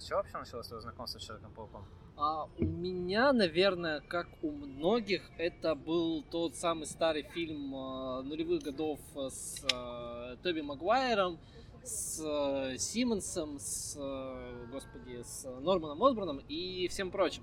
С 0.00 0.06
чего 0.06 0.18
вообще 0.18 0.38
началось 0.38 0.66
твое 0.66 0.80
знакомство 0.82 1.18
с 1.18 1.22
Человеком-пауком? 1.22 1.84
А 2.16 2.44
у 2.44 2.64
меня, 2.64 3.32
наверное, 3.32 4.00
как 4.00 4.28
у 4.42 4.50
многих, 4.50 5.22
это 5.38 5.74
был 5.74 6.22
тот 6.22 6.56
самый 6.56 6.86
старый 6.86 7.22
фильм 7.22 7.74
э, 7.74 8.22
нулевых 8.22 8.62
годов 8.62 9.00
с 9.16 9.64
э, 9.72 10.36
Тоби 10.42 10.60
Магуайром, 10.60 11.38
с 11.82 12.20
э, 12.22 12.76
Симмонсом, 12.78 13.58
с, 13.58 13.96
э, 13.98 14.66
господи, 14.70 15.22
с 15.22 15.44
Норманом 15.60 16.02
Осборном 16.04 16.38
и 16.48 16.86
всем 16.88 17.10
прочим. 17.10 17.42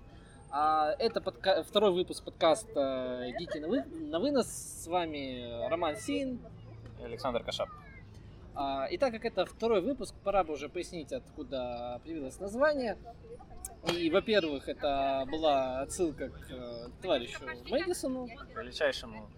А 0.51 0.91
это 0.97 1.19
подка- 1.19 1.63
второй 1.63 1.91
выпуск 1.91 2.23
подкаста 2.23 3.31
«Гики 3.37 3.57
на, 3.59 3.67
вы- 3.67 3.83
на 3.83 4.19
вынос». 4.19 4.47
С 4.47 4.87
вами 4.87 5.67
Роман 5.69 5.95
Син. 5.97 6.39
Александр 7.03 7.43
Кашап. 7.43 7.69
А, 8.61 8.87
и 8.87 8.97
так 8.97 9.13
как 9.13 9.23
это 9.23 9.45
второй 9.45 9.79
выпуск, 9.79 10.13
пора 10.21 10.43
бы 10.43 10.51
уже 10.51 10.67
пояснить, 10.67 11.13
откуда 11.13 12.01
появилось 12.03 12.41
название. 12.41 12.97
И, 13.93 14.09
во-первых, 14.09 14.67
это 14.67 15.25
была 15.31 15.79
отсылка 15.79 16.27
к 16.27 16.51
э, 16.51 16.89
товарищу 17.01 17.39
Мэдисону 17.69 18.27
Величайшему 18.57 19.29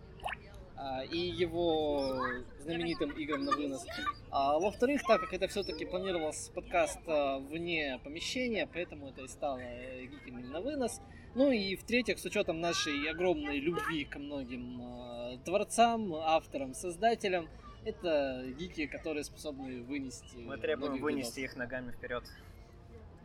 а, 0.75 1.03
и 1.03 1.19
его 1.19 2.17
знаменитым 2.61 3.11
играм 3.11 3.45
на 3.45 3.51
вынос. 3.51 3.85
А 4.31 4.57
во-вторых, 4.57 5.03
так 5.07 5.21
как 5.21 5.33
это 5.33 5.47
все-таки 5.47 5.85
планировался 5.85 6.51
подкаст 6.51 6.99
а, 7.05 7.37
вне 7.37 7.99
помещения, 8.03 8.67
поэтому 8.73 9.09
это 9.09 9.21
и 9.21 9.27
стало 9.27 9.59
э, 9.59 10.07
гиками 10.07 10.41
на 10.47 10.61
вынос. 10.61 10.99
Ну 11.35 11.51
и 11.51 11.75
в-третьих, 11.75 12.17
с 12.17 12.25
учетом 12.25 12.59
нашей 12.59 13.07
огромной 13.07 13.59
любви 13.59 14.03
ко 14.03 14.17
многим 14.17 14.81
а, 14.81 15.37
творцам, 15.45 16.11
авторам, 16.15 16.73
создателям, 16.73 17.47
это 17.85 18.45
гики, 18.57 18.87
которые 18.87 19.23
способны 19.23 19.81
вынести. 19.83 20.37
Мы 20.37 20.57
требуем 20.57 21.01
вынести 21.01 21.41
годов. 21.41 21.51
их 21.51 21.55
ногами 21.55 21.91
вперед. 21.91 22.23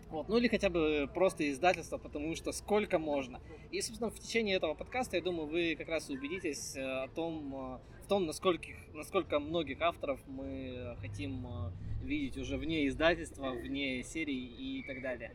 Вот, 0.08 0.28
ну 0.28 0.36
или 0.36 0.46
хотя 0.46 0.70
бы 0.70 1.10
просто 1.12 1.50
издательство, 1.50 1.98
потому 1.98 2.36
что 2.36 2.52
сколько 2.52 2.98
можно. 2.98 3.40
И, 3.72 3.80
собственно, 3.80 4.10
в 4.10 4.18
течение 4.20 4.56
этого 4.56 4.74
подкаста, 4.74 5.16
я 5.16 5.22
думаю, 5.22 5.48
вы 5.48 5.74
как 5.76 5.88
раз 5.88 6.08
убедитесь 6.08 6.76
э, 6.76 6.82
о 6.82 7.08
том, 7.08 7.54
э, 7.54 8.04
в 8.04 8.06
том, 8.08 8.24
насколько, 8.24 8.68
насколько 8.94 9.40
многих 9.40 9.80
авторов 9.80 10.20
мы 10.28 10.96
хотим 11.00 11.44
э, 11.46 11.72
видеть 12.04 12.36
уже 12.38 12.56
вне 12.56 12.86
издательства, 12.86 13.50
вне 13.50 14.04
серий 14.04 14.46
и 14.46 14.84
так 14.86 15.02
далее. 15.02 15.34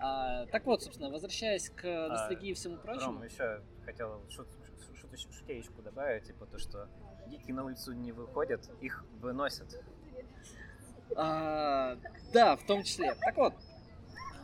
А, 0.00 0.46
так 0.46 0.66
вот, 0.66 0.82
собственно, 0.82 1.10
возвращаясь 1.10 1.70
к 1.70 2.08
ностальгии 2.08 2.50
и 2.50 2.54
всему 2.54 2.76
прочему. 2.76 3.14
Ром, 3.14 3.22
еще 3.22 3.62
хотел 3.84 4.20
шут, 4.30 4.48
шут- 5.00 5.32
шутеечку 5.32 5.82
добавить, 5.82 6.24
типа 6.24 6.46
то, 6.46 6.58
что 6.58 6.88
гики 7.28 7.52
на 7.52 7.64
улицу 7.64 7.92
не 7.92 8.12
выходят, 8.12 8.68
их 8.80 9.04
выносят. 9.20 9.82
А, 11.16 11.96
да, 12.32 12.56
в 12.56 12.64
том 12.64 12.82
числе. 12.82 13.14
Так 13.14 13.36
вот, 13.36 13.54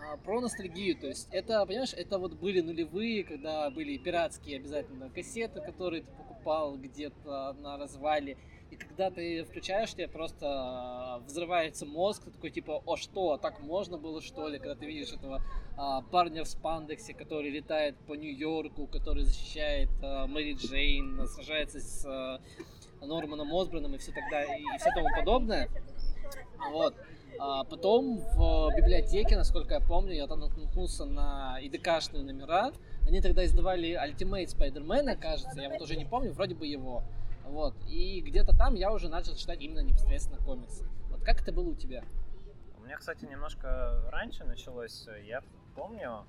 а, 0.03 0.17
про 0.19 0.41
ностальгию, 0.41 0.97
то 0.97 1.07
есть 1.07 1.29
это, 1.31 1.65
понимаешь, 1.67 1.95
это 1.95 2.19
вот 2.19 2.35
были 2.35 2.61
нулевые, 2.61 3.25
когда 3.25 3.71
были 3.71 3.97
пиратские 3.97 4.57
обязательно 4.57 5.11
кассеты, 5.11 5.61
которые 5.61 6.03
ты 6.03 6.13
покупал 6.13 6.77
где-то 6.77 7.55
на 7.61 7.77
развале, 7.77 8.37
и 8.71 8.77
когда 8.77 9.11
ты 9.11 9.45
включаешь, 9.45 9.93
тебе 9.93 10.09
просто 10.09 10.47
а, 10.49 11.19
взрывается 11.27 11.87
мозг, 11.87 12.25
ты 12.25 12.31
такой 12.33 12.51
типа, 12.51 12.83
о 12.85 12.97
что, 12.97 13.37
так 13.37 13.61
можно 13.61 13.99
было 13.99 14.21
что 14.21 14.49
ли, 14.49 14.59
когда 14.59 14.75
ты 14.75 14.87
видишь 14.87 15.13
этого 15.13 15.43
а, 15.77 16.03
парня 16.03 16.43
в 16.43 16.49
спандексе, 16.49 17.15
который 17.15 17.51
летает 17.51 17.97
по 18.07 18.15
Нью-Йорку, 18.15 18.89
который 18.89 19.23
защищает 19.23 19.91
а, 20.03 20.27
Мэри 20.27 20.55
Джейн, 20.55 21.27
сражается 21.29 21.79
с 21.79 22.05
а, 22.05 22.41
Норманом 23.01 23.55
Осборном 23.55 23.95
и 23.95 23.99
все 23.99 24.13
тогда 24.13 24.43
и 24.45 24.63
все 24.79 24.91
тому 24.95 25.09
подобное. 25.17 25.69
Вот. 26.71 26.95
А 27.39 27.65
потом 27.65 28.19
в 28.19 28.73
библиотеке, 28.77 29.37
насколько 29.37 29.75
я 29.75 29.81
помню, 29.81 30.13
я 30.13 30.27
там 30.27 30.41
наткнулся 30.41 31.05
на 31.05 31.59
ИДКшные 31.61 32.23
номера. 32.23 32.73
Они 33.07 33.21
тогда 33.21 33.45
издавали 33.45 33.91
Ultimate 33.91 34.47
Spider-Man, 34.47 35.17
кажется, 35.17 35.61
я 35.61 35.69
вот 35.69 35.81
уже 35.83 35.97
не 35.97 36.05
помню, 36.05 36.33
вроде 36.33 36.55
бы 36.55 36.67
его. 36.67 37.03
Вот. 37.45 37.75
И 37.89 38.21
где-то 38.21 38.57
там 38.57 38.75
я 38.75 38.93
уже 38.93 39.09
начал 39.09 39.35
читать 39.35 39.61
именно 39.61 39.81
непосредственно 39.81 40.43
комиксы. 40.43 40.85
Вот 41.11 41.23
как 41.23 41.43
это 41.43 41.53
было 41.53 41.71
у 41.71 41.75
тебя? 41.75 42.03
У 42.79 42.85
меня, 42.85 42.97
кстати, 42.97 43.25
немножко 43.25 44.09
раньше 44.11 44.45
началось. 44.45 45.07
Я 45.27 45.43
помню, 45.75 46.25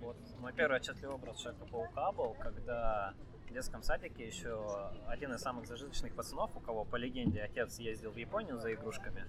вот 0.00 0.16
мой 0.38 0.52
первый 0.52 0.78
отчетливый 0.78 1.14
образ 1.14 1.36
Человека-паука 1.36 2.12
был, 2.12 2.34
когда 2.40 3.12
детском 3.52 3.82
садике 3.82 4.26
еще 4.26 4.90
один 5.06 5.32
из 5.32 5.40
самых 5.40 5.66
зажиточных 5.66 6.14
пацанов, 6.14 6.54
у 6.56 6.60
кого, 6.60 6.84
по 6.84 6.96
легенде, 6.96 7.42
отец 7.42 7.78
ездил 7.78 8.10
в 8.12 8.16
Японию 8.16 8.58
за 8.58 8.72
игрушками, 8.74 9.26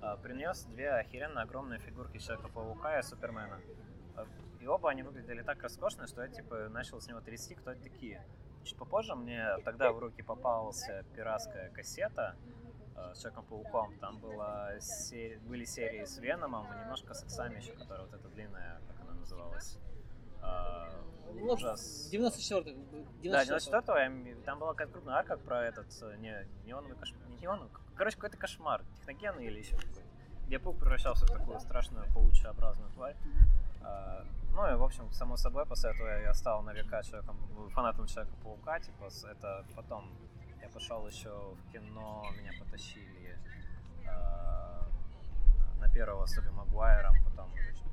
а, 0.00 0.16
принес 0.16 0.64
две 0.64 0.90
охеренно 0.90 1.42
огромные 1.42 1.78
фигурки 1.78 2.18
Человека-паука 2.18 2.98
и 2.98 3.02
Супермена. 3.02 3.60
А, 4.16 4.26
И 4.60 4.66
оба 4.66 4.90
они 4.90 5.02
выглядели 5.02 5.42
так 5.42 5.62
роскошно, 5.62 6.06
что 6.06 6.22
я 6.22 6.28
типа 6.28 6.68
начал 6.68 7.00
с 7.00 7.08
него 7.08 7.20
трясти, 7.20 7.54
кто 7.54 7.72
это 7.72 7.82
такие. 7.82 8.24
Чуть 8.64 8.78
попозже 8.78 9.14
мне 9.16 9.56
тогда 9.64 9.92
в 9.92 9.98
руки 9.98 10.22
попалась 10.22 10.84
пиратская 11.16 11.70
кассета 11.70 12.36
э, 12.96 13.12
с 13.14 13.18
Человеком-пауком. 13.22 13.98
Там 13.98 14.18
была 14.20 14.78
се- 14.80 15.38
были 15.48 15.64
серии 15.64 16.04
с 16.04 16.18
Веномом 16.18 16.66
и 16.72 16.78
немножко 16.80 17.12
с 17.14 17.24
Иксами 17.24 17.56
еще, 17.56 17.72
которая 17.72 18.06
вот 18.06 18.14
эта 18.14 18.28
длинная, 18.28 18.80
как 18.86 19.00
она 19.00 19.14
называлась. 19.14 19.78
А, 20.42 20.88
Ну, 21.34 21.52
ужас. 21.52 22.08
94 22.10 22.76
Да, 23.24 23.42
94-го, 23.44 23.96
я 23.96 24.06
м- 24.06 24.42
там 24.44 24.58
была 24.58 24.72
какая-то 24.72 24.92
крупная 24.92 25.16
арка 25.16 25.36
про 25.36 25.64
этот, 25.64 25.86
э, 26.02 26.16
не, 26.18 26.46
неоновый 26.66 26.96
кошмар, 26.96 27.22
не 27.28 27.36
неоновый, 27.36 27.70
короче, 27.96 28.16
какой-то 28.16 28.36
кошмар, 28.36 28.82
техногенный 28.98 29.46
или 29.46 29.58
еще 29.60 29.76
какой-то, 29.76 30.00
где 30.46 30.58
паук 30.58 30.78
превращался 30.78 31.24
в 31.26 31.30
такую 31.30 31.58
страшную 31.60 32.06
паучеобразную 32.12 32.90
тварь. 32.92 33.16
А, 33.84 34.24
ну 34.54 34.70
и, 34.70 34.74
в 34.76 34.82
общем, 34.82 35.10
само 35.12 35.36
собой, 35.36 35.64
после 35.66 35.90
этого 35.90 36.08
я 36.20 36.34
стал 36.34 36.62
на 36.62 36.72
века 36.72 37.02
человеком, 37.02 37.36
фанатом 37.70 38.06
Человека-паука, 38.06 38.80
типа, 38.80 39.08
это 39.30 39.64
потом 39.74 40.10
я 40.60 40.68
пошел 40.68 41.06
еще 41.08 41.30
в 41.30 41.72
кино, 41.72 42.24
меня 42.38 42.52
потащили 42.60 43.38
а, 44.06 44.84
на 45.80 45.88
первого 45.88 46.26
с 46.26 46.34
Тоби 46.34 46.48
Магуайром, 46.50 47.14
потом 47.24 47.50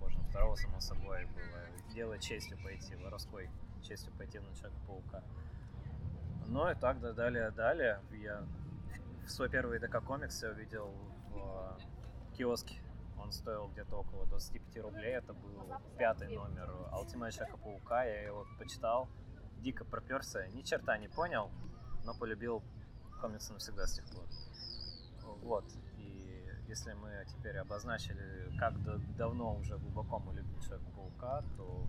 на 0.08 0.24
второго, 0.24 0.56
само 0.56 0.80
собой, 0.80 1.26
было 1.26 1.94
дело 1.94 2.18
честью 2.20 2.58
пойти, 2.64 2.96
воровской 2.96 3.50
честью 3.82 4.14
пойти 4.14 4.40
на 4.40 4.54
Человека-паука. 4.56 5.24
Ну 6.48 6.70
и 6.70 6.76
так 6.76 7.00
да, 7.00 7.14
далее, 7.14 7.52
далее. 7.52 8.02
Я 8.12 8.44
в 9.26 9.30
свой 9.30 9.50
первый 9.50 9.80
ДК 9.80 10.02
комикс 10.04 10.42
я 10.42 10.50
увидел 10.50 10.94
в 11.30 11.78
киоске. 12.36 12.82
Он 13.22 13.32
стоил 13.32 13.68
где-то 13.68 13.98
около 13.98 14.26
25 14.26 14.84
рублей. 14.84 15.14
Это 15.14 15.34
был 15.34 15.74
пятый 15.98 16.30
номер 16.30 16.70
Ultimate 16.92 17.32
Человека-паука. 17.32 18.04
Я 18.06 18.24
его 18.24 18.48
почитал, 18.58 19.10
дико 19.60 19.86
проперся, 19.86 20.48
ни 20.48 20.62
черта 20.62 20.98
не 20.98 21.08
понял, 21.08 21.52
но 22.06 22.14
полюбил 22.14 22.64
комиксы 23.22 23.54
навсегда 23.54 23.86
с 23.86 23.94
тех 23.94 24.06
пор. 24.10 24.26
Вот. 25.42 25.66
Если 26.70 26.94
мы 26.94 27.26
теперь 27.28 27.58
обозначили, 27.58 28.56
как 28.60 28.80
да- 28.84 29.00
давно 29.18 29.56
уже 29.56 29.76
глубоко 29.80 30.20
мы 30.20 30.34
любим 30.36 30.60
Человека-паука, 30.62 31.44
то 31.58 31.88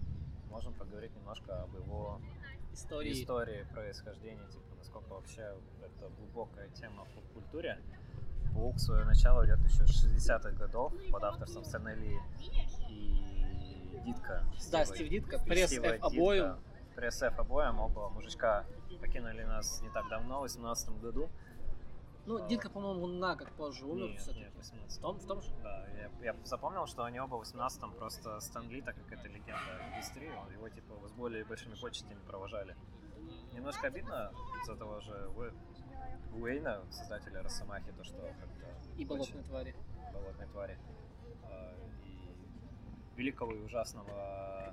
можем 0.49 0.73
поговорить 0.73 1.15
немножко 1.15 1.63
об 1.65 1.75
его 1.75 2.19
Истории. 2.73 3.13
истории 3.13 3.67
происхождения, 3.75 4.47
типа, 4.49 4.75
насколько 4.79 5.11
вообще 5.11 5.55
это 5.83 6.09
глубокая 6.17 6.69
тема 6.71 7.05
в 7.05 7.09
поп-культуре. 7.11 7.79
Паук 8.55 8.79
свое 8.79 9.05
начало 9.05 9.45
идет 9.45 9.59
еще 9.61 9.87
с 9.87 10.03
60-х 10.03 10.53
годов 10.53 10.95
под 11.13 11.25
авторством 11.25 11.63
Стэна 11.65 11.95
Ли 11.95 12.19
и 12.89 14.01
Дитка. 14.07 14.45
Да, 14.73 14.87
Стив 14.87 15.11
Дитко, 15.11 15.37
Стива 15.39 15.49
пресс 15.55 15.71
Дитка. 15.71 15.89
F 15.89 16.05
обоим. 16.05 16.57
Пресс 16.97 17.23
F 17.23 17.39
обоим, 17.39 17.81
оба 17.81 18.09
мужичка 18.09 18.65
покинули 18.99 19.43
нас 19.43 19.83
не 19.83 19.91
так 19.91 20.09
давно, 20.09 20.39
в 20.39 20.43
18 20.43 20.89
году. 21.03 21.29
Ну, 22.31 22.47
Дитка, 22.47 22.71
по-моему, 22.71 23.09
на 23.09 23.35
год 23.35 23.51
позже 23.57 23.85
умер 23.85 24.11
Нет, 24.11 24.21
всё-таки. 24.21 24.45
нет, 24.45 24.53
18 24.57 24.99
В 24.99 25.01
том, 25.03 25.17
в 25.17 25.27
том 25.27 25.43
же? 25.43 25.51
Да, 25.65 25.85
я, 25.89 26.11
я 26.33 26.37
запомнил, 26.45 26.87
что 26.87 27.03
они 27.03 27.19
оба 27.19 27.35
в 27.35 27.43
18-м 27.43 27.93
просто 27.95 28.39
Стэн 28.39 28.69
Ли, 28.71 28.81
так 28.83 28.95
как 28.95 29.11
это 29.19 29.27
легенда 29.27 29.91
индустрии, 29.91 30.31
его 30.53 30.69
типа 30.69 31.09
с 31.09 31.13
более 31.13 31.45
большими 31.45 31.75
почестями 31.75 32.21
провожали. 32.29 32.77
Немножко 33.53 33.89
обидно 33.89 34.33
за 34.65 34.77
того 34.77 35.01
же 35.01 35.11
Уэ- 35.37 35.53
Уэйна, 36.41 36.85
создателя 36.93 37.43
Росомахи, 37.43 37.91
то, 37.99 38.05
что 38.05 38.17
как-то 38.17 38.93
И 38.97 39.05
очень- 39.05 39.09
болотные 39.09 39.43
твари. 39.43 39.75
болотной 40.15 40.47
твари. 40.47 40.79
А, 41.43 41.75
И 42.07 42.31
великого 43.17 43.53
и 43.55 43.59
ужасного 43.65 44.09
э, 44.69 44.73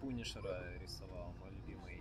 Пунишера 0.00 0.78
рисовал 0.78 1.32
мой 1.40 1.50
любимый 1.50 1.97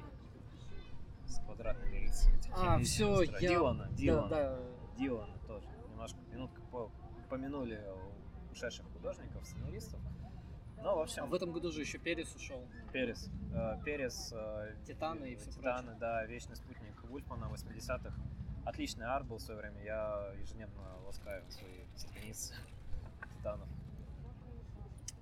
с 1.28 1.40
квадратными 1.40 1.98
лицами. 2.00 2.40
А, 2.54 2.80
все, 2.80 3.22
я... 3.24 3.40
Дилана, 3.40 3.88
Дилана. 3.92 4.30
Да, 4.30 4.56
да. 4.56 4.60
Дилана 4.98 5.38
тоже. 5.48 5.68
Немножко 5.90 6.20
минутка 6.32 6.62
по- 6.72 6.92
помянули 7.30 7.82
ушедших 8.52 8.86
художников, 8.94 9.46
сценаристов. 9.46 10.00
Ну, 10.82 10.96
в 10.96 11.00
общем, 11.00 11.24
А 11.24 11.26
в 11.26 11.34
этом 11.34 11.52
году 11.52 11.72
же 11.72 11.82
еще 11.82 11.98
Перес 11.98 12.34
ушел. 12.36 12.64
Перес. 12.94 13.30
Э, 13.54 13.78
Перес, 13.84 14.32
э, 14.36 14.76
Титаны 14.86 15.32
и 15.32 15.36
всё 15.36 15.52
Титаны, 15.52 15.96
да, 16.00 16.24
вечный 16.26 16.56
спутник 16.56 17.04
Вульфмана 17.06 17.46
80-х. 17.46 18.14
Отличный 18.64 19.06
арт 19.06 19.26
был 19.26 19.38
в 19.38 19.42
свое 19.42 19.60
время. 19.60 19.82
Я 19.84 20.34
ежедневно 20.40 20.98
ласкаю 21.06 21.44
свои 21.50 21.84
страницы 21.96 22.54
Титанов. 23.38 23.68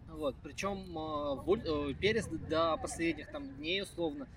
Вот, 0.09 0.35
причем 0.43 0.77
э, 0.97 1.93
Перес 1.95 2.27
до 2.27 2.77
последних 2.77 3.31
там 3.31 3.47
дней 3.55 3.81
условно 3.81 4.27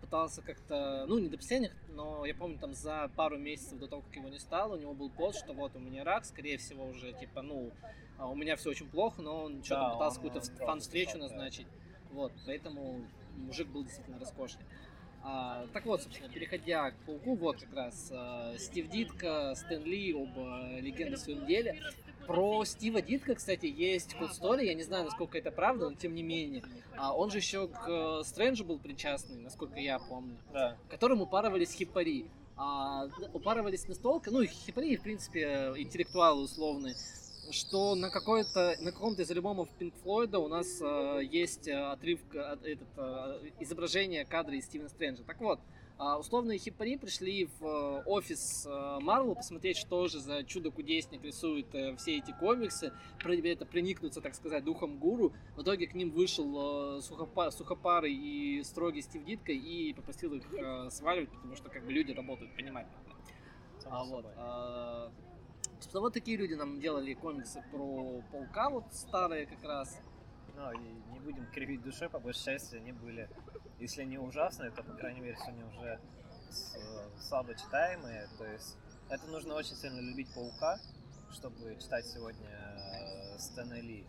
пытался 0.00 0.42
как-то, 0.42 1.06
ну 1.08 1.18
не 1.18 1.28
до 1.28 1.36
последних, 1.36 1.72
но 1.88 2.24
я 2.26 2.34
помню 2.34 2.58
там 2.58 2.74
за 2.74 3.10
пару 3.16 3.38
месяцев 3.38 3.78
до 3.78 3.86
того, 3.86 4.02
как 4.02 4.16
его 4.16 4.28
не 4.28 4.38
стало, 4.38 4.74
у 4.76 4.78
него 4.78 4.92
был 4.92 5.10
пост, 5.10 5.38
что 5.38 5.52
вот 5.52 5.74
у 5.74 5.78
меня 5.78 6.04
рак, 6.04 6.24
скорее 6.24 6.58
всего 6.58 6.86
уже 6.86 7.12
типа, 7.12 7.42
ну 7.42 7.70
а 8.18 8.28
у 8.28 8.34
меня 8.34 8.56
все 8.56 8.70
очень 8.70 8.88
плохо, 8.88 9.22
но 9.22 9.44
он 9.44 9.64
что-то 9.64 9.82
да, 9.82 9.90
пытался 9.90 10.20
какую-то 10.20 10.40
фан-встречу 10.64 11.18
назначить, 11.18 11.66
вот, 12.10 12.32
поэтому 12.46 13.04
мужик 13.36 13.68
был 13.68 13.84
действительно 13.84 14.18
роскошный. 14.18 14.64
А, 15.24 15.66
так 15.72 15.86
вот, 15.86 16.02
собственно, 16.02 16.28
переходя 16.28 16.90
к 16.90 16.94
Пауку, 17.06 17.36
вот 17.36 17.60
как 17.60 17.72
раз 17.74 18.10
а, 18.12 18.56
Стив 18.58 18.88
Дитко, 18.88 19.54
Стэн 19.54 19.84
Ли, 19.84 20.12
оба 20.12 20.78
легенды 20.80 21.16
в 21.16 21.20
своем 21.20 21.46
деле. 21.46 21.80
Про 22.26 22.64
Стива 22.64 23.02
Дитка, 23.02 23.34
кстати, 23.34 23.66
есть 23.66 24.14
story, 24.14 24.64
я 24.64 24.74
не 24.74 24.82
знаю, 24.82 25.04
насколько 25.04 25.38
это 25.38 25.50
правда, 25.50 25.90
но 25.90 25.96
тем 25.96 26.14
не 26.14 26.22
менее. 26.22 26.62
А 26.96 27.14
он 27.14 27.30
же 27.30 27.38
еще 27.38 27.68
к 27.68 27.88
э, 27.88 28.22
Стрэнджу 28.24 28.64
был 28.64 28.78
причастный, 28.78 29.38
насколько 29.40 29.78
я 29.78 29.98
помню. 29.98 30.36
Да. 30.52 30.76
Которым 30.88 31.22
упарывались 31.22 31.72
хипари. 31.72 32.26
А, 32.56 33.08
упарывались 33.32 33.88
настолько, 33.88 34.30
ну, 34.30 34.44
хипари, 34.44 34.96
в 34.96 35.02
принципе, 35.02 35.72
интеллектуалы 35.76 36.42
условные, 36.42 36.94
что 37.50 37.94
на 37.94 38.10
какой-то 38.10 38.76
на 38.80 38.92
каком-то 38.92 39.22
из 39.22 39.30
альбомов 39.30 39.68
Pink 39.78 39.94
Floyd 40.04 40.36
у 40.36 40.48
нас 40.48 40.80
э, 40.80 41.20
есть 41.24 41.68
отрывка, 41.68 42.58
этот, 42.62 42.88
э, 42.96 43.50
изображение 43.60 44.24
кадра 44.24 44.54
из 44.54 44.66
Стивена 44.66 44.88
Стрэнджа. 44.90 45.24
Так 45.24 45.40
вот, 45.40 45.60
условные 45.98 46.58
хипари 46.58 46.96
пришли 46.96 47.48
в 47.58 47.64
э, 47.64 48.02
офис 48.06 48.66
Марвел 49.00 49.34
посмотреть, 49.34 49.76
что 49.76 50.08
же 50.08 50.20
за 50.20 50.42
чудо-кудесник 50.44 51.22
рисует 51.22 51.74
э, 51.74 51.96
все 51.96 52.18
эти 52.18 52.32
комиксы, 52.32 52.92
это 53.22 53.66
проникнуться, 53.66 54.20
так 54.20 54.34
сказать, 54.34 54.64
духом 54.64 54.98
гуру. 54.98 55.32
В 55.56 55.62
итоге 55.62 55.86
к 55.86 55.94
ним 55.94 56.10
вышел 56.10 56.98
э, 56.98 57.00
сухопар, 57.02 57.52
сухопарый 57.52 58.14
и 58.14 58.62
строгий 58.64 59.02
Стив 59.02 59.24
Дитко 59.24 59.52
и 59.52 59.92
попросил 59.92 60.34
их 60.34 60.44
сваливать, 60.90 61.30
потому 61.30 61.56
что 61.56 61.68
как 61.68 61.84
бы 61.84 61.92
люди 61.92 62.12
работают, 62.12 62.54
понимать 62.56 62.86
А, 63.84 64.04
вот, 64.04 64.26
а, 64.36 65.12
Собственно, 65.82 66.02
вот 66.02 66.14
такие 66.14 66.36
люди 66.36 66.54
нам 66.54 66.78
делали 66.78 67.12
комиксы 67.12 67.60
про 67.72 68.22
Паука, 68.30 68.70
вот 68.70 68.84
старые 68.92 69.46
как 69.46 69.64
раз. 69.64 70.00
Ну, 70.54 70.70
и 70.72 70.78
не 71.12 71.18
будем 71.18 71.44
кривить 71.46 71.82
душой, 71.82 72.08
по 72.08 72.20
большей 72.20 72.44
части 72.44 72.76
они 72.76 72.92
были, 72.92 73.28
если 73.82 74.04
не 74.04 74.16
ужасные, 74.16 74.70
то, 74.70 74.84
по 74.84 74.92
крайней 74.92 75.20
мере, 75.20 75.36
сегодня 75.36 75.66
уже 75.66 76.00
слабо 77.18 77.54
читаемые. 77.54 78.28
То 78.38 78.46
есть 78.46 78.78
это 79.10 79.26
нужно 79.26 79.54
очень 79.54 79.74
сильно 79.74 79.98
любить 79.98 80.32
Паука, 80.32 80.78
чтобы 81.32 81.76
читать 81.80 82.06
сегодня 82.06 82.48
э, 82.48 83.38
Стэна 83.38 83.80
Ли. 83.80 84.06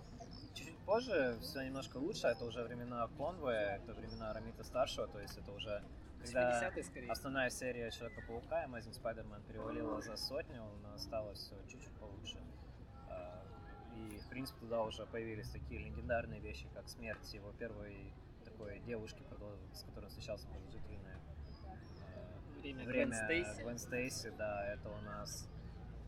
Чуть-чуть 0.54 0.78
позже 0.86 1.40
все 1.42 1.64
немножко 1.64 1.98
лучше, 1.98 2.28
это 2.28 2.46
уже 2.46 2.64
времена 2.64 3.08
Конвоя, 3.18 3.78
это 3.78 3.94
времена 3.94 4.32
Рамита 4.34 4.64
Старшего, 4.64 5.08
то 5.08 5.20
есть 5.20 5.36
это 5.38 5.52
уже 5.52 5.84
когда 6.24 6.72
основная 7.10 7.50
серия 7.50 7.92
Человека-паука, 7.92 8.64
Amazing 8.66 8.94
Spider-Man 8.94 9.46
перевалила 9.46 10.02
за 10.02 10.16
сотню, 10.16 10.64
но 10.82 10.94
осталось 10.94 11.40
все 11.40 11.56
чуть-чуть 11.68 11.94
получше. 12.00 12.38
А, 13.10 13.44
и, 13.94 14.20
в 14.20 14.30
принципе, 14.30 14.62
туда 14.62 14.84
уже 14.84 15.06
появились 15.06 15.50
такие 15.50 15.82
легендарные 15.82 16.40
вещи, 16.40 16.70
как 16.74 16.88
смерть 16.88 17.34
его 17.34 17.52
первой 17.52 18.14
такой 18.44 18.80
девушки, 18.82 19.22
с 19.74 19.84
которой 19.84 20.06
он 20.06 20.10
встречался 20.10 20.48
продолжительное 20.48 21.20
время, 22.62 22.86
время 22.86 22.86
Гвен 22.86 23.14
Стейси. 23.14 23.62
Гвен 23.62 23.78
Стейси, 23.78 24.34
да, 24.38 24.66
это 24.74 24.90
у 24.90 25.02
нас 25.02 25.50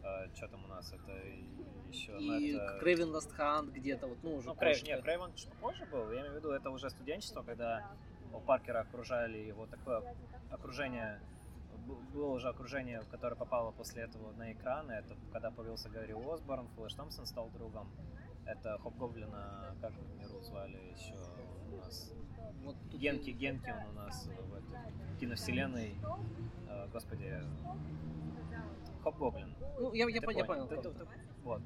Uh, 0.05 0.35
что 0.35 0.47
там 0.47 0.63
у 0.63 0.67
нас? 0.67 0.93
Это 0.93 1.13
еще... 1.89 2.15
И 2.19 2.53
ну, 2.53 2.59
это... 2.59 2.85
Craven 2.85 3.11
Last 3.11 3.35
Hunt 3.39 3.71
где-то, 3.71 4.05
вот, 4.05 4.19
ну, 4.21 4.35
уже 4.35 4.49
ну, 4.49 4.55
Крейв, 4.55 4.83
Нет, 4.83 5.03
Craven 5.03 5.33
чуть 5.35 5.49
попозже 5.49 5.87
был. 5.87 6.11
Я 6.11 6.19
имею 6.19 6.33
в 6.33 6.35
виду, 6.35 6.51
это 6.51 6.69
уже 6.69 6.91
студенчество, 6.91 7.41
когда 7.41 7.89
у 8.31 8.39
Паркера 8.39 8.81
окружали 8.81 9.39
его 9.39 9.65
такое 9.65 10.03
окружение, 10.51 11.19
было 12.13 12.33
уже 12.33 12.49
окружение, 12.49 13.01
которое 13.09 13.35
попало 13.35 13.71
после 13.71 14.03
этого 14.03 14.31
на 14.33 14.53
экраны. 14.53 14.91
Это 14.91 15.15
когда 15.33 15.49
появился 15.49 15.89
Гарри 15.89 16.13
Осборн, 16.13 16.67
Флэш 16.75 16.93
Томпсон 16.93 17.25
стал 17.25 17.49
другом. 17.49 17.91
Это 18.45 18.77
Хобгоблина, 18.83 19.75
как 19.81 19.93
миру 20.19 20.39
звали 20.41 20.77
еще 20.95 21.15
у 21.75 21.77
нас. 21.77 22.13
Вот 22.63 22.75
Ганки, 22.93 23.29
Ганки 23.29 23.69
он 23.69 23.89
у 23.89 23.93
нас 23.93 24.27
в 24.27 24.53
этой 24.53 25.19
киновселенной. 25.19 25.95
Э, 26.67 26.87
господи, 26.91 27.41
Хобгоблин. 29.03 29.55
Ну, 29.79 29.93
я, 29.93 30.09
я, 30.09 30.21
понял, 30.21 30.39
я 30.39 30.45
понял. 30.45 30.67
Ты, 30.67 30.77
ты, 30.77 30.89
ты, 30.89 31.05
вот. 31.43 31.61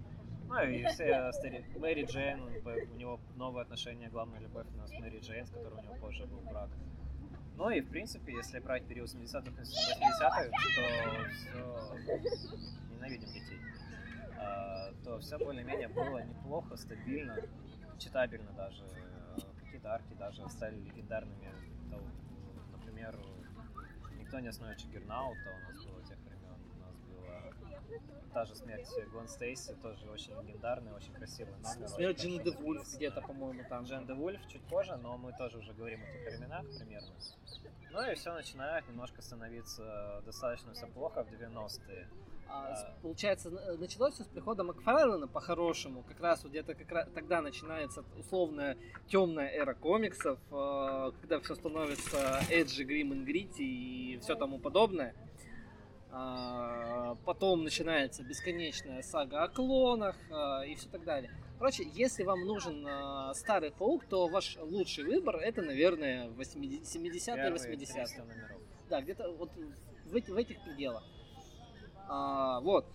Ну 0.50 0.64
и 0.64 0.84
все 0.86 1.32
старик. 1.32 1.66
Мэри 1.78 2.06
Джейн, 2.06 2.42
у 2.42 2.96
него 2.98 3.20
новые 3.36 3.62
отношения, 3.62 4.10
главная 4.10 4.40
любовь 4.40 4.66
у 4.74 4.78
нас 4.78 4.92
Мэри 4.92 5.20
Джейн, 5.20 5.46
с 5.46 5.52
которой 5.52 5.80
у 5.80 5.84
него 5.84 5.96
позже 5.96 6.26
был 6.26 6.40
брак. 6.42 6.70
Ну 7.56 7.70
и 7.70 7.82
в 7.82 7.90
принципе, 7.90 8.34
если 8.34 8.60
брать 8.60 8.86
период 8.86 9.10
70-х 9.10 9.50
и 9.50 9.64
80-х, 9.64 10.44
то 10.46 11.30
все 11.30 12.96
ненавидим 12.96 13.28
детей. 13.28 13.60
А, 14.40 14.92
то 15.04 15.20
все 15.20 15.38
более-менее 15.38 15.90
было 15.90 16.24
неплохо, 16.24 16.78
стабильно, 16.78 17.38
читабельно 17.98 18.52
даже. 18.54 18.84
Арки 19.86 20.14
даже 20.14 20.48
стали 20.50 20.80
легендарными. 20.80 21.52
Например, 22.72 23.18
никто 24.18 24.40
не 24.40 24.48
остановит 24.48 24.80
Чигернаута 24.80 25.40
у 25.50 25.72
нас 25.72 25.86
было 25.86 26.04
тех 26.04 26.18
та 28.34 28.46
же 28.46 28.56
смерть 28.56 28.88
Гвен 29.12 29.28
Стейси, 29.28 29.74
тоже 29.82 30.10
очень 30.10 30.34
легендарный, 30.42 30.94
очень 30.94 31.14
красивый 31.14 31.56
номер. 31.58 31.88
Смерть 31.90 32.22
Джин 32.22 32.44
де 32.44 32.52
Вульф 32.52 32.88
где-то, 32.96 33.22
по-моему, 33.22 33.64
там. 33.68 33.84
Джин 33.86 34.06
де 34.06 34.14
Вульф 34.14 34.48
чуть 34.48 34.62
позже, 34.68 34.96
но 34.98 35.18
мы 35.18 35.34
тоже 35.34 35.58
уже 35.58 35.74
говорим 35.74 36.02
о 36.04 36.06
тех 36.06 36.38
временах 36.38 36.66
примерно. 36.78 37.10
Ну 37.92 38.12
и 38.12 38.16
все 38.16 38.34
начинает 38.34 38.88
немножко 38.88 39.22
становиться 39.22 40.22
достаточно 40.26 40.74
все 40.74 40.88
плохо 40.88 41.24
в 41.24 41.32
90-е. 41.32 42.08
А, 42.52 42.96
получается, 43.04 43.52
началось 43.78 44.16
все 44.16 44.24
с 44.24 44.28
прихода 44.28 44.64
Макфарлена 44.64 45.28
по-хорошему. 45.28 46.04
Как 46.04 46.20
раз 46.20 46.44
вот 46.44 46.52
где-то 46.52 46.74
как 46.74 46.92
раз 46.92 47.08
тогда 47.14 47.42
начинается 47.42 48.04
условная 48.18 48.76
темная 49.08 49.50
эра 49.50 49.76
комиксов, 49.76 50.40
а, 50.52 51.12
когда 51.22 51.40
все 51.42 51.54
становится 51.56 52.42
эджи, 52.50 52.84
грим, 52.84 53.24
грити 53.24 53.62
и 53.62 54.20
все 54.20 54.36
тому 54.36 54.58
подобное. 54.58 55.14
А, 56.12 57.16
потом 57.24 57.64
начинается 57.64 58.24
бесконечная 58.24 59.04
сага 59.04 59.44
о 59.44 59.48
клонах 59.48 60.16
и 60.66 60.74
все 60.74 60.90
так 60.90 61.04
далее. 61.04 61.32
Короче, 61.60 61.84
если 61.94 62.24
вам 62.24 62.46
нужен 62.46 62.88
старый 63.36 63.72
паук, 63.72 64.06
то 64.06 64.28
ваш 64.28 64.58
лучший 64.62 65.04
выбор 65.04 65.36
это, 65.36 65.62
наверное, 65.62 66.30
70-е, 66.30 67.52
80-е. 67.52 68.26
Да, 68.90 69.02
где-то 69.02 69.32
вот 69.34 69.52
в, 70.06 70.12
в 70.12 70.36
этих 70.38 70.64
пределах. 70.64 71.04
А, 72.10 72.60
вот. 72.62 72.86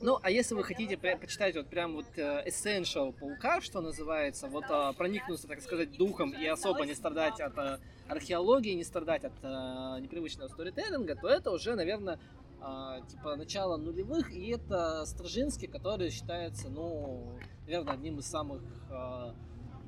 Ну, 0.00 0.18
а 0.22 0.30
если 0.30 0.54
вы 0.54 0.64
хотите 0.64 0.96
почитать 0.98 1.56
вот 1.56 1.68
прям 1.68 1.94
вот 1.94 2.06
э, 2.16 2.46
Essential 2.46 3.12
Паука, 3.12 3.60
что 3.60 3.80
называется, 3.80 4.48
вот 4.48 4.64
проникнуться, 4.96 5.48
так 5.48 5.62
сказать, 5.62 5.96
духом 5.96 6.32
и 6.32 6.46
особо 6.46 6.84
не 6.84 6.94
страдать 6.94 7.40
от 7.40 7.56
э, 7.56 7.78
археологии, 8.08 8.72
не 8.72 8.84
страдать 8.84 9.24
от 9.24 9.32
э, 9.42 10.00
непривычного 10.00 10.48
сторителлинга, 10.48 11.14
то 11.14 11.28
это 11.28 11.50
уже, 11.52 11.74
наверное, 11.74 12.18
а, 12.64 13.00
типа 13.00 13.34
начала 13.34 13.76
нулевых, 13.76 14.32
и 14.32 14.50
это 14.50 15.04
Стражинский, 15.04 15.66
который 15.66 16.10
считается, 16.10 16.68
ну, 16.68 17.36
наверное, 17.66 17.94
одним 17.94 18.20
из 18.20 18.26
самых 18.26 18.62
а, 18.88 19.34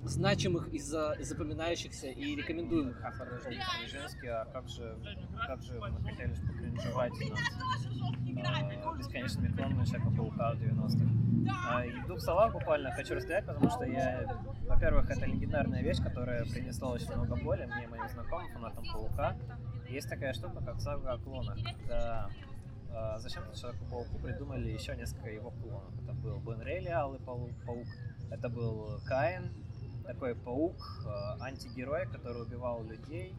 значимых 0.04 0.68
и 0.72 0.78
запоминающихся 0.78 2.08
и 2.08 2.36
рекомендуемых 2.36 3.02
авторов. 3.02 3.40
Стражинский, 3.40 4.28
а 4.28 4.44
как 4.46 4.68
же, 4.68 4.96
как 5.46 5.62
же 5.62 5.80
мы 5.80 6.02
хотели 6.02 6.34
покринжевать 6.34 7.12
над 7.20 8.46
а, 8.46 8.96
бесконечными 8.96 9.48
клонами 9.48 9.84
Человека-паука 9.84 10.54
в 10.54 10.60
90-х. 10.60 11.24
А, 11.68 11.84
и 11.84 11.90
в 11.90 12.06
двух 12.06 12.20
словах 12.20 12.52
буквально 12.52 12.90
хочу 12.92 13.14
рассказать, 13.14 13.46
потому 13.46 13.70
что 13.70 13.84
я, 13.84 14.40
во-первых, 14.66 15.10
это 15.10 15.26
легендарная 15.26 15.82
вещь, 15.82 16.02
которая 16.02 16.44
принесла 16.44 16.92
очень 16.92 17.12
много 17.12 17.36
боли 17.36 17.66
мне 17.66 17.84
и 17.84 17.86
моим 17.86 18.08
знакомым, 18.08 18.52
фанатам 18.52 18.84
Паука. 18.92 19.36
Есть 19.88 20.08
такая 20.08 20.32
штука, 20.32 20.64
как 20.64 20.80
сага 20.80 21.12
о 21.12 21.18
клонах. 21.18 21.58
Когда 21.62 22.30
а, 22.94 23.18
зачем-то 23.18 23.58
Человеку-пауку 23.58 24.18
придумали 24.18 24.70
еще 24.70 24.94
несколько 24.96 25.28
его 25.28 25.50
клонов. 25.50 25.92
Это 26.02 26.12
был 26.12 26.38
Бен 26.40 26.62
Рейли, 26.62 26.88
Алый 26.88 27.18
паук, 27.20 27.50
паук, 27.66 27.86
это 28.30 28.48
был 28.48 29.00
Каин, 29.04 29.52
такой 30.06 30.34
паук, 30.34 30.76
а, 31.06 31.36
антигерой, 31.40 32.06
который 32.06 32.42
убивал 32.42 32.84
людей, 32.84 33.34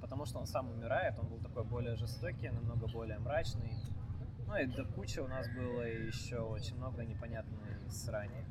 потому 0.00 0.26
что 0.26 0.38
он 0.38 0.46
сам 0.46 0.70
умирает, 0.70 1.18
он 1.18 1.28
был 1.28 1.38
такой 1.38 1.64
более 1.64 1.96
жестокий, 1.96 2.48
намного 2.48 2.86
более 2.88 3.18
мрачный. 3.18 3.74
Ну 4.46 4.56
и 4.56 4.66
до 4.66 4.84
кучи 4.84 5.20
у 5.20 5.28
нас 5.28 5.46
было 5.48 5.82
еще 5.82 6.38
очень 6.38 6.76
много 6.76 7.04
непонятной 7.04 7.78
срани 7.90 8.44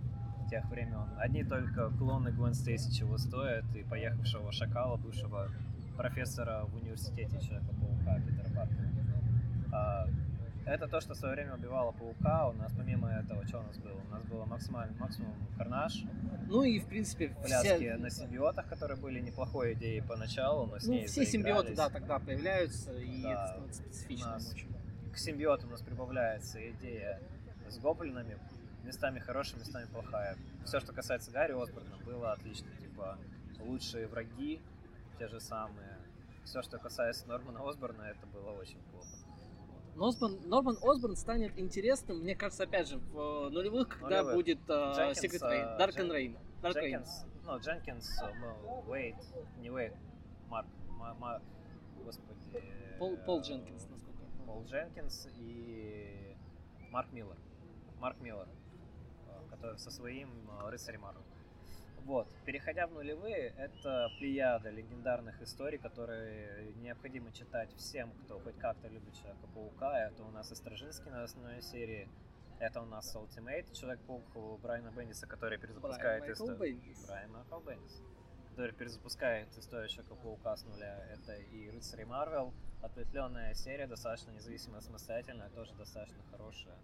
тех 0.50 0.66
времен. 0.70 1.08
Одни 1.18 1.44
только 1.44 1.90
клоны 1.92 2.30
Гвен 2.32 2.54
Стейси 2.54 2.92
чего 2.92 3.18
стоят, 3.18 3.66
и 3.76 3.84
поехавшего 3.84 4.52
Шакала, 4.52 4.98
бывшего 4.98 5.50
профессора 5.96 6.64
в 6.66 6.76
университете 6.76 7.40
Человека-паука 7.40 8.20
Питера 8.22 8.50
Паркера. 8.56 8.90
Это 10.70 10.88
то, 10.88 11.02
что 11.02 11.16
в 11.16 11.18
свое 11.18 11.34
время 11.34 11.56
убивало 11.56 11.92
паука. 11.92 12.48
У 12.50 12.54
нас 12.54 12.72
помимо 12.78 13.10
этого, 13.12 13.44
что 13.48 13.60
у 13.60 13.64
нас 13.64 13.78
было? 13.80 14.00
У 14.00 14.08
нас 14.10 14.24
было 14.26 14.46
максимальный 14.46 14.96
максимум 15.00 15.34
карнаж. 15.58 16.04
Ну 16.48 16.62
и 16.62 16.80
в 16.80 16.86
принципе 16.88 17.30
Пляски 17.44 17.76
вся... 17.76 17.98
на 17.98 18.10
симбиотах, 18.12 18.68
которые 18.70 18.98
были 18.98 19.20
неплохой 19.20 19.74
идеей 19.74 20.02
поначалу, 20.02 20.68
но 20.68 20.80
с 20.80 20.86
Ну, 20.86 20.94
ней 20.94 21.08
все 21.08 21.26
симбиоты, 21.26 21.74
да, 21.74 21.90
тогда 21.90 22.20
появляются, 22.20 22.92
и 22.94 23.24
Да. 23.24 23.32
это 23.32 23.48
становится 23.48 23.82
специфичным 23.82 24.30
Нас- 24.32 24.54
очень. 24.54 24.68
К 25.12 25.18
симбиотам 25.18 25.70
у 25.70 25.72
нас 25.72 25.82
прибавляется 25.82 26.70
идея 26.72 27.20
с 27.68 27.80
гоблинами. 27.80 28.38
Местами 28.84 29.18
хорошая, 29.20 29.60
местами 29.60 29.88
плохая. 29.92 30.38
Все, 30.66 30.80
что 30.80 30.94
касается 30.94 31.32
Гарри 31.32 31.54
Осборна, 31.54 31.98
было 32.06 32.32
отлично. 32.32 32.68
Типа, 32.80 33.18
лучшие 33.60 34.06
враги, 34.08 34.62
те 35.18 35.28
же 35.28 35.40
самые. 35.40 35.98
Все, 36.46 36.62
что 36.62 36.78
касается 36.78 37.28
Нормана 37.28 37.68
Осборна, 37.68 38.04
это 38.04 38.26
было 38.28 38.52
очень 38.52 38.78
плохо. 38.92 39.08
Норман, 39.96 40.40
Норман 40.48 40.78
Осборн 40.82 41.16
станет 41.16 41.58
интересным, 41.60 42.20
мне 42.20 42.36
кажется, 42.36 42.64
опять 42.64 42.88
же, 42.88 42.98
в 43.00 43.48
э, 43.48 43.50
нулевых, 43.50 43.90
когда 43.90 44.08
Нулевых. 44.24 44.36
будет 44.36 44.60
э, 44.70 44.94
Дженкинс, 44.96 45.24
Secret 45.24 45.48
э, 45.48 45.52
Rain, 45.52 45.78
Dark 45.78 45.90
Джен- 45.92 46.08
and 46.08 46.12
Rain. 46.12 46.38
Dark 46.62 46.76
Rain. 46.76 46.82
Дженкинс, 46.82 47.26
ну, 47.46 47.60
Дженкинс, 47.60 48.22
э, 48.22 48.34
ну, 48.40 48.84
Уэйт, 48.88 49.16
не 49.58 49.70
Уэйт, 49.72 49.94
Марк, 50.48 50.68
Ма- 50.90 51.14
Ма- 51.16 51.42
господи. 52.06 52.64
Пол, 52.98 53.14
э, 53.14 53.18
Пол 53.26 53.42
Дженкинс, 53.42 53.88
насколько 53.90 54.22
я 54.24 54.30
помню. 54.38 54.46
Пол 54.46 54.64
Дженкинс 54.66 55.28
и 55.36 56.36
Марк 56.92 57.12
Миллер. 57.12 57.36
Марк 58.00 58.20
Миллер, 58.22 58.48
э, 59.28 59.50
который 59.50 59.78
со 59.80 59.92
своим 59.92 60.30
э, 60.64 60.70
рыцарем 60.70 61.02
Марвел. 61.02 61.24
Вот. 62.10 62.28
Переходя 62.44 62.88
в 62.88 62.94
нулевые, 62.94 63.54
это 63.56 64.10
плеяда 64.18 64.72
легендарных 64.72 65.40
историй, 65.44 65.78
которые 65.78 66.74
необходимо 66.78 67.32
читать 67.32 67.72
всем, 67.76 68.12
кто 68.24 68.40
хоть 68.40 68.58
как-то 68.58 68.88
любит 68.88 69.14
Человека-паука. 69.14 70.08
Это 70.08 70.24
у 70.24 70.32
нас 70.32 70.52
и 70.52 70.56
Стражинский 70.56 71.12
на 71.12 71.22
основной 71.24 71.62
серии, 71.62 72.10
это 72.60 72.82
у 72.82 72.86
нас 72.86 73.16
Ultimate, 73.16 73.72
Человек-паук 73.80 74.36
у 74.36 74.58
Брайана 74.58 74.90
Бендиса, 74.90 75.28
который 75.28 75.60
перезапускает 75.60 76.22
Брайан 76.22 76.34
историю. 76.34 76.58
Бендис. 76.58 77.06
Брайан 77.06 77.32
Майкл 77.32 77.60
Бендис, 77.60 78.02
который 78.50 78.74
перезапускает 78.74 79.56
историю 79.56 79.88
Человека-паука 79.90 80.58
с 80.58 80.66
нуля. 80.66 81.06
Это 81.14 81.36
и 81.36 81.70
Рыцари 81.70 82.06
Марвел, 82.06 82.56
ответвленная 82.82 83.54
серия, 83.54 83.86
достаточно 83.86 84.32
независимая, 84.32 84.82
самостоятельная, 84.82 85.50
тоже 85.50 85.76
достаточно 85.76 86.24
хорошая. 86.32 86.76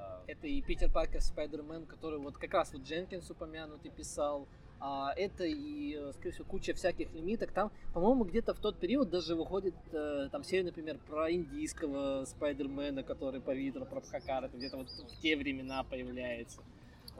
А, 0.00 0.22
Это 0.26 0.46
и 0.46 0.60
Питер 0.62 0.90
Паркер 0.90 1.20
Спайдермен, 1.20 1.86
который 1.86 2.18
вот 2.18 2.36
как 2.36 2.54
раз 2.54 2.72
вот 2.72 2.82
Дженкинс 2.82 3.30
упомянутый 3.30 3.90
писал. 3.90 4.48
А 4.82 5.12
это 5.14 5.44
и, 5.44 5.94
э, 5.94 6.12
скорее 6.14 6.32
всего, 6.32 6.46
куча 6.46 6.72
всяких 6.72 7.12
лимиток. 7.12 7.52
Там, 7.52 7.70
по-моему, 7.92 8.24
где-то 8.24 8.54
в 8.54 8.60
тот 8.60 8.78
период 8.78 9.10
даже 9.10 9.34
выходит 9.34 9.74
э, 9.92 10.30
там 10.32 10.42
серия, 10.42 10.64
например, 10.64 10.98
про 11.06 11.30
индийского 11.30 12.24
Спайдермена, 12.24 13.02
который 13.02 13.42
по 13.42 13.54
Витру, 13.54 13.84
про 13.84 14.00
Пхакара, 14.00 14.48
где-то 14.48 14.78
вот 14.78 14.88
в 14.88 15.20
те 15.20 15.36
времена 15.36 15.84
появляется. 15.84 16.62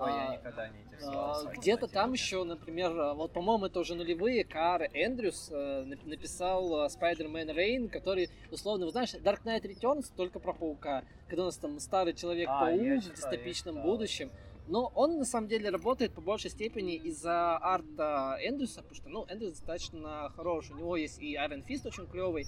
Ой, 0.00 0.12
я 0.12 0.28
А, 0.30 0.36
никогда 0.36 0.68
не 0.68 0.78
а, 0.78 0.82
интересовался. 0.82 1.48
Где-то 1.50 1.86
этим, 1.86 1.94
там 1.94 2.12
еще, 2.12 2.44
например, 2.44 2.98
а, 2.98 3.14
вот, 3.14 3.32
по-моему, 3.32 3.66
это 3.66 3.80
уже 3.80 3.94
нулевые, 3.94 4.44
Кар 4.44 4.82
Эндрюс 4.94 5.50
э, 5.52 5.84
нап- 5.84 6.08
написал 6.08 6.86
Spider-Man 6.86 7.54
Rain, 7.54 7.88
который, 7.88 8.30
условно, 8.50 8.86
вы 8.86 8.92
знаешь, 8.92 9.14
Dark 9.14 9.42
Knight 9.44 9.62
Returns 9.62 10.10
только 10.16 10.38
про 10.38 10.52
паука, 10.54 11.04
когда 11.28 11.42
у 11.42 11.46
нас 11.46 11.56
там 11.58 11.78
старый 11.80 12.14
А, 12.14 12.16
Человек-паук 12.16 13.04
в 13.04 13.14
дистопичном 13.14 13.82
будущем. 13.82 14.30
Но 14.68 14.92
он 14.94 15.18
на 15.18 15.24
самом 15.24 15.48
деле 15.48 15.68
работает 15.68 16.12
по 16.12 16.20
большей 16.20 16.48
степени 16.50 16.94
из-за 16.94 17.58
арта 17.60 18.38
Эндрюса, 18.40 18.82
потому 18.82 18.94
что, 18.94 19.08
ну, 19.08 19.26
Эндрюс 19.28 19.54
достаточно 19.54 20.30
хороший. 20.36 20.76
У 20.76 20.78
него 20.78 20.96
есть 20.96 21.18
и 21.20 21.34
Iron 21.34 21.66
Fist 21.66 21.86
очень 21.88 22.06
клевый. 22.06 22.46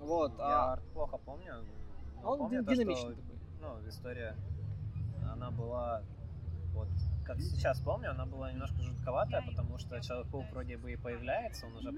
Вот. 0.00 0.32
Я 0.36 0.44
а 0.44 0.72
арт 0.72 0.84
плохо 0.92 1.16
помню. 1.18 1.64
он 2.24 2.38
помню 2.38 2.60
ди- 2.60 2.66
то, 2.66 2.74
что, 2.74 2.82
динамичный 2.82 3.14
такой. 3.14 3.38
Ну, 3.60 3.88
история, 3.88 4.36
она 5.32 5.50
была, 5.50 6.02
вот, 6.74 6.88
как 7.24 7.40
сейчас 7.40 7.80
помню, 7.80 8.10
она 8.10 8.26
была 8.26 8.52
немножко 8.52 8.82
жутковатая, 8.82 9.42
потому 9.42 9.78
что 9.78 10.00
Человек-паук 10.00 10.50
вроде 10.52 10.76
бы 10.76 10.92
и 10.92 10.96
появляется, 10.96 11.66
он 11.66 11.76
уже... 11.76 11.94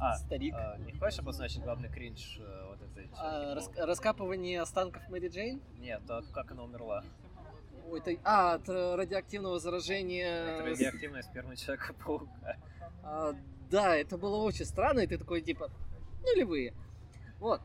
А, 0.00 0.14
Старик. 0.16 0.54
а, 0.56 0.76
не 0.78 0.92
хочешь 0.92 1.18
обозначить 1.18 1.62
главный 1.62 1.88
кринж 1.88 2.38
э, 2.40 2.66
вот 2.68 2.80
этой 2.82 3.10
А, 3.16 3.54
рас- 3.54 3.70
раскапывание 3.76 4.60
останков 4.60 5.02
Мэри 5.08 5.28
Джейн? 5.28 5.60
Нет, 5.78 6.02
то, 6.06 6.22
как 6.32 6.52
она 6.52 6.62
умерла. 6.64 7.02
Ой, 7.88 7.98
это... 8.00 8.12
А, 8.22 8.54
от 8.54 8.68
радиоактивного 8.68 9.58
заражения. 9.58 10.28
Это 10.58 10.62
с- 10.62 10.78
радиоактивная 10.78 11.22
сперма 11.22 11.56
Человека-паука. 11.56 12.56
А, 13.02 13.32
да, 13.70 13.96
это 13.96 14.18
было 14.18 14.36
очень 14.36 14.66
странно, 14.66 15.00
и 15.00 15.06
ты 15.06 15.18
такой, 15.18 15.40
типа, 15.40 15.70
нулевые. 16.22 16.74
Вот. 17.40 17.60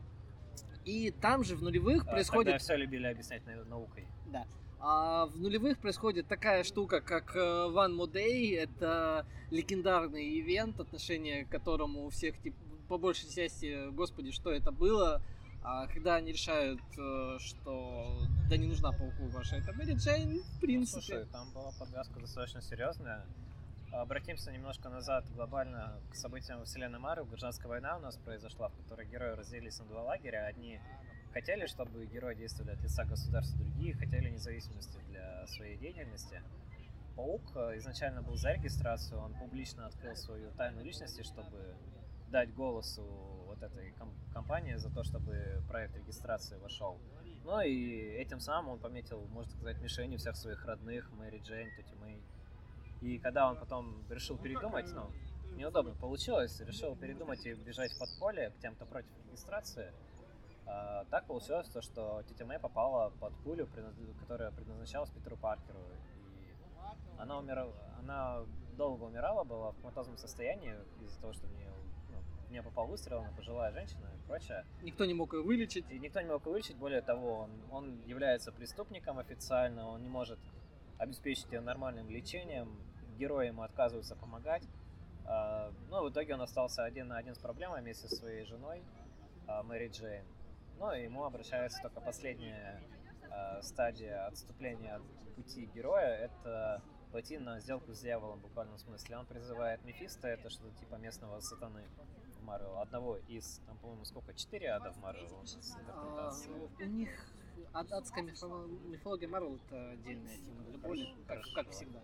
И 0.84 1.10
там 1.12 1.44
же 1.44 1.54
в 1.56 1.62
нулевых 1.62 1.98
Тогда 1.98 2.12
происходит... 2.12 2.60
все 2.62 2.76
любили 2.76 3.06
объяснять 3.06 3.46
нау- 3.46 3.64
наукой. 3.66 4.06
Да. 4.26 4.44
А 4.86 5.24
в 5.26 5.40
нулевых 5.40 5.78
происходит 5.78 6.28
такая 6.28 6.62
штука, 6.62 7.00
как 7.00 7.34
э, 7.34 7.38
One 7.38 7.96
More 7.96 8.12
Day. 8.12 8.54
Это 8.58 9.24
легендарный 9.50 10.38
ивент, 10.38 10.78
отношение 10.78 11.46
к 11.46 11.48
которому 11.48 12.04
у 12.04 12.10
всех, 12.10 12.38
типа, 12.42 12.56
по 12.88 12.98
большей 12.98 13.30
части, 13.30 13.88
господи, 13.92 14.30
что 14.30 14.50
это 14.52 14.72
было. 14.72 15.22
А 15.62 15.86
когда 15.86 16.16
они 16.16 16.32
решают, 16.32 16.82
э, 16.98 17.38
что 17.40 18.18
да 18.50 18.58
не 18.58 18.66
нужна 18.66 18.92
пауку 18.92 19.26
ваша, 19.28 19.56
это 19.56 19.72
Мэри 19.72 19.94
Джейн, 19.94 20.28
в 20.28 20.34
Ну, 20.34 20.60
принципе. 20.60 21.00
слушай, 21.00 21.26
там 21.32 21.50
была 21.54 21.72
подвязка 21.78 22.20
достаточно 22.20 22.60
серьезная. 22.60 23.24
Обратимся 23.90 24.52
немножко 24.52 24.90
назад 24.90 25.24
глобально 25.34 25.98
к 26.10 26.14
событиям 26.14 26.58
во 26.58 26.66
вселенной 26.66 26.98
Марвел. 26.98 27.24
Гражданская 27.24 27.68
война 27.68 27.96
у 27.96 28.00
нас 28.00 28.18
произошла, 28.18 28.68
в 28.68 28.76
которой 28.82 29.06
герои 29.06 29.30
разделились 29.34 29.78
на 29.78 29.86
два 29.86 30.02
лагеря. 30.02 30.44
Одни 30.44 30.78
хотели, 31.34 31.66
чтобы 31.66 32.06
герои 32.06 32.36
действовали 32.36 32.74
от 32.74 32.82
лица 32.82 33.04
государства, 33.04 33.58
другие 33.58 33.94
хотели 33.94 34.30
независимости 34.30 34.98
для 35.08 35.46
своей 35.48 35.76
деятельности. 35.76 36.40
Паук 37.16 37.42
э, 37.56 37.76
изначально 37.78 38.22
был 38.22 38.36
за 38.36 38.52
регистрацию, 38.52 39.20
он 39.20 39.34
публично 39.34 39.86
открыл 39.86 40.16
свою 40.16 40.52
тайну 40.52 40.82
личности, 40.82 41.22
чтобы 41.22 41.76
дать 42.30 42.54
голосу 42.54 43.02
вот 43.46 43.62
этой 43.62 43.92
ком- 43.92 44.14
компании 44.32 44.76
за 44.76 44.90
то, 44.90 45.02
чтобы 45.02 45.62
проект 45.68 45.96
регистрации 45.96 46.56
вошел. 46.58 46.98
Ну 47.44 47.60
и 47.60 48.00
этим 48.22 48.40
самым 48.40 48.74
он 48.74 48.78
пометил, 48.78 49.20
можно 49.26 49.52
сказать, 49.52 49.80
мишенью 49.82 50.18
всех 50.18 50.36
своих 50.36 50.64
родных, 50.64 51.10
Мэри 51.12 51.38
Джейн, 51.38 51.68
Тети 51.76 51.94
Мэй. 52.00 52.22
И 53.02 53.18
когда 53.18 53.50
он 53.50 53.58
потом 53.58 54.02
решил 54.08 54.38
передумать, 54.38 54.90
ну, 54.92 55.10
неудобно 55.56 55.94
получилось, 55.94 56.60
решил 56.60 56.96
передумать 56.96 57.44
и 57.44 57.54
бежать 57.54 57.92
в 57.92 57.98
подполье 57.98 58.50
к 58.50 58.58
тем, 58.60 58.74
кто 58.76 58.86
против 58.86 59.10
регистрации, 59.26 59.92
так 61.10 61.26
получилось, 61.26 61.68
то, 61.68 61.82
что 61.82 62.22
Тетя 62.28 62.44
Мэй 62.46 62.58
попала 62.58 63.10
под 63.20 63.34
пулю, 63.44 63.68
которая 64.20 64.50
предназначалась 64.50 65.10
Питеру 65.10 65.36
Паркеру. 65.36 65.78
И 65.78 67.20
она, 67.20 67.38
умирала, 67.38 67.72
она 67.98 68.44
долго 68.76 69.04
умирала, 69.04 69.44
была 69.44 69.72
в 69.72 69.76
коматозном 69.76 70.16
состоянии 70.16 70.74
из-за 71.02 71.20
того, 71.20 71.32
что 71.32 71.46
в 71.46 71.52
нее, 71.52 71.72
ну, 72.10 72.18
в 72.46 72.50
нее 72.50 72.62
попал 72.62 72.86
выстрел, 72.86 73.20
она 73.20 73.30
пожилая 73.36 73.72
женщина 73.72 74.06
и 74.14 74.26
прочее. 74.26 74.64
Никто 74.82 75.04
не 75.04 75.14
мог 75.14 75.32
ее 75.34 75.42
вылечить. 75.42 75.90
И 75.90 75.98
никто 75.98 76.20
не 76.20 76.28
мог 76.28 76.42
его 76.42 76.52
вылечить, 76.52 76.76
более 76.76 77.02
того, 77.02 77.40
он, 77.40 77.50
он 77.70 78.00
является 78.06 78.52
преступником 78.52 79.18
официально, 79.18 79.88
он 79.88 80.02
не 80.02 80.08
может 80.08 80.38
обеспечить 80.98 81.50
ее 81.52 81.60
нормальным 81.60 82.08
лечением, 82.08 82.76
герои 83.18 83.48
ему 83.48 83.62
отказываются 83.62 84.16
помогать. 84.16 84.62
А, 85.26 85.72
Ну, 85.88 86.04
в 86.04 86.10
итоге 86.10 86.34
он 86.34 86.42
остался 86.42 86.84
один 86.84 87.08
на 87.08 87.18
один 87.18 87.34
с 87.34 87.38
проблемой 87.38 87.80
вместе 87.80 88.08
со 88.08 88.16
своей 88.16 88.44
женой, 88.44 88.82
а, 89.46 89.62
Мэри 89.62 89.88
Джейн. 89.88 90.24
Ну, 90.78 90.92
и 90.92 91.02
ему 91.04 91.24
обращается 91.24 91.80
только 91.82 92.00
последняя 92.00 92.82
а, 93.30 93.62
стадия 93.62 94.26
отступления 94.26 94.96
от 94.96 95.02
пути 95.36 95.66
героя, 95.74 96.16
это 96.16 96.82
пойти 97.12 97.38
на 97.38 97.60
сделку 97.60 97.92
с 97.94 98.00
дьяволом 98.00 98.38
в 98.40 98.42
буквальном 98.42 98.78
смысле. 98.78 99.18
Он 99.18 99.26
призывает 99.26 99.84
Мефисто, 99.84 100.28
это 100.28 100.50
что-то 100.50 100.74
типа 100.78 100.96
местного 100.96 101.40
сатаны 101.40 101.84
в 102.38 102.42
Марвел, 102.42 102.78
одного 102.78 103.16
из, 103.28 103.60
там, 103.66 103.78
по-моему, 103.78 104.04
сколько, 104.04 104.34
четыре 104.34 104.68
ада 104.70 104.90
в 104.92 104.96
Марвел 104.98 105.32
у 105.34 105.40
нас 105.42 105.76
А, 105.76 105.80
интерпретации. 105.80 106.50
у 106.50 106.84
них 106.86 107.10
ад- 107.72 107.92
адская 107.92 108.24
мифо- 108.24 108.66
мифология 108.88 109.28
Марвел 109.28 109.56
это 109.66 109.90
отдельная 109.90 110.36
тема 110.38 110.62
для 110.64 110.78
боли, 110.78 111.14
как, 111.26 111.70
всегда. 111.70 112.00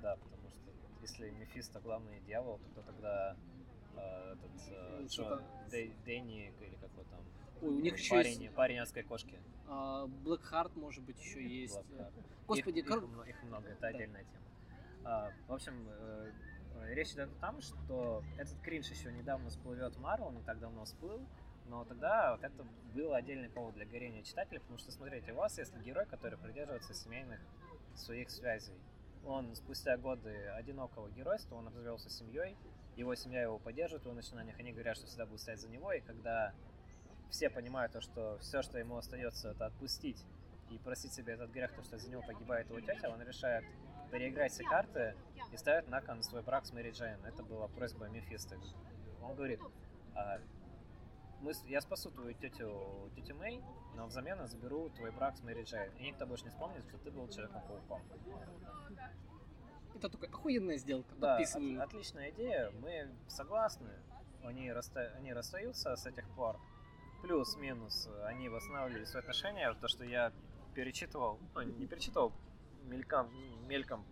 Да, 0.00 0.16
потому 0.16 0.48
что 0.50 0.70
если 1.02 1.30
Мефисто 1.30 1.80
главный 1.80 2.20
дьявол, 2.20 2.58
то 2.58 2.68
кто 2.70 2.82
тогда 2.92 3.36
э, 3.96 4.32
этот 4.34 4.68
э, 4.70 5.06
Ну, 5.18 5.40
Дэй- 5.70 5.94
Дэнни 6.04 6.52
или 6.60 6.76
как 6.76 6.90
его 6.92 7.04
там 7.10 7.20
Ой, 7.62 7.68
у 7.68 7.80
них 7.80 7.96
еще 7.96 8.10
парень, 8.10 8.42
есть 8.42 8.54
парень 8.54 8.78
адской 8.78 9.02
кошки. 9.02 9.38
Блэкхарт, 10.24 10.76
может 10.76 11.02
быть, 11.04 11.18
еще 11.20 11.42
есть. 11.46 11.78
Господи, 12.46 12.78
их, 12.80 12.86
кор- 12.86 13.04
их, 13.04 13.28
их 13.28 13.42
много, 13.44 13.68
это 13.68 13.80
Да. 13.80 13.88
отдельная 13.88 14.24
тема. 14.24 14.44
А, 15.04 15.32
в 15.48 15.52
общем, 15.52 15.86
э, 15.88 16.32
э, 16.76 16.94
речь 16.94 17.12
идет 17.12 17.30
о 17.40 17.46
том, 17.46 17.60
что 17.60 18.22
этот 18.38 18.58
кринж 18.60 18.88
еще 18.90 19.12
недавно 19.12 19.48
всплывет 19.50 19.94
в 19.96 20.00
Марвел, 20.00 20.30
не 20.30 20.42
так 20.42 20.58
давно 20.60 20.84
всплыл, 20.84 21.20
но 21.68 21.84
тогда 21.84 22.32
вот 22.32 22.44
это 22.44 22.66
был 22.94 23.14
отдельный 23.14 23.48
повод 23.48 23.74
для 23.74 23.86
горения 23.86 24.22
читателей, 24.22 24.60
потому 24.60 24.78
что, 24.78 24.92
смотрите, 24.92 25.32
у 25.32 25.36
вас 25.36 25.56
есть 25.58 25.74
герой, 25.78 26.06
который 26.06 26.38
придерживается 26.38 26.92
семейных 26.94 27.40
своих 27.94 28.30
связей. 28.30 28.74
Он 29.24 29.54
спустя 29.56 29.96
годы 29.96 30.48
одинокого 30.48 31.10
геройства, 31.10 31.54
он 31.56 31.66
обзавелся 31.68 32.10
семьей, 32.10 32.56
его 32.96 33.14
семья 33.14 33.42
его 33.42 33.58
поддерживает 33.58 34.02
в 34.02 34.06
его 34.06 34.14
начинаниях, 34.14 34.58
они 34.58 34.72
говорят, 34.72 34.96
что 34.96 35.06
всегда 35.06 35.24
будут 35.24 35.40
стоять 35.40 35.60
за 35.60 35.68
него, 35.68 35.92
и 35.92 36.00
когда 36.00 36.52
все 37.30 37.50
понимают 37.50 37.92
то, 37.92 38.00
что 38.00 38.38
все, 38.40 38.62
что 38.62 38.78
ему 38.78 38.96
остается, 38.96 39.50
это 39.50 39.66
отпустить 39.66 40.24
и 40.70 40.78
простить 40.78 41.12
себе 41.12 41.34
этот 41.34 41.50
грех, 41.50 41.72
то, 41.74 41.82
что 41.82 41.98
за 41.98 42.08
него 42.10 42.22
погибает 42.22 42.68
его 42.68 42.80
тетя, 42.80 43.10
он 43.10 43.22
решает 43.22 43.64
переиграть 44.10 44.52
все 44.52 44.64
карты 44.64 45.16
и 45.52 45.56
ставит 45.56 45.88
на 45.88 46.00
кон 46.00 46.22
свой 46.22 46.42
брак 46.42 46.66
с 46.66 46.72
Мэри 46.72 46.90
Джейн. 46.90 47.24
Это 47.24 47.42
была 47.42 47.68
просьба 47.68 48.08
Мефисто. 48.08 48.56
Он 49.22 49.34
говорит, 49.34 49.60
а, 50.14 50.38
мы, 51.40 51.52
я 51.66 51.80
спасу 51.80 52.10
твою 52.10 52.34
тетю, 52.34 53.10
тетю 53.14 53.34
Мэй, 53.34 53.62
но 53.94 54.06
взамен 54.06 54.38
я 54.38 54.46
заберу 54.46 54.88
твой 54.90 55.10
брак 55.10 55.36
с 55.36 55.42
Мэри 55.42 55.64
Джейн. 55.64 55.92
И 55.98 56.04
никто 56.04 56.26
больше 56.26 56.44
не 56.44 56.50
вспомнит, 56.50 56.84
что 56.88 56.98
ты 56.98 57.10
был 57.10 57.28
Человеком-пауком. 57.28 58.02
Это 59.94 60.08
только 60.08 60.26
охуенная 60.26 60.76
сделка. 60.76 61.14
Да, 61.16 61.36
от, 61.36 61.56
отличная 61.80 62.30
идея, 62.30 62.70
мы 62.80 63.10
согласны. 63.28 63.90
Они, 64.42 64.70
расста... 64.72 65.12
они 65.16 65.32
расстаются 65.32 65.96
с 65.96 66.06
этих 66.06 66.28
пор. 66.30 66.60
Плюс-минус, 67.24 68.08
они 68.26 68.50
восстанавливали 68.50 69.04
свои 69.04 69.20
отношения. 69.20 69.72
То, 69.80 69.88
что 69.88 70.04
я 70.04 70.30
перечитывал, 70.74 71.38
ну, 71.54 71.62
не 71.62 71.86
перечитывал, 71.86 72.32
мельком, 72.84 73.30
мельком 73.66 74.04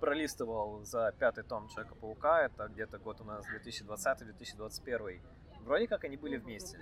пролистывал 0.00 0.84
за 0.84 1.14
пятый 1.18 1.44
том 1.44 1.68
Человека-паука, 1.68 2.46
это 2.46 2.68
где-то 2.68 2.98
год 2.98 3.20
у 3.20 3.24
нас 3.24 3.44
2020-2021. 3.64 5.20
Вроде 5.60 5.86
как 5.86 6.02
они 6.02 6.16
были 6.16 6.36
вместе. 6.36 6.80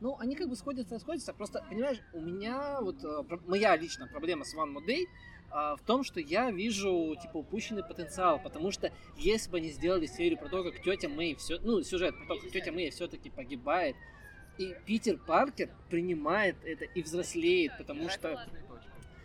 Ну, 0.00 0.16
они 0.18 0.34
как 0.34 0.48
бы 0.48 0.56
сходятся, 0.56 0.98
сходятся. 0.98 1.34
Просто, 1.34 1.64
понимаешь, 1.68 2.00
у 2.14 2.20
меня 2.20 2.80
вот 2.80 3.04
э, 3.04 3.22
моя 3.46 3.76
личная 3.76 4.08
проблема 4.08 4.44
с 4.44 4.54
One 4.56 4.74
More 4.74 4.86
Day 4.86 5.04
а, 5.50 5.76
в 5.76 5.82
том, 5.82 6.02
что 6.02 6.18
я 6.18 6.50
вижу, 6.50 7.14
типа, 7.20 7.36
упущенный 7.36 7.84
потенциал, 7.84 8.40
потому 8.42 8.70
что 8.70 8.90
если 9.16 9.50
бы 9.50 9.58
они 9.58 9.70
сделали 9.70 10.06
серию 10.06 10.38
про 10.38 10.48
то, 10.48 10.64
как 10.64 10.82
тетя 10.82 11.08
Мэй 11.10 11.34
все, 11.34 11.58
ну, 11.60 11.82
сюжет 11.82 12.16
про 12.16 12.34
то, 12.34 12.40
как 12.40 12.50
тетя 12.50 12.72
Мэй 12.72 12.90
все-таки 12.90 13.28
погибает, 13.28 13.94
и 14.58 14.74
Питер 14.86 15.18
Паркер 15.18 15.70
принимает 15.90 16.56
это 16.64 16.84
и 16.84 17.02
взрослеет, 17.02 17.72
потому 17.78 18.08
что 18.08 18.46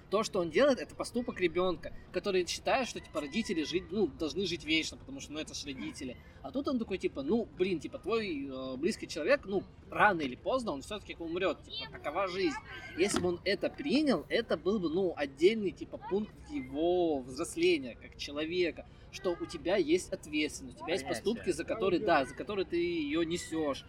то, 0.10 0.24
что 0.24 0.40
он 0.40 0.50
делает, 0.50 0.80
это 0.80 0.96
поступок 0.96 1.42
ребенка, 1.42 1.94
который 2.14 2.46
считает, 2.48 2.88
что 2.88 3.00
типа 3.00 3.22
родители 3.22 3.64
жить, 3.64 3.92
ну, 3.92 4.08
должны 4.08 4.46
жить 4.46 4.64
вечно, 4.64 4.98
потому 4.98 5.20
что 5.20 5.34
ну 5.34 5.40
это 5.40 5.54
же 5.54 5.66
родители. 5.66 6.16
А 6.42 6.52
тут 6.52 6.68
он 6.70 6.80
такой, 6.80 6.98
типа, 6.98 7.24
ну, 7.24 7.48
блин, 7.58 7.80
типа, 7.80 8.00
твой 8.00 8.48
э, 8.48 8.78
близкий 8.78 9.08
человек, 9.08 9.42
ну, 9.46 9.64
рано 9.92 10.22
или 10.22 10.36
поздно 10.36 10.72
он 10.72 10.82
все-таки 10.82 11.16
умрет, 11.20 11.58
типа, 11.64 11.92
такова 11.92 12.28
жизнь. 12.28 12.56
Если 12.98 13.20
бы 13.20 13.30
он 13.30 13.40
это 13.44 13.70
принял, 13.70 14.26
это 14.30 14.56
был 14.56 14.80
бы, 14.80 14.90
ну, 14.90 15.14
отдельный, 15.18 15.72
типа, 15.72 15.98
пункт 15.98 16.34
его 16.50 17.20
взросления 17.20 17.98
как 18.02 18.16
человека, 18.18 18.86
что 19.12 19.36
у 19.40 19.46
тебя 19.46 19.76
есть 19.76 20.14
ответственность, 20.14 20.80
у 20.80 20.84
тебя 20.84 20.94
есть 20.94 21.08
поступки, 21.08 21.50
за 21.50 21.66
которые, 21.66 22.00
да, 22.00 22.26
за 22.26 22.34
которые 22.34 22.66
ты 22.66 22.78
ее 22.78 23.26
несешь 23.26 23.84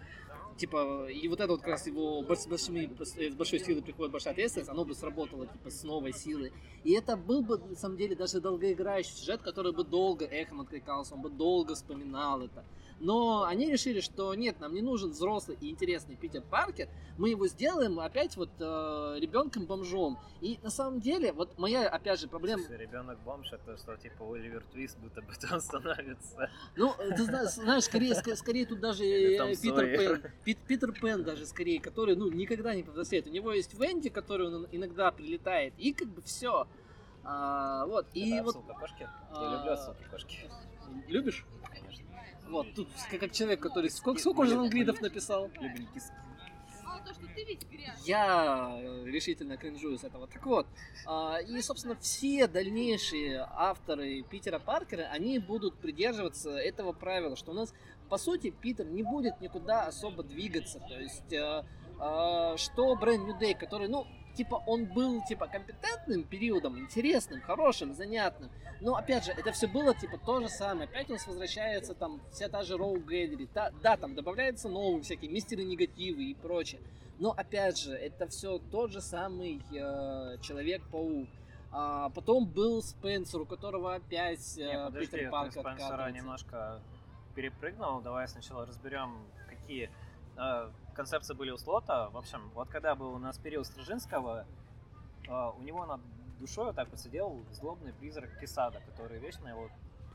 типа, 0.59 1.09
и 1.09 1.27
вот 1.29 1.41
это 1.41 1.53
вот 1.53 1.61
как 1.61 1.71
раз 1.71 1.87
его 1.87 2.23
с, 2.35 2.47
большими, 2.47 2.91
с 3.03 3.35
большой 3.35 3.61
силой 3.61 3.83
приходит 3.83 4.13
большая 4.13 4.33
ответственность, 4.33 4.71
оно 4.71 4.85
бы 4.85 4.95
сработало, 4.95 5.47
типа, 5.47 5.71
с 5.71 5.85
новой 5.85 6.13
силой. 6.13 6.53
И 6.85 6.93
это 6.93 7.17
был 7.17 7.43
бы, 7.43 7.59
на 7.59 7.77
самом 7.77 7.97
деле, 7.97 8.15
даже 8.15 8.41
долгоиграющий 8.41 9.13
сюжет, 9.13 9.41
который 9.43 9.73
бы 9.73 9.85
долго 9.85 10.25
эхом 10.27 10.61
откликался, 10.61 11.15
он 11.15 11.23
бы 11.23 11.31
долго 11.31 11.75
вспоминал 11.75 12.43
это. 12.43 12.65
Но 13.01 13.45
они 13.45 13.71
решили, 13.71 14.01
что 14.01 14.35
нет, 14.35 14.59
нам 14.61 14.75
не 14.75 14.83
нужен 14.83 15.11
взрослый 15.11 15.57
и 15.61 15.71
интересный 15.71 16.17
Питер 16.17 16.43
Паркер, 16.43 16.89
мы 17.17 17.31
его 17.31 17.47
сделаем 17.47 18.01
опять 18.01 18.37
вот 18.37 18.51
э, 18.59 19.17
ребенком-бомжом. 19.21 20.19
И 20.41 20.59
на 20.63 20.71
самом 20.71 21.01
деле, 21.01 21.33
вот 21.33 21.59
моя, 21.59 21.89
опять 21.89 22.21
же, 22.21 22.29
проблема... 22.29 22.63
Ребенок-бомж, 22.69 23.53
это 23.53 23.77
что, 23.77 23.97
типа, 23.97 24.25
Оливер 24.35 24.65
Твист 24.73 24.99
будто 24.99 25.23
бы 25.23 25.33
он 25.53 25.61
становится. 25.61 26.51
Ну, 26.77 26.93
ты 26.97 27.25
знаешь, 27.25 27.85
скорее, 27.85 28.15
скорее 28.15 28.67
тут 28.67 28.81
даже 28.81 29.03
Питер 29.03 29.87
Пен, 29.87 30.23
Пит, 30.45 30.59
Питер 30.67 30.93
Пен 30.93 31.23
даже 31.23 31.47
скорее, 31.47 31.81
который, 31.81 32.17
ну, 32.17 32.31
никогда 32.31 32.75
не 32.75 32.83
повзрослеет. 32.83 33.27
У 33.27 33.31
него 33.31 33.53
есть 33.53 33.75
Венди, 33.75 34.09
который 34.11 34.49
он 34.49 34.67
иногда 34.73 35.11
прилетает, 35.13 35.75
и 35.79 35.93
как 35.93 36.09
бы 36.09 36.23
все. 36.23 36.67
А, 37.25 37.85
вот, 37.87 38.07
и 38.15 38.31
это 38.31 38.45
вот... 38.45 38.55
кошки. 38.79 39.03
Я 39.03 39.11
а, 39.33 39.57
люблю 39.59 39.73
отсылки 39.73 40.05
кошки. 40.11 40.51
Любишь? 41.09 41.45
Вот, 42.49 42.75
тут 42.75 42.89
как 43.21 43.33
человек, 43.33 43.61
который... 43.61 43.91
Сколько, 43.91 44.21
сколько 44.21 44.41
уже 44.41 44.57
лангвидов 44.57 45.01
написал? 45.01 45.51
Я 48.05 48.79
э, 48.81 49.05
решительно 49.07 49.57
кринжую 49.57 49.99
с 49.99 50.05
этого. 50.05 50.27
Так 50.27 50.45
вот, 50.47 50.67
а, 51.07 51.39
и, 51.39 51.61
собственно, 51.61 51.95
все 51.97 52.47
дальнейшие 52.47 53.47
авторы 53.51 54.23
Питера 54.23 54.59
Паркера, 54.59 55.03
они 55.13 55.39
будут 55.39 55.77
придерживаться 55.77 56.51
этого 56.51 56.93
правила, 56.93 57.37
что 57.37 57.53
у 57.53 57.55
нас, 57.55 57.75
по 58.09 58.19
сути, 58.19 58.51
Питер 58.51 58.87
не 58.87 59.03
будет 59.03 59.41
никуда 59.41 59.87
особо 59.87 60.23
двигаться. 60.23 60.81
То 60.81 60.99
есть, 60.99 61.33
э, 61.33 61.65
а, 61.99 62.57
что 62.57 62.95
Brand 62.95 63.25
New 63.27 63.39
Day, 63.39 63.55
который, 63.55 63.89
ну, 63.89 64.07
типа, 64.39 64.63
он 64.67 64.85
был, 64.85 65.21
типа, 65.25 65.49
компетентным 65.49 66.23
периодом, 66.23 66.79
интересным, 66.79 67.41
хорошим, 67.41 67.93
занятным. 67.93 68.51
Но, 68.81 68.95
опять 68.95 69.25
же, 69.25 69.33
это 69.33 69.51
все 69.51 69.67
было, 69.67 69.95
типа, 69.95 70.17
то 70.17 70.41
же 70.41 70.49
самое. 70.49 70.89
Опять 70.89 71.11
у 71.11 71.15
нас 71.15 71.27
возвращается, 71.27 71.95
там, 71.95 72.21
вся 72.31 72.49
та 72.49 72.63
же 72.63 72.77
Роу 72.77 73.01
Гэдри. 73.01 73.49
Да, 73.53 73.73
да, 73.83 73.97
там 73.97 74.15
добавляются 74.15 74.69
новые 74.69 75.03
всякие 75.03 75.29
мистеры 75.29 75.65
негативы 75.65 76.23
и 76.23 76.35
прочее. 76.35 76.81
Но, 77.19 77.33
опять 77.33 77.79
же, 77.79 77.93
это 77.93 78.29
все 78.29 78.59
тот 78.71 78.93
же 78.93 79.01
самый 79.01 79.61
э, 79.73 80.39
Человек-паук. 80.41 81.29
А 81.73 82.11
потом 82.11 82.47
был 82.47 82.81
Спенсер, 82.81 83.41
у 83.41 83.47
которого 83.47 83.97
опять 83.97 84.57
э, 84.57 84.63
Не, 84.63 84.85
подожди, 84.85 85.11
Питер 85.11 85.31
Паркер 85.31 85.63
Спенсера 85.63 86.11
немножко 86.13 86.81
перепрыгнул. 87.35 88.01
Давай 88.03 88.29
сначала 88.29 88.65
разберем, 88.67 89.19
какие 89.49 89.91
э, 90.37 90.71
концепции 90.99 91.33
были 91.33 91.53
у 91.53 91.57
слота. 91.57 92.11
В 92.11 92.17
общем, 92.17 92.51
вот 92.55 92.69
когда 92.71 92.97
был 92.97 93.15
у 93.15 93.19
нас 93.19 93.39
период 93.39 93.67
Стражинского, 93.67 94.47
э, 95.29 95.51
у 95.57 95.63
него 95.63 95.87
над 95.87 96.01
душой 96.41 96.67
вот 96.67 96.75
так 96.75 96.91
вот 96.91 96.99
сидел 96.99 97.45
злобный 97.53 97.93
призрак 97.93 98.37
Кисада, 98.41 98.81
который 98.81 99.21
вечно 99.21 99.47
его 99.47 99.71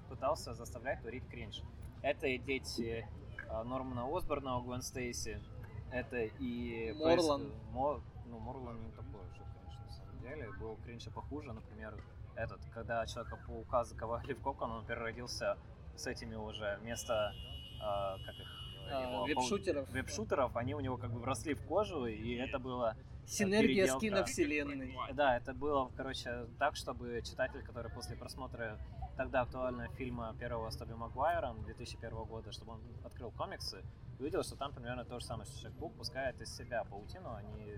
пытался 0.10 0.54
заставлять 0.54 1.00
творить 1.00 1.26
кринж. 1.30 1.62
Это 2.02 2.28
и 2.28 2.38
дети 2.38 3.08
э, 3.50 3.63
Нормана 3.63 4.06
Осборна, 4.13 4.60
Гвен 4.60 4.82
Стейси, 4.82 5.41
это 5.89 6.17
и... 6.17 6.93
Морлан. 7.00 7.54
Мор, 7.72 8.02
ну, 8.26 8.39
Морлан 8.39 8.84
не 8.84 8.91
такой 8.91 9.26
же, 9.38 9.41
конечно, 9.56 9.86
на 9.86 9.91
самом 9.93 10.19
деле. 10.19 10.52
Был 10.60 10.78
кринж 10.84 11.06
похуже, 11.15 11.54
например, 11.54 11.93
этот, 12.36 12.60
когда 12.74 13.06
Человека-паука 13.06 13.86
заковали 13.86 14.34
в 14.34 14.41
кокон, 14.41 14.72
он 14.72 14.86
переродился 14.86 15.58
с 15.96 16.08
этими 16.08 16.36
уже 16.36 16.78
вместо, 16.82 17.32
э, 17.34 18.26
как 18.26 18.36
их, 18.36 18.62
а, 18.91 19.24
веб-шутеров. 19.26 19.89
Веб-шутеров, 19.89 20.56
они 20.56 20.76
у 20.76 20.80
него 20.80 20.98
как 20.98 21.12
бы 21.12 21.19
вросли 21.19 21.54
в 21.54 21.65
кожу, 21.65 22.06
и 22.06 22.36
это 22.36 22.60
было 22.60 22.96
э, 22.98 23.28
Синергия 23.28 23.88
скина 23.88 24.24
вселенной. 24.24 24.96
Да, 25.13 25.38
это 25.38 25.54
было, 25.54 25.91
короче, 25.96 26.48
так, 26.60 26.76
чтобы 26.76 27.22
читатель, 27.24 27.63
который 27.63 27.91
после 27.91 28.15
просмотра 28.15 28.80
тогда 29.17 29.41
актуального 29.41 29.89
фильма 29.96 30.36
первого 30.39 30.69
с 30.69 30.78
Тоби 30.78 30.93
Магуайром 30.93 31.63
2001 31.63 32.24
года, 32.24 32.52
чтобы 32.52 32.74
он 32.74 32.82
открыл 33.04 33.32
комиксы, 33.32 33.84
увидел, 34.19 34.43
что 34.43 34.56
там 34.56 34.74
примерно 34.74 35.06
то 35.06 35.19
же 35.19 35.26
самое, 35.26 35.46
что 35.46 35.60
Человек-паук 35.60 35.96
пускает 35.96 36.41
из 36.41 36.56
себя 36.56 36.84
паутину, 36.84 37.30
а 37.30 37.41
не, 37.41 37.78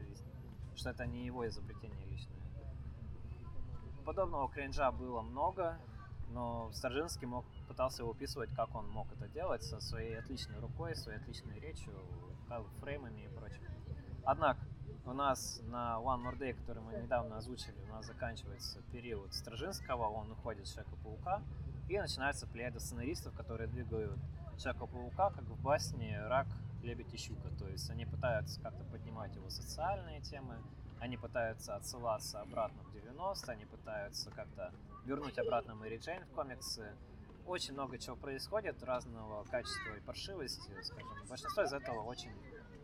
что 0.75 0.89
это 0.89 1.05
не 1.05 1.25
его 1.25 1.47
изобретение 1.47 2.05
личное. 2.05 2.35
Подобного 4.05 4.49
кринжа 4.49 4.91
было 4.91 5.21
много, 5.21 5.79
но 6.29 6.71
Старжинский 6.73 7.27
мог, 7.27 7.45
пытался 7.67 8.03
его 8.03 8.11
описывать, 8.11 8.49
как 8.55 8.73
он 8.75 8.89
мог 8.89 9.11
это 9.13 9.27
делать 9.27 9.63
со 9.63 9.79
своей 9.79 10.17
отличной 10.17 10.59
рукой, 10.59 10.95
своей 10.95 11.19
отличной 11.19 11.59
речью, 11.59 11.93
фреймами 12.79 13.21
и 13.21 13.27
прочим. 13.27 13.61
Однако, 14.23 14.59
у 15.05 15.13
нас 15.13 15.61
на 15.67 15.99
One 15.99 16.23
More 16.23 16.37
Day, 16.37 16.53
который 16.53 16.81
мы 16.81 16.93
недавно 16.93 17.37
озвучили, 17.37 17.75
у 17.87 17.93
нас 17.93 18.05
заканчивается 18.05 18.81
период 18.91 19.33
Стражинского, 19.33 20.07
он 20.07 20.31
уходит 20.31 20.67
с 20.67 20.73
Человека-паука, 20.73 21.43
и 21.87 21.99
начинается 21.99 22.47
плеяда 22.47 22.79
сценаристов, 22.79 23.35
которые 23.35 23.67
двигают 23.67 24.17
Человека-паука, 24.57 25.29
как 25.31 25.43
в 25.43 25.61
басне 25.61 26.19
«Рак, 26.27 26.47
лебедь 26.81 27.13
и 27.13 27.17
щука». 27.17 27.49
То 27.59 27.67
есть 27.67 27.89
они 27.89 28.05
пытаются 28.05 28.59
как-то 28.61 28.83
поднимать 28.85 29.35
его 29.35 29.49
социальные 29.49 30.21
темы, 30.21 30.57
они 30.99 31.17
пытаются 31.17 31.75
отсылаться 31.75 32.41
обратно 32.41 32.81
в 32.83 32.91
90 32.93 33.51
они 33.51 33.65
пытаются 33.65 34.31
как-то 34.31 34.73
вернуть 35.05 35.37
обратно 35.37 35.75
Мэри 35.75 35.97
Джейн 35.97 36.23
в 36.25 36.29
комиксы. 36.31 36.95
Очень 37.45 37.73
много 37.73 37.97
чего 37.99 38.15
происходит, 38.15 38.81
разного 38.83 39.43
качества 39.45 39.95
и 39.95 40.01
паршивости, 40.01 40.71
скажем. 40.81 41.27
Большинство 41.29 41.63
из 41.63 41.73
этого 41.73 42.01
очень 42.01 42.31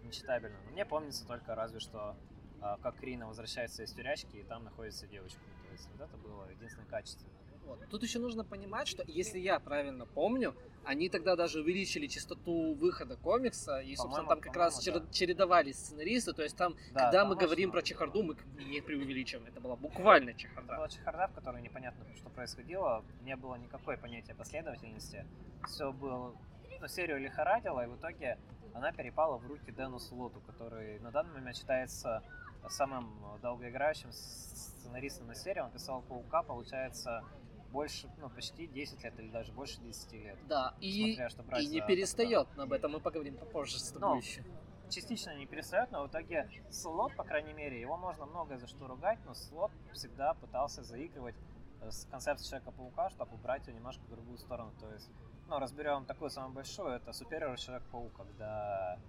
нечитабельно. 0.04 0.58
Но 0.66 0.72
мне 0.72 0.86
помнится 0.86 1.26
только 1.26 1.56
разве 1.56 1.80
что, 1.80 2.16
а, 2.62 2.78
как 2.78 2.98
Крина 2.98 3.28
возвращается 3.28 3.84
из 3.84 3.92
тюрячки, 3.92 4.38
и 4.38 4.44
там 4.44 4.64
находится 4.64 5.08
девочка. 5.08 5.42
То 5.68 5.72
есть 5.72 5.90
вот 5.92 6.02
это 6.02 6.16
было 6.18 6.48
единственное 6.50 6.88
качество. 6.88 7.28
Вот. 7.66 7.80
Тут 7.90 8.04
еще 8.04 8.20
нужно 8.20 8.44
понимать, 8.44 8.88
что 8.88 9.04
если 9.08 9.40
я 9.40 9.60
правильно 9.60 10.06
помню, 10.06 10.56
они 10.84 11.10
тогда 11.10 11.36
даже 11.36 11.60
увеличили 11.60 12.08
частоту 12.08 12.74
выхода 12.76 13.16
комикса, 13.16 13.80
и, 13.80 13.96
собственно, 13.96 14.28
там 14.28 14.42
как 14.42 14.56
раз 14.56 14.84
да. 14.84 15.04
чередовались 15.12 15.78
сценаристы, 15.78 16.34
то 16.34 16.44
есть 16.44 16.58
там, 16.58 16.76
да, 16.94 17.06
когда 17.06 17.26
мы 17.26 17.36
говорим 17.36 17.72
про 17.72 17.82
чехарду, 17.82 18.24
мы 18.24 18.36
не 18.58 18.82
преувеличиваем, 18.82 19.48
это 19.48 19.60
была 19.60 19.76
буквально 19.76 20.34
чехарда. 20.34 20.74
Это 20.74 20.78
была 20.78 20.90
чехарда, 20.90 21.28
в 21.28 21.34
которой 21.34 21.62
непонятно, 21.62 22.06
что 22.16 22.30
происходило, 22.30 23.04
не 23.22 23.36
было 23.36 23.56
никакой 23.56 23.98
понятия 23.98 24.34
последовательности, 24.34 25.26
все 25.68 25.92
было, 25.92 26.36
ну, 26.80 26.88
серию 26.88 27.20
лихорадило, 27.20 27.84
и 27.84 27.88
в 27.88 27.98
итоге 27.98 28.38
она 28.74 28.92
перепала 28.92 29.38
в 29.38 29.46
руки 29.48 29.72
Дэну 29.72 30.00
Слоту, 30.00 30.40
который 30.42 31.00
на 31.00 31.12
данный 31.12 31.34
момент 31.34 31.58
считается 31.58 32.24
самым 32.70 33.12
долгоиграющим 33.42 34.12
сценаристом 34.12 35.28
на 35.28 35.36
серии. 35.36 35.60
Он 35.60 35.72
писал 35.72 36.02
Паука, 36.04 36.44
получается, 36.44 37.24
больше, 37.72 38.10
ну, 38.18 38.30
почти 38.30 38.68
10 38.68 39.04
лет 39.04 39.20
или 39.20 39.30
даже 39.30 39.52
больше 39.52 39.80
10 39.82 40.14
лет. 40.14 40.38
Да, 40.48 40.74
и, 40.80 41.18
что 41.30 41.44
брать 41.44 41.64
и 41.64 41.68
не 41.68 41.80
за- 41.80 41.86
перестает. 41.88 42.48
Но 42.56 42.64
об 42.64 42.74
этом 42.74 42.92
мы 42.92 43.00
поговорим 43.00 43.38
попозже 43.38 43.80
с 43.80 43.92
тобой 43.92 44.10
Ну, 44.10 44.16
еще. 44.18 44.44
частично 44.90 45.36
не 45.36 45.46
перестает, 45.46 45.92
но 45.92 46.04
в 46.04 46.08
итоге 46.08 46.50
Слот, 46.70 47.16
по 47.16 47.24
крайней 47.24 47.54
мере, 47.54 47.80
его 47.80 47.98
можно 47.98 48.26
многое 48.26 48.58
за 48.58 48.68
что 48.68 48.88
ругать, 48.88 49.20
но 49.26 49.34
Слот 49.34 49.72
всегда 49.94 50.34
пытался 50.34 50.84
заигрывать 50.84 51.36
э, 51.82 51.90
с 51.92 52.06
концепцией 52.12 52.50
Человека-паука, 52.50 53.10
чтобы 53.10 53.36
убрать 53.36 53.66
ее 53.68 53.74
немножко 53.74 54.02
в 54.04 54.10
другую 54.10 54.38
сторону. 54.38 54.72
То 54.80 54.92
есть, 54.94 55.10
ну, 55.48 55.60
разберем 55.60 56.06
такую 56.06 56.30
самую 56.30 56.54
большую, 56.54 56.90
это 56.90 57.14
супериор 57.14 57.58
Человек-паук, 57.58 58.14
когда 58.14 59.00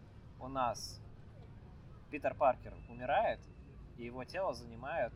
у 0.40 0.48
нас 0.48 1.00
Питер 2.10 2.34
Паркер 2.34 2.74
умирает, 2.88 3.40
и 3.96 4.04
его 4.04 4.24
тело 4.24 4.52
занимает 4.54 5.12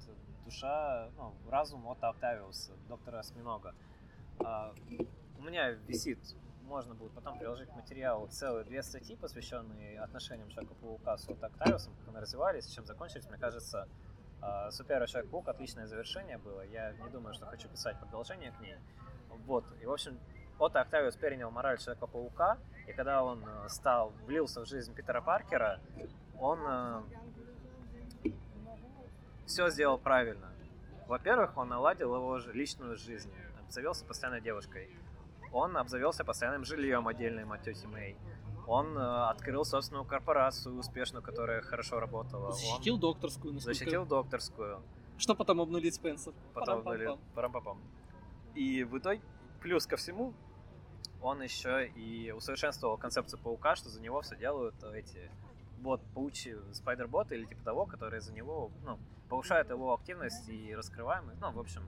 душа, 0.46 1.10
ну, 1.16 1.34
разум 1.50 1.86
от 1.88 2.02
Октавиуса, 2.02 2.72
доктора 2.88 3.18
Осьминога. 3.18 3.74
А, 4.38 4.72
у 5.38 5.42
меня 5.42 5.70
висит, 5.70 6.18
можно 6.62 6.94
будет 6.94 7.12
потом 7.12 7.38
приложить 7.38 7.68
к 7.68 7.74
материалу 7.74 8.28
целые 8.28 8.64
две 8.64 8.82
статьи, 8.82 9.16
посвященные 9.16 10.00
отношениям 10.00 10.48
Человека-паука 10.48 11.18
с 11.18 11.28
от 11.28 11.42
Октавиусом, 11.42 11.92
как 11.98 12.08
они 12.08 12.18
развивались, 12.18 12.66
чем 12.68 12.86
закончились. 12.86 13.28
Мне 13.28 13.38
кажется, 13.38 13.88
а, 14.40 14.70
Супер 14.70 15.06
Человек-паук 15.06 15.48
отличное 15.48 15.86
завершение 15.86 16.38
было. 16.38 16.64
Я 16.66 16.92
не 16.92 17.08
думаю, 17.10 17.34
что 17.34 17.46
хочу 17.46 17.68
писать 17.68 17.98
продолжение 17.98 18.52
к 18.52 18.60
ней. 18.60 18.76
Вот, 19.46 19.64
и 19.82 19.86
в 19.86 19.92
общем, 19.92 20.18
Отто 20.58 20.80
Октавиус 20.80 21.16
перенял 21.16 21.50
мораль 21.50 21.78
Человека-паука, 21.78 22.56
и 22.86 22.92
когда 22.92 23.22
он 23.22 23.44
э, 23.44 23.68
стал, 23.68 24.12
влился 24.24 24.62
в 24.62 24.66
жизнь 24.66 24.94
Питера 24.94 25.20
Паркера, 25.20 25.80
он 26.38 26.60
все 29.46 29.70
сделал 29.70 29.98
правильно. 29.98 30.52
Во-первых, 31.06 31.56
он 31.56 31.68
наладил 31.68 32.14
его 32.14 32.36
личную 32.52 32.96
жизнь, 32.96 33.32
обзавелся 33.64 34.04
постоянной 34.04 34.40
девушкой. 34.40 34.90
Он 35.52 35.76
обзавелся 35.76 36.24
постоянным 36.24 36.64
жильем 36.64 37.06
отдельным 37.08 37.52
от 37.52 37.62
тети 37.62 37.86
Мэй. 37.86 38.16
Он 38.66 38.98
э, 38.98 39.28
открыл 39.28 39.64
собственную 39.64 40.04
корпорацию 40.04 40.76
успешную, 40.76 41.22
которая 41.22 41.62
хорошо 41.62 42.00
работала. 42.00 42.52
Защитил 42.52 42.94
Он 42.94 43.00
докторскую, 43.00 43.54
насколько... 43.54 43.78
защитил 43.78 44.04
докторскую. 44.04 44.82
Что 45.18 45.36
потом 45.36 45.60
обнулит 45.60 45.94
Спенсер? 45.94 46.34
Потом 46.52 46.82
Парам-пам-пам. 46.82 46.84
были 46.84 47.18
парам-пам. 47.34 47.80
И 48.54 48.82
в 48.82 48.98
итоге, 48.98 49.22
плюс 49.60 49.86
ко 49.86 49.96
всему, 49.96 50.34
он 51.22 51.40
еще 51.42 51.86
и 51.86 52.32
усовершенствовал 52.32 52.98
концепцию 52.98 53.40
паука, 53.40 53.76
что 53.76 53.88
за 53.88 54.00
него 54.00 54.20
все 54.22 54.36
делают 54.36 54.74
эти 54.82 55.30
бот, 55.78 56.00
паучи, 56.14 56.56
спайдер-боты 56.72 57.36
или 57.36 57.44
типа 57.44 57.62
того, 57.62 57.86
которые 57.86 58.20
за 58.20 58.32
него, 58.32 58.70
ну, 58.84 58.98
повышают 59.28 59.70
его 59.70 59.94
активность 59.94 60.48
и 60.48 60.74
раскрываемость. 60.74 61.40
Ну, 61.40 61.50
в 61.52 61.58
общем, 61.58 61.82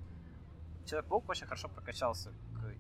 Человек-паук 0.86 1.28
очень 1.28 1.46
хорошо 1.46 1.68
прокачался. 1.68 2.32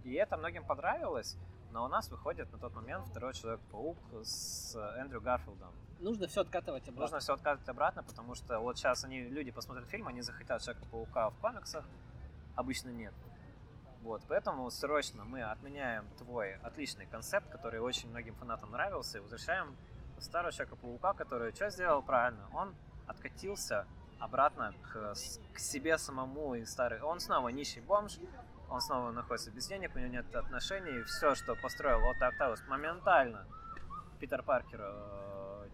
И 0.04 0.14
это 0.14 0.36
многим 0.36 0.64
понравилось, 0.64 1.36
но 1.72 1.84
у 1.84 1.88
нас 1.88 2.10
выходит 2.10 2.50
на 2.52 2.58
тот 2.58 2.74
момент 2.74 3.06
второй 3.06 3.34
Человек-паук 3.34 3.98
с 4.22 4.74
Эндрю 4.96 5.20
Гарфилдом. 5.20 5.72
Нужно 6.00 6.26
все 6.26 6.40
откатывать 6.40 6.84
обратно. 6.84 7.02
Нужно 7.02 7.18
все 7.18 7.34
откатывать 7.34 7.68
обратно, 7.68 8.02
потому 8.02 8.34
что 8.34 8.60
вот 8.60 8.78
сейчас 8.78 9.04
они, 9.04 9.22
люди 9.22 9.50
посмотрят 9.50 9.86
фильм, 9.88 10.08
они 10.08 10.22
захотят 10.22 10.62
Человека-паука 10.62 11.30
в 11.30 11.38
комиксах, 11.38 11.84
обычно 12.54 12.90
нет. 12.90 13.12
Вот, 14.02 14.22
поэтому 14.28 14.70
срочно 14.70 15.24
мы 15.24 15.42
отменяем 15.42 16.06
твой 16.18 16.54
отличный 16.56 17.06
концепт, 17.06 17.50
который 17.50 17.80
очень 17.80 18.08
многим 18.08 18.34
фанатам 18.36 18.70
нравился, 18.70 19.18
и 19.18 19.20
возвращаем 19.20 19.76
старого 20.18 20.52
Человека-паука, 20.52 21.12
который 21.14 21.52
что 21.52 21.68
сделал 21.68 22.02
правильно? 22.02 22.48
Он 22.54 22.74
откатился 23.06 23.86
обратно 24.18 24.72
к, 24.82 25.14
к 25.54 25.58
себе 25.58 25.98
самому 25.98 26.54
и 26.54 26.64
старый. 26.64 27.00
Он 27.00 27.20
снова 27.20 27.48
нищий 27.48 27.80
бомж, 27.80 28.18
он 28.68 28.80
снова 28.80 29.10
находится 29.12 29.50
без 29.50 29.66
денег, 29.66 29.94
у 29.94 29.98
него 29.98 30.10
нет 30.10 30.34
отношений, 30.34 31.02
все, 31.04 31.34
что 31.34 31.54
построил 31.54 32.04
Отто 32.10 32.26
Октавиус, 32.26 32.62
моментально 32.68 33.46
Питер 34.20 34.42
Паркер 34.42 34.80
э, 34.82 35.68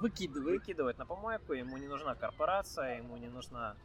Выкидывай. 0.00 0.52
выкидывает 0.58 0.98
на 0.98 1.06
помойку, 1.06 1.52
ему 1.52 1.76
не 1.78 1.86
нужна 1.86 2.14
корпорация, 2.14 2.96
ему 2.98 3.16
не 3.16 3.28
нужна 3.28 3.76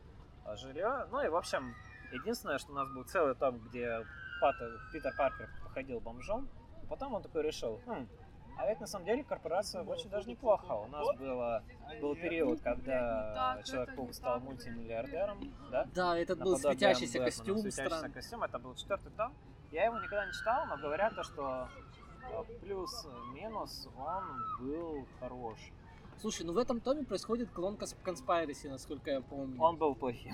а, 0.45 0.56
жилье. 0.56 1.08
Ну 1.12 1.23
и, 1.23 1.28
в 1.30 1.36
общем, 1.36 1.76
единственное, 2.12 2.58
что 2.58 2.71
у 2.71 2.76
нас 2.76 2.89
был 2.89 3.04
целый 3.04 3.36
том, 3.36 3.60
где 3.60 4.04
Пат- 4.41 4.56
Питер 4.91 5.13
Паркер 5.17 5.50
походил 5.63 6.00
бомжом, 6.00 6.50
и 6.84 6.88
потом 6.88 7.13
он 7.13 7.21
такой 7.23 7.43
решил, 7.43 7.80
«Хм, 7.86 8.08
а 8.58 8.67
ведь 8.67 8.80
на 8.80 8.88
самом 8.88 9.06
деле 9.06 9.24
корпорация 9.24 9.84
очень 9.84 10.10
даже 10.10 10.30
неплохо. 10.30 10.74
У 10.74 10.88
нас 10.88 11.08
было, 11.17 11.63
был 12.02 12.15
период, 12.15 12.62
когда 12.62 13.62
Человек-паук 13.65 14.13
стал 14.13 14.39
мультимиллиардером, 14.39 15.39
да? 15.72 15.88
Да, 15.93 16.17
этот 16.17 16.39
был 16.39 16.58
светящийся 16.58 17.20
костюм 17.20 17.60
светящийся 17.60 18.10
костюм, 18.10 18.43
это 18.43 18.60
был 18.60 18.76
четвертый 18.76 19.12
том. 19.12 19.34
Я 19.72 19.86
его 19.86 19.98
никогда 19.98 20.26
не 20.26 20.34
читал, 20.34 20.65
но 20.67 20.78
говорят 20.78 21.13
то, 21.15 21.24
что 21.24 21.67
э, 22.32 22.43
плюс-минус 22.62 23.89
он 23.98 24.24
был 24.60 25.06
хорош. 25.20 25.60
Слушай, 26.20 26.46
ну 26.46 26.54
в 26.54 26.58
этом 26.58 26.80
томе 26.80 27.04
происходит 27.04 27.52
клон 27.52 27.76
Conspiracy, 27.76 28.70
насколько 28.70 29.12
я 29.12 29.22
помню. 29.22 29.62
Он 29.62 29.78
был 29.78 29.93
плохим. 29.93 30.34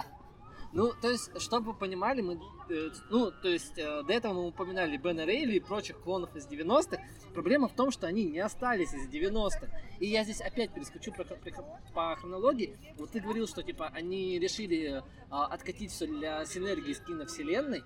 Ну, 0.74 0.92
то 1.00 1.10
есть, 1.10 1.30
чтобы 1.40 1.74
вы 1.74 1.78
понимали, 1.78 2.22
мы, 2.22 2.40
э, 2.70 2.90
ну, 3.12 3.32
то 3.32 3.48
есть, 3.48 3.78
э, 3.78 4.02
до 4.04 4.12
этого 4.12 4.34
мы 4.34 4.48
упоминали 4.48 4.98
Бена 4.98 5.24
Рейли 5.24 5.58
и 5.58 5.60
прочих 5.60 6.00
клонов 6.00 6.36
из 6.36 6.48
90-х. 6.48 7.00
Проблема 7.36 7.68
в 7.68 7.74
том, 7.76 7.92
что 7.92 8.08
они 8.08 8.26
не 8.26 8.40
остались 8.40 8.92
из 8.92 9.08
90-х. 9.08 9.68
И 10.00 10.08
я 10.08 10.24
здесь 10.24 10.42
опять 10.42 10.74
перескочу 10.74 11.12
про- 11.12 11.26
про- 11.26 11.80
по 11.94 12.16
хронологии. 12.16 12.76
Вот 12.98 13.12
ты 13.12 13.20
говорил, 13.20 13.48
что, 13.48 13.62
типа, 13.62 13.92
они 13.94 14.40
решили 14.40 15.04
а, 15.30 15.46
откатить 15.46 15.92
все 15.92 16.08
для 16.08 16.44
синергии 16.46 16.94
с 16.94 17.00
киновселенной, 17.00 17.84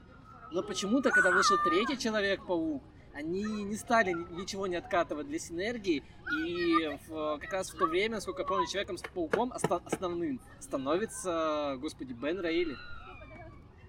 но 0.51 0.63
почему-то, 0.63 1.09
когда 1.11 1.31
вышел 1.31 1.57
третий 1.63 1.97
Человек-паук, 1.97 2.83
они 3.17 3.43
не 3.63 3.75
стали 3.75 4.11
ни- 4.13 4.41
ничего 4.41 4.67
не 4.67 4.75
откатывать 4.75 5.27
для 5.27 5.39
синергии, 5.39 6.03
и 6.39 6.97
в- 7.07 7.39
как 7.39 7.51
раз 7.51 7.71
в 7.71 7.77
то 7.77 7.87
время, 7.87 8.15
насколько 8.15 8.43
я 8.43 8.47
помню, 8.47 8.67
Человеком-пауком 8.67 9.51
оста- 9.51 9.81
основным 9.85 10.39
становится, 10.59 11.77
господи, 11.79 12.13
Бен 12.13 12.39
Рейли. 12.39 12.75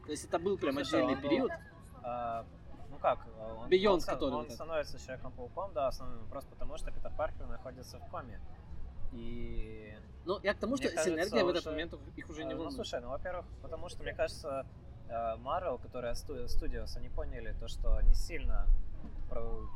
То 0.07 0.13
есть 0.13 0.25
это 0.25 0.39
был 0.39 0.57
прям 0.57 0.75
Слушай, 0.77 1.01
отдельный 1.03 1.15
был- 1.17 1.23
период. 1.29 1.53
А, 2.03 2.47
ну 2.91 2.97
как, 2.97 3.19
а, 3.39 3.55
он, 3.65 3.69
Beyond, 3.69 3.89
он, 3.95 4.01
который 4.01 4.35
он 4.35 4.45
вот 4.45 4.53
становится 4.53 4.99
Человеком-пауком, 4.99 5.73
да, 5.75 5.89
основным 5.89 6.27
просто 6.31 6.51
потому, 6.51 6.79
что 6.79 6.91
Питер 6.91 7.13
Паркер 7.17 7.47
находится 7.47 7.99
в 7.99 8.09
коме. 8.11 8.41
И... 9.13 9.95
Ну, 10.25 10.39
я 10.43 10.55
к 10.55 10.59
тому, 10.59 10.77
что 10.77 10.85
кажется, 10.89 11.05
синергия 11.11 11.45
в 11.45 11.49
этот 11.49 11.67
момент 11.67 11.95
их 12.17 12.29
уже 12.31 12.45
не 12.45 12.53
э, 12.53 12.55
ну, 12.55 12.63
волнует. 12.65 12.75
слушай, 12.77 13.01
ну, 13.01 13.09
во-первых, 13.11 13.45
потому 13.63 13.89
что, 13.91 14.03
мне 14.03 14.15
кажется, 14.15 14.67
э, 15.09 15.13
Marvel, 15.37 15.81
которая 15.81 16.15
Studios, 16.15 16.97
они 16.97 17.09
поняли 17.11 17.55
то, 17.61 17.69
что 17.69 18.01
не 18.03 18.15
сильно 18.15 18.67
про 19.29 19.69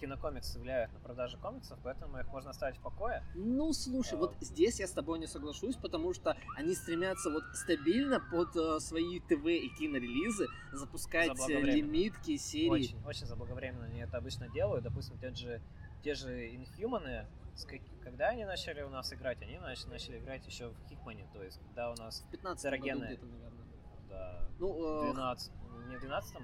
кинокомиксы 0.00 0.58
влияют 0.58 0.92
на 0.92 0.98
продажи 0.98 1.38
комиксов, 1.38 1.78
поэтому 1.84 2.18
их 2.18 2.26
можно 2.28 2.50
оставить 2.50 2.76
в 2.76 2.80
покое. 2.80 3.22
Ну, 3.36 3.72
слушай, 3.72 4.14
А. 4.14 4.16
вот 4.16 4.34
здесь 4.40 4.80
я 4.80 4.88
с 4.88 4.90
тобой 4.90 5.20
не 5.20 5.28
соглашусь, 5.28 5.76
потому 5.76 6.12
что 6.12 6.36
они 6.56 6.74
стремятся 6.74 7.30
вот 7.30 7.44
стабильно 7.54 8.18
под 8.18 8.56
э, 8.56 8.80
свои 8.80 9.20
ТВ 9.20 9.46
и 9.46 9.68
кинорелизы 9.78 10.46
запускать 10.72 11.38
э, 11.48 11.60
лимитки, 11.60 12.36
серии. 12.36 12.68
Очень, 12.68 13.04
очень 13.06 13.26
заблаговременно 13.26 13.84
они 13.84 14.00
это 14.00 14.16
обычно 14.16 14.48
делают. 14.48 14.82
Допустим, 14.82 15.18
те 15.18 15.30
же, 15.32 15.62
те 16.02 16.14
же 16.14 16.48
Inhuman, 16.48 17.26
с 17.54 17.64
как- 17.64 17.80
когда 18.02 18.30
они 18.30 18.44
начали 18.44 18.82
у 18.82 18.88
нас 18.88 19.12
играть? 19.12 19.40
Они 19.40 19.54
нач- 19.58 19.88
начали 19.88 20.18
играть 20.18 20.44
еще 20.46 20.70
в 20.70 20.88
Хикмане, 20.88 21.28
то 21.32 21.40
есть 21.44 21.60
когда 21.68 21.92
у 21.92 21.94
нас 21.94 22.24
В 22.26 22.30
15 22.32 22.64
Дорогены. 22.64 23.00
году 23.02 23.06
где-то, 23.06 23.26
наверное. 23.26 23.64
да, 24.08 24.48
Ну, 24.58 25.02
э, 25.04 25.12
12, 25.12 25.52
не 25.88 25.96
в 25.96 26.00
12 26.00 26.36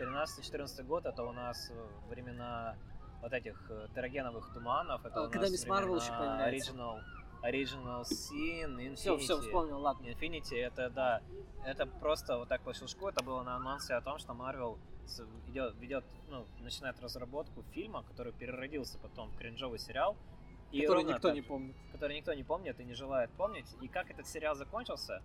13-14 0.00 0.82
год, 0.84 1.06
это 1.06 1.22
у 1.24 1.32
нас 1.32 1.70
времена 2.08 2.76
вот 3.20 3.32
этих 3.32 3.70
э, 3.70 3.88
терогеновых 3.94 4.50
туманов, 4.54 5.04
это 5.04 5.20
А, 5.20 5.26
у 5.26 5.30
когда 5.30 5.42
нас 5.42 5.50
Мисс 5.50 5.66
Марвел 5.66 5.96
еще 5.96 6.08
появляется. 6.08 6.72
Original, 6.72 7.00
Original 7.42 8.02
Sin, 8.02 8.76
Infinity. 8.76 8.94
все, 8.94 9.16
все, 9.18 9.40
вспомнил, 9.40 9.78
ладно. 9.78 10.06
Infinity, 10.06 10.56
это 10.56 10.88
да, 10.88 11.22
это 11.64 11.86
просто 11.86 12.38
вот 12.38 12.48
так 12.48 12.62
по 12.62 12.72
щелчку, 12.72 13.08
это 13.08 13.22
было 13.22 13.42
на 13.42 13.56
анонсе 13.56 13.94
о 13.94 14.00
том, 14.00 14.18
что 14.18 14.32
Marvel 14.32 14.78
идет, 15.48 15.74
ведет, 15.80 16.04
ну, 16.28 16.46
начинает 16.60 17.00
разработку 17.00 17.62
фильма, 17.72 18.02
который 18.04 18.32
переродился 18.32 18.98
потом 18.98 19.30
в 19.30 19.36
кринжовый 19.36 19.78
сериал. 19.78 20.16
И 20.70 20.82
который 20.82 20.98
ровно 20.98 21.14
никто 21.14 21.28
так 21.28 21.34
не 21.34 21.42
помнит. 21.42 21.76
Который 21.92 22.16
никто 22.16 22.32
не 22.32 22.44
помнит 22.44 22.78
и 22.78 22.84
не 22.84 22.94
желает 22.94 23.30
помнить. 23.32 23.66
И 23.80 23.88
как 23.88 24.08
этот 24.10 24.28
сериал 24.28 24.54
закончился, 24.54 25.20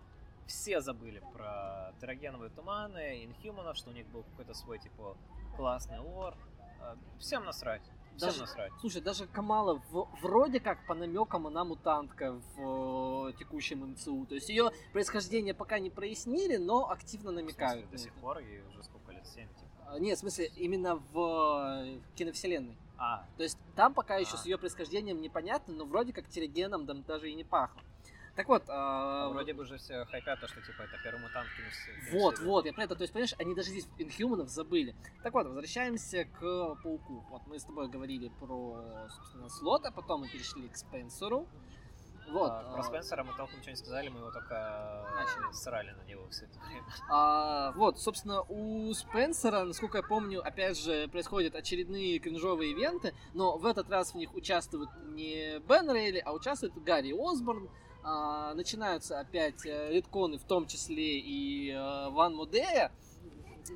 все 0.47 0.81
забыли 0.81 1.21
про 1.33 1.93
терогеновые 1.99 2.49
туманы, 2.51 3.25
инхуманов, 3.25 3.77
что 3.77 3.89
у 3.89 3.93
них 3.93 4.05
был 4.07 4.23
какой-то 4.23 4.53
свой, 4.53 4.79
типа, 4.79 5.17
классный 5.55 5.99
лор. 5.99 6.35
А, 6.81 6.95
Всем 7.19 7.45
насрать. 7.45 7.81
Всем 8.15 8.29
Даже- 8.29 8.41
насрать. 8.41 8.71
Слушай, 8.79 9.01
даже 9.01 9.27
Камала 9.27 9.81
в- 9.89 10.07
вроде 10.21 10.59
как 10.61 10.85
по 10.87 10.93
намекам 10.93 11.47
она 11.47 11.65
мутантка 11.65 12.39
в 12.55 13.27
э, 13.29 13.33
текущем 13.33 13.85
МЦУ. 13.91 14.25
То 14.27 14.35
есть 14.35 14.47
ее 14.49 14.71
происхождение 14.93 15.53
пока 15.53 15.79
не 15.79 15.89
прояснили, 15.89 16.55
но 16.57 16.89
активно 16.89 17.31
В 17.31 17.33
смысле, 17.33 17.43
намекают. 17.45 17.89
до 17.89 17.97
сих 17.97 18.13
пор, 18.13 18.37
ей 18.39 18.61
уже 18.69 18.83
сколько 18.83 19.11
лет, 19.11 19.27
7, 19.27 19.47
типа. 19.49 19.69
А, 19.87 19.99
Нет, 19.99 20.17
в 20.17 20.21
смысле, 20.21 20.45
именно 20.55 20.95
в 20.95 21.19
э, 21.85 21.99
киновселенной. 22.15 22.77
А, 22.97 23.25
То 23.35 23.43
есть 23.43 23.57
там 23.75 23.93
пока 23.93 24.15
еще 24.15 24.35
А. 24.35 24.37
с 24.37 24.45
ее 24.45 24.57
происхождением 24.57 25.21
непонятно, 25.21 25.73
но 25.73 25.83
вроде 25.85 26.13
как 26.13 26.29
терригеном 26.29 26.85
там 26.87 27.03
даже 27.03 27.29
и 27.29 27.33
не 27.35 27.43
пахло. 27.43 27.81
Так 28.35 28.49
вот, 28.49 28.63
а, 28.67 29.29
вроде 29.29 29.53
бы 29.53 29.63
же 29.65 29.77
все 29.77 30.05
хайпят, 30.05 30.41
то, 30.41 30.47
что 30.47 30.61
типа 30.61 30.81
это 30.81 30.97
первый 31.01 31.21
мутант 31.21 31.47
кинус. 31.55 32.11
Вот, 32.11 32.39
вот, 32.39 32.65
я 32.65 32.73
про 32.73 32.83
это, 32.83 32.95
то 32.95 33.03
есть, 33.03 33.13
понимаешь, 33.13 33.33
они 33.39 33.55
даже 33.55 33.69
здесь 33.69 33.87
инхьюманов 33.97 34.49
забыли. 34.49 34.93
Так 35.23 35.33
вот, 35.33 35.47
возвращаемся 35.47 36.25
к 36.25 36.39
Пауку. 36.83 37.25
Вот 37.29 37.47
мы 37.47 37.57
с 37.57 37.63
тобой 37.63 37.87
говорили 37.87 38.29
про, 38.39 39.07
собственно, 39.09 39.47
Слота, 39.47 39.91
потом 39.91 40.21
мы 40.21 40.27
перешли 40.27 40.67
к 40.67 40.75
Спенсеру. 40.75 41.47
Вот. 42.27 42.49
про 42.49 42.79
а, 42.79 42.83
Спенсера 42.83 43.23
мы 43.23 43.33
толком 43.37 43.59
ничего 43.59 43.71
не 43.71 43.77
сказали, 43.77 44.09
мы 44.09 44.19
его 44.19 44.31
только 44.31 45.05
Начали. 45.15 45.53
срали 45.53 45.91
на 45.91 46.03
него 46.03 46.27
все 46.29 46.45
это 46.45 46.59
время. 46.59 46.83
а, 47.09 47.71
вот, 47.73 47.99
собственно, 47.99 48.41
у 48.41 48.93
Спенсера, 48.93 49.63
насколько 49.63 49.99
я 49.99 50.03
помню, 50.03 50.45
опять 50.45 50.77
же, 50.77 51.07
происходят 51.07 51.55
очередные 51.55 52.19
кринжовые 52.19 52.71
ивенты, 52.71 53.13
но 53.33 53.57
в 53.57 53.65
этот 53.65 53.89
раз 53.89 54.11
в 54.11 54.15
них 54.15 54.33
участвуют 54.33 54.89
не 55.03 55.59
Бен 55.59 55.89
Рейли, 55.89 56.19
а 56.19 56.33
участвует 56.33 56.73
Гарри 56.83 57.13
Осборн. 57.13 57.69
А, 58.07 58.53
начинаются 58.53 59.19
опять 59.19 59.65
э, 59.65 59.91
редконы, 59.91 60.37
в 60.37 60.43
том 60.43 60.67
числе 60.67 61.17
и 61.17 61.71
э, 61.71 62.09
Ван 62.11 62.35
Мудея. 62.35 62.91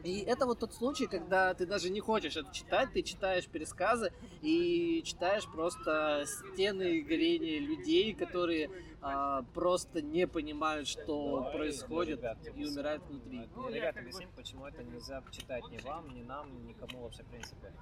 И 0.03 0.19
это 0.19 0.45
вот 0.45 0.59
тот 0.59 0.71
случай, 0.71 1.07
когда 1.07 1.55
ты 1.55 1.65
даже 1.65 1.89
не 1.89 1.99
хочешь 1.99 2.37
это 2.37 2.53
читать, 2.53 2.93
ты 2.93 3.01
читаешь 3.01 3.47
пересказы 3.47 4.13
и 4.43 5.01
читаешь 5.03 5.47
просто 5.47 6.25
стены 6.27 7.01
горения 7.01 7.59
людей, 7.59 8.13
которые 8.13 8.69
а, 9.01 9.41
просто 9.55 10.03
не 10.03 10.27
понимают, 10.27 10.87
что 10.87 11.49
происходит 11.51 12.19
ребят, 12.19 12.37
и 12.55 12.65
умирают 12.65 13.01
внутри. 13.09 13.49
Ну, 13.55 13.67
Ребят, 13.67 13.97
объясним, 13.97 14.29
почему 14.35 14.67
это 14.67 14.83
нельзя 14.83 15.23
читать 15.31 15.63
ни 15.71 15.79
вам, 15.79 16.07
ни 16.13 16.21
нам, 16.21 16.67
никому 16.67 17.01
вообще, 17.01 17.23
в 17.23 17.27
принципе. 17.27 17.73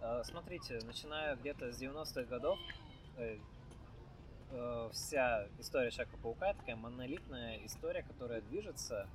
Э, 0.00 0.22
Смотрите, 0.22 0.78
начиная 0.84 1.34
где-то 1.34 1.72
с 1.72 1.82
90-х 1.82 2.22
годов, 2.22 2.56
э, 4.50 4.90
вся 4.92 5.46
история 5.58 5.90
Человека-паука 5.90 6.54
такая 6.54 6.76
монолитная 6.76 7.64
история, 7.64 8.02
которая 8.02 8.40
движется 8.42 9.08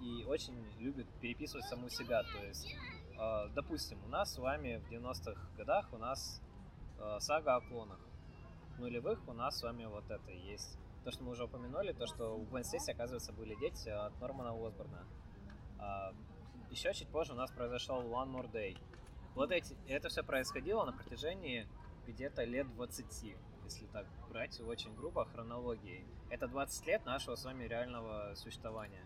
и 0.00 0.24
очень 0.24 0.54
любит 0.78 1.06
переписывать 1.20 1.64
саму 1.66 1.88
себя. 1.88 2.22
То 2.22 2.44
есть, 2.46 2.74
э, 3.18 3.48
допустим, 3.54 4.02
у 4.04 4.08
нас 4.08 4.34
с 4.34 4.38
вами 4.38 4.76
в 4.78 4.92
90-х 4.92 5.40
годах 5.56 5.92
у 5.92 5.98
нас 5.98 6.40
э, 6.98 7.16
сага 7.20 7.56
о 7.56 7.60
клонах. 7.60 8.00
В 8.76 8.80
нулевых 8.80 9.26
у 9.28 9.32
нас 9.32 9.58
с 9.58 9.62
вами 9.62 9.86
вот 9.86 10.10
это 10.10 10.30
есть. 10.32 10.78
То, 11.04 11.10
что 11.10 11.22
мы 11.22 11.30
уже 11.30 11.44
упомянули, 11.44 11.92
то, 11.92 12.06
что 12.06 12.36
у 12.36 12.44
Гвен 12.44 12.64
Стейси, 12.64 12.90
оказывается, 12.90 13.32
были 13.32 13.54
дети 13.60 13.88
от 13.88 14.20
Нормана 14.20 14.50
Осборна. 14.50 15.06
А, 15.78 16.12
еще 16.70 16.92
чуть 16.92 17.08
позже 17.08 17.32
у 17.32 17.36
нас 17.36 17.50
произошел 17.52 18.02
One 18.02 18.32
More 18.32 18.50
Day. 18.50 18.76
Вот 19.34 19.52
эти, 19.52 19.76
это 19.86 20.08
все 20.08 20.22
происходило 20.22 20.84
на 20.84 20.92
протяжении 20.92 21.68
где-то 22.06 22.44
лет 22.44 22.66
20, 22.74 23.36
если 23.66 23.86
так 23.86 24.06
брать 24.30 24.60
очень 24.60 24.94
грубо 24.94 25.24
хронологией. 25.26 26.04
Это 26.30 26.46
20 26.46 26.86
лет 26.86 27.04
нашего 27.04 27.34
с 27.34 27.44
вами 27.44 27.64
реального 27.64 28.32
существования. 28.34 29.04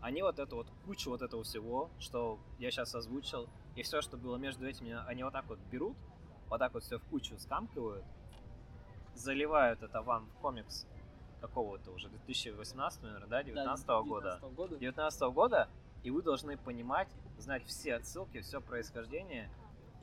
Они 0.00 0.22
вот 0.22 0.38
эту 0.38 0.56
вот 0.56 0.66
кучу 0.84 1.08
вот 1.10 1.22
этого 1.22 1.42
всего, 1.42 1.90
что 1.98 2.38
я 2.58 2.70
сейчас 2.70 2.94
озвучил, 2.94 3.48
и 3.74 3.82
все, 3.82 4.02
что 4.02 4.18
было 4.18 4.36
между 4.36 4.66
этими, 4.66 4.92
они 5.06 5.24
вот 5.24 5.32
так 5.32 5.46
вот 5.48 5.58
берут, 5.70 5.96
вот 6.50 6.58
так 6.58 6.74
вот 6.74 6.82
все 6.82 6.98
в 6.98 7.04
кучу 7.04 7.38
скамкивают, 7.38 8.04
заливают 9.14 9.82
это 9.82 10.02
вам 10.02 10.26
в 10.26 10.34
комикс 10.40 10.86
какого-то 11.40 11.90
уже 11.90 12.08
2018, 12.08 13.02
наверное, 13.02 13.28
да, 13.28 13.42
19 13.42 13.86
Да, 13.86 14.02
года. 14.02 14.38
19 14.42 14.54
года. 14.56 14.76
19 14.76 15.22
года, 15.32 15.68
и 16.02 16.10
вы 16.10 16.20
должны 16.22 16.58
понимать, 16.58 17.08
знать 17.38 17.64
все 17.64 17.94
отсылки, 17.94 18.40
все 18.42 18.60
происхождение, 18.60 19.50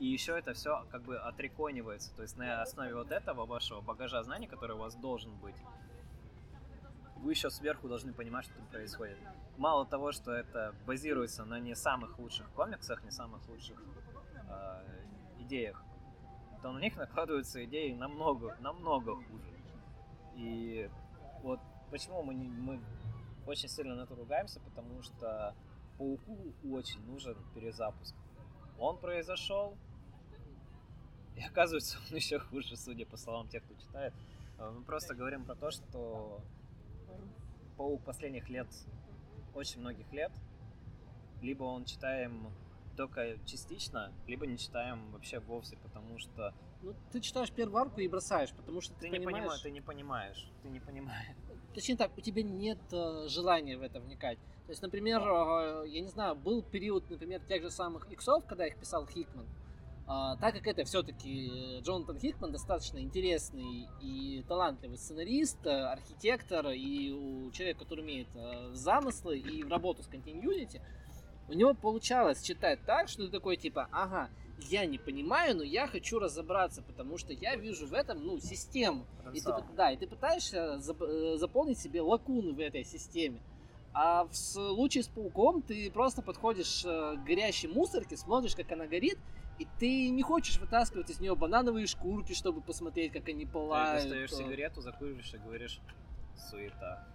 и 0.02 0.06
еще 0.06 0.36
это 0.36 0.52
все 0.52 0.84
как 0.90 1.02
бы 1.04 1.16
отреконивается. 1.16 2.12
То 2.16 2.22
есть 2.22 2.36
на 2.36 2.60
основе 2.60 2.92
вот 2.92 3.12
этого 3.12 3.46
вашего 3.46 3.80
багажа 3.80 4.20
знаний, 4.24 4.48
который 4.48 4.74
у 4.74 4.80
вас 4.80 4.96
должен 4.96 5.32
быть, 5.36 5.54
вы 7.18 7.30
еще 7.30 7.50
сверху 7.50 7.86
должны 7.86 8.12
понимать, 8.12 8.46
что 8.46 8.54
там 8.54 8.66
происходит. 8.66 9.16
Мало 9.58 9.86
того, 9.86 10.10
что 10.10 10.32
это 10.32 10.74
базируется 10.88 11.44
на 11.44 11.60
не 11.60 11.76
самых 11.76 12.18
лучших 12.18 12.50
комиксах, 12.50 13.04
не 13.04 13.12
самых 13.12 13.48
лучших 13.48 13.80
э, 14.48 14.82
идеях, 15.38 15.80
то 16.62 16.72
на 16.72 16.80
них 16.80 16.96
накладываются 16.96 17.64
идеи 17.64 17.92
намного, 17.92 18.56
намного 18.58 19.14
хуже. 19.14 19.54
И 20.34 20.90
вот 21.44 21.60
почему 21.92 22.24
мы, 22.24 22.34
не, 22.34 22.48
мы 22.48 22.80
очень 23.46 23.68
сильно 23.68 23.94
на 23.94 24.00
это 24.00 24.16
ругаемся, 24.16 24.58
потому 24.58 25.00
что 25.02 25.54
Пауку 25.96 26.52
очень 26.72 27.06
нужен 27.06 27.36
перезапуск. 27.54 28.16
Он 28.80 28.98
произошел, 28.98 29.76
и 31.36 31.42
оказывается, 31.42 31.98
он 32.10 32.16
еще 32.16 32.38
хуже, 32.38 32.76
судя 32.76 33.06
по 33.06 33.16
словам 33.16 33.48
тех, 33.48 33.62
кто 33.64 33.74
читает. 33.74 34.14
Э, 34.58 34.70
Мы 34.70 34.82
просто 34.84 35.14
говорим 35.14 35.44
про 35.44 35.54
то, 35.54 35.70
что 35.70 36.40
Паук 37.76 38.02
последних 38.04 38.48
лет, 38.48 38.68
очень 39.54 39.80
многих 39.80 40.10
лет, 40.12 40.32
либо 41.40 41.64
он 41.64 41.84
читаем 41.84 42.48
только 42.96 43.38
частично, 43.46 44.12
либо 44.26 44.46
не 44.46 44.58
читаем 44.58 45.10
вообще 45.12 45.40
вовсе, 45.40 45.76
потому 45.78 46.18
что 46.18 46.54
Ну, 46.82 46.94
ты 47.10 47.20
читаешь 47.20 47.50
первую 47.50 47.80
арку 47.80 48.00
и 48.00 48.08
бросаешь, 48.08 48.52
потому 48.52 48.80
что 48.80 48.94
ты, 48.94 49.00
ты, 49.00 49.08
не 49.08 49.18
понимаешь... 49.18 49.34
понимаешь, 49.36 49.62
ты 49.62 49.70
не 49.70 49.80
понимаешь, 49.80 50.50
ты 50.62 50.68
не 50.68 50.80
понимаешь. 50.80 51.36
Точнее 51.74 51.96
так, 51.96 52.16
у 52.16 52.20
тебя 52.20 52.42
нет 52.42 52.78
э, 52.92 53.28
желания 53.28 53.78
в 53.78 53.82
это 53.82 53.98
вникать. 53.98 54.38
То 54.66 54.70
есть, 54.70 54.82
например, 54.82 55.22
э, 55.22 55.84
я 55.88 56.00
не 56.02 56.08
знаю, 56.08 56.34
был 56.36 56.62
период, 56.62 57.08
например, 57.08 57.40
тех 57.40 57.62
же 57.62 57.70
самых 57.70 58.10
иксов, 58.12 58.44
когда 58.46 58.66
их 58.66 58.76
писал 58.76 59.06
Хикман. 59.06 59.46
А, 60.06 60.36
так 60.36 60.54
как 60.54 60.66
это 60.66 60.84
все-таки 60.84 61.80
Джонатан 61.80 62.18
Хикман 62.18 62.52
достаточно 62.52 62.98
интересный 62.98 63.88
и 64.00 64.44
талантливый 64.48 64.98
сценарист, 64.98 65.64
э, 65.64 65.70
архитектор 65.70 66.68
и 66.70 67.10
у 67.12 67.50
человека, 67.52 67.80
который 67.80 68.00
умеет 68.00 68.28
э, 68.34 68.68
в 68.70 68.76
замыслы 68.76 69.38
и 69.38 69.62
в 69.62 69.68
работу 69.68 70.02
с 70.02 70.08
continuity, 70.08 70.80
у 71.48 71.52
него 71.52 71.74
получалось 71.74 72.42
читать 72.42 72.80
так, 72.84 73.08
что 73.08 73.26
ты 73.26 73.30
такой 73.30 73.56
типа, 73.56 73.88
ага, 73.92 74.28
я 74.68 74.86
не 74.86 74.98
понимаю, 74.98 75.56
но 75.56 75.62
я 75.62 75.86
хочу 75.86 76.18
разобраться, 76.18 76.82
потому 76.82 77.16
что 77.18 77.32
я 77.32 77.56
вижу 77.56 77.86
в 77.86 77.94
этом, 77.94 78.24
ну, 78.24 78.38
систему. 78.40 79.06
И 79.32 79.40
ты, 79.40 79.74
да, 79.76 79.90
и 79.92 79.96
ты 79.96 80.06
пытаешься 80.06 80.76
зап- 80.76 81.06
э, 81.06 81.36
заполнить 81.38 81.78
себе 81.78 82.00
лакуны 82.00 82.52
в 82.52 82.60
этой 82.60 82.84
системе. 82.84 83.40
А 83.94 84.24
в 84.24 84.34
случае 84.34 85.04
с 85.04 85.08
пауком 85.08 85.62
ты 85.62 85.90
просто 85.90 86.22
подходишь 86.22 86.82
э, 86.84 87.16
к 87.16 87.24
горящей 87.24 87.68
мусорке, 87.68 88.16
смотришь, 88.16 88.56
как 88.56 88.70
она 88.72 88.86
горит, 88.86 89.18
и 89.62 89.68
ты 89.78 90.10
не 90.10 90.22
хочешь 90.22 90.58
вытаскивать 90.58 91.10
из 91.10 91.20
нее 91.20 91.36
банановые 91.36 91.86
шкурки, 91.86 92.32
чтобы 92.32 92.60
посмотреть, 92.60 93.12
как 93.12 93.28
они 93.28 93.46
Ты 93.46 93.52
пылают. 93.52 94.02
достаешь 94.02 94.32
э. 94.32 94.34
сигарету, 94.34 94.80
закуриваешь 94.80 95.32
и 95.32 95.38
говоришь 95.38 95.80
суета. 96.36 97.06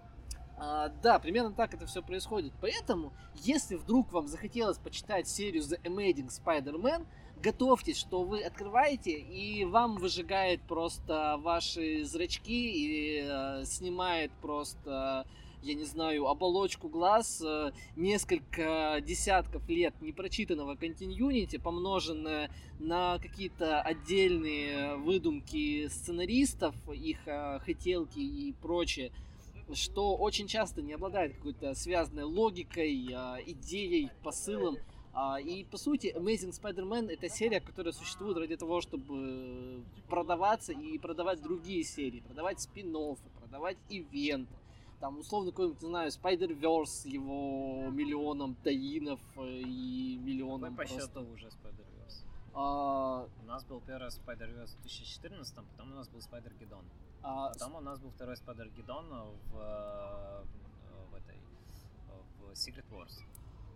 А, 0.59 0.89
да, 1.03 1.19
примерно 1.19 1.51
так 1.51 1.73
это 1.73 1.85
все 1.85 2.01
происходит. 2.01 2.53
Поэтому, 2.61 3.13
если 3.35 3.75
вдруг 3.75 4.11
вам 4.11 4.27
захотелось 4.27 4.77
почитать 4.77 5.27
серию 5.27 5.61
The 5.61 5.79
Amazing 5.83 6.29
Spider-Man, 6.29 7.05
готовьтесь, 7.35 7.97
что 7.97 8.23
вы 8.23 8.41
открываете, 8.41 9.11
и 9.11 9.65
вам 9.65 9.97
выжигает 9.97 10.61
просто 10.63 11.37
ваши 11.39 12.03
зрачки 12.05 12.71
и 12.71 13.21
э, 13.23 13.65
снимает 13.65 14.31
просто, 14.41 15.27
я 15.67 15.73
не 15.73 15.83
знаю, 15.83 16.27
оболочку 16.27 16.87
глаз 16.87 17.41
э, 17.45 17.71
несколько 17.95 19.01
десятков 19.05 19.67
лет 19.67 19.93
непрочитанного 20.01 20.75
континьюнити, 20.75 21.57
помноженное 21.57 22.49
на 22.79 23.19
какие-то 23.19 23.81
отдельные 23.81 24.95
выдумки 24.95 25.87
сценаристов, 25.89 26.73
их 26.89 27.19
э, 27.27 27.59
хотелки 27.59 28.19
и 28.19 28.53
прочее 28.61 29.11
что 29.73 30.15
очень 30.15 30.47
часто 30.47 30.81
не 30.81 30.93
обладает 30.93 31.35
какой-то 31.35 31.73
связанной 31.73 32.23
логикой, 32.23 33.05
а, 33.13 33.37
идеей, 33.45 34.09
посылом. 34.23 34.77
А, 35.13 35.41
И 35.41 35.65
по 35.65 35.77
сути, 35.77 36.13
Amazing 36.15 36.57
Spider-Man 36.57 37.11
это 37.11 37.27
серия, 37.27 37.59
которая 37.59 37.91
существует 37.91 38.37
ради 38.37 38.55
того, 38.55 38.79
чтобы 38.79 39.83
продаваться 40.07 40.71
и 40.71 40.97
продавать 40.97 41.41
другие 41.41 41.83
серии, 41.83 42.21
продавать 42.21 42.61
спин 42.61 42.95
продавать 43.39 43.77
ивенты. 43.89 44.53
Там, 44.99 45.19
условно, 45.19 45.51
какой-нибудь, 45.51 45.81
не 45.83 45.89
знаю, 45.89 46.09
Spider-Verse 46.09 46.85
с 46.85 47.05
его 47.05 47.89
миллионом 47.91 48.55
таинов 48.55 49.19
э, 49.37 49.59
и 49.59 50.17
миллионом 50.17 50.75
по 50.75 50.83
просто... 50.83 51.01
счету 51.01 51.21
уже 51.31 51.47
Spider-Verse? 51.47 52.25
А, 52.55 53.27
У 53.43 53.45
нас 53.45 53.63
был 53.65 53.79
первый 53.81 54.09
Spider-Verse 54.09 54.75
в 54.75 54.81
2014, 54.81 55.55
потом 55.55 55.91
у 55.91 55.95
нас 55.95 56.09
был 56.09 56.19
Spider-Geddon. 56.19 56.83
а, 57.21 57.49
Потом 57.49 57.75
у 57.75 57.81
нас 57.81 57.99
был 57.99 58.09
второй 58.09 58.35
Spider-Geddon 58.35 59.35
в, 59.51 59.57
э, 59.59 60.43
в 61.11 61.15
этой 61.15 61.39
в 62.39 62.51
Secret 62.53 62.85
Wars. 62.89 63.13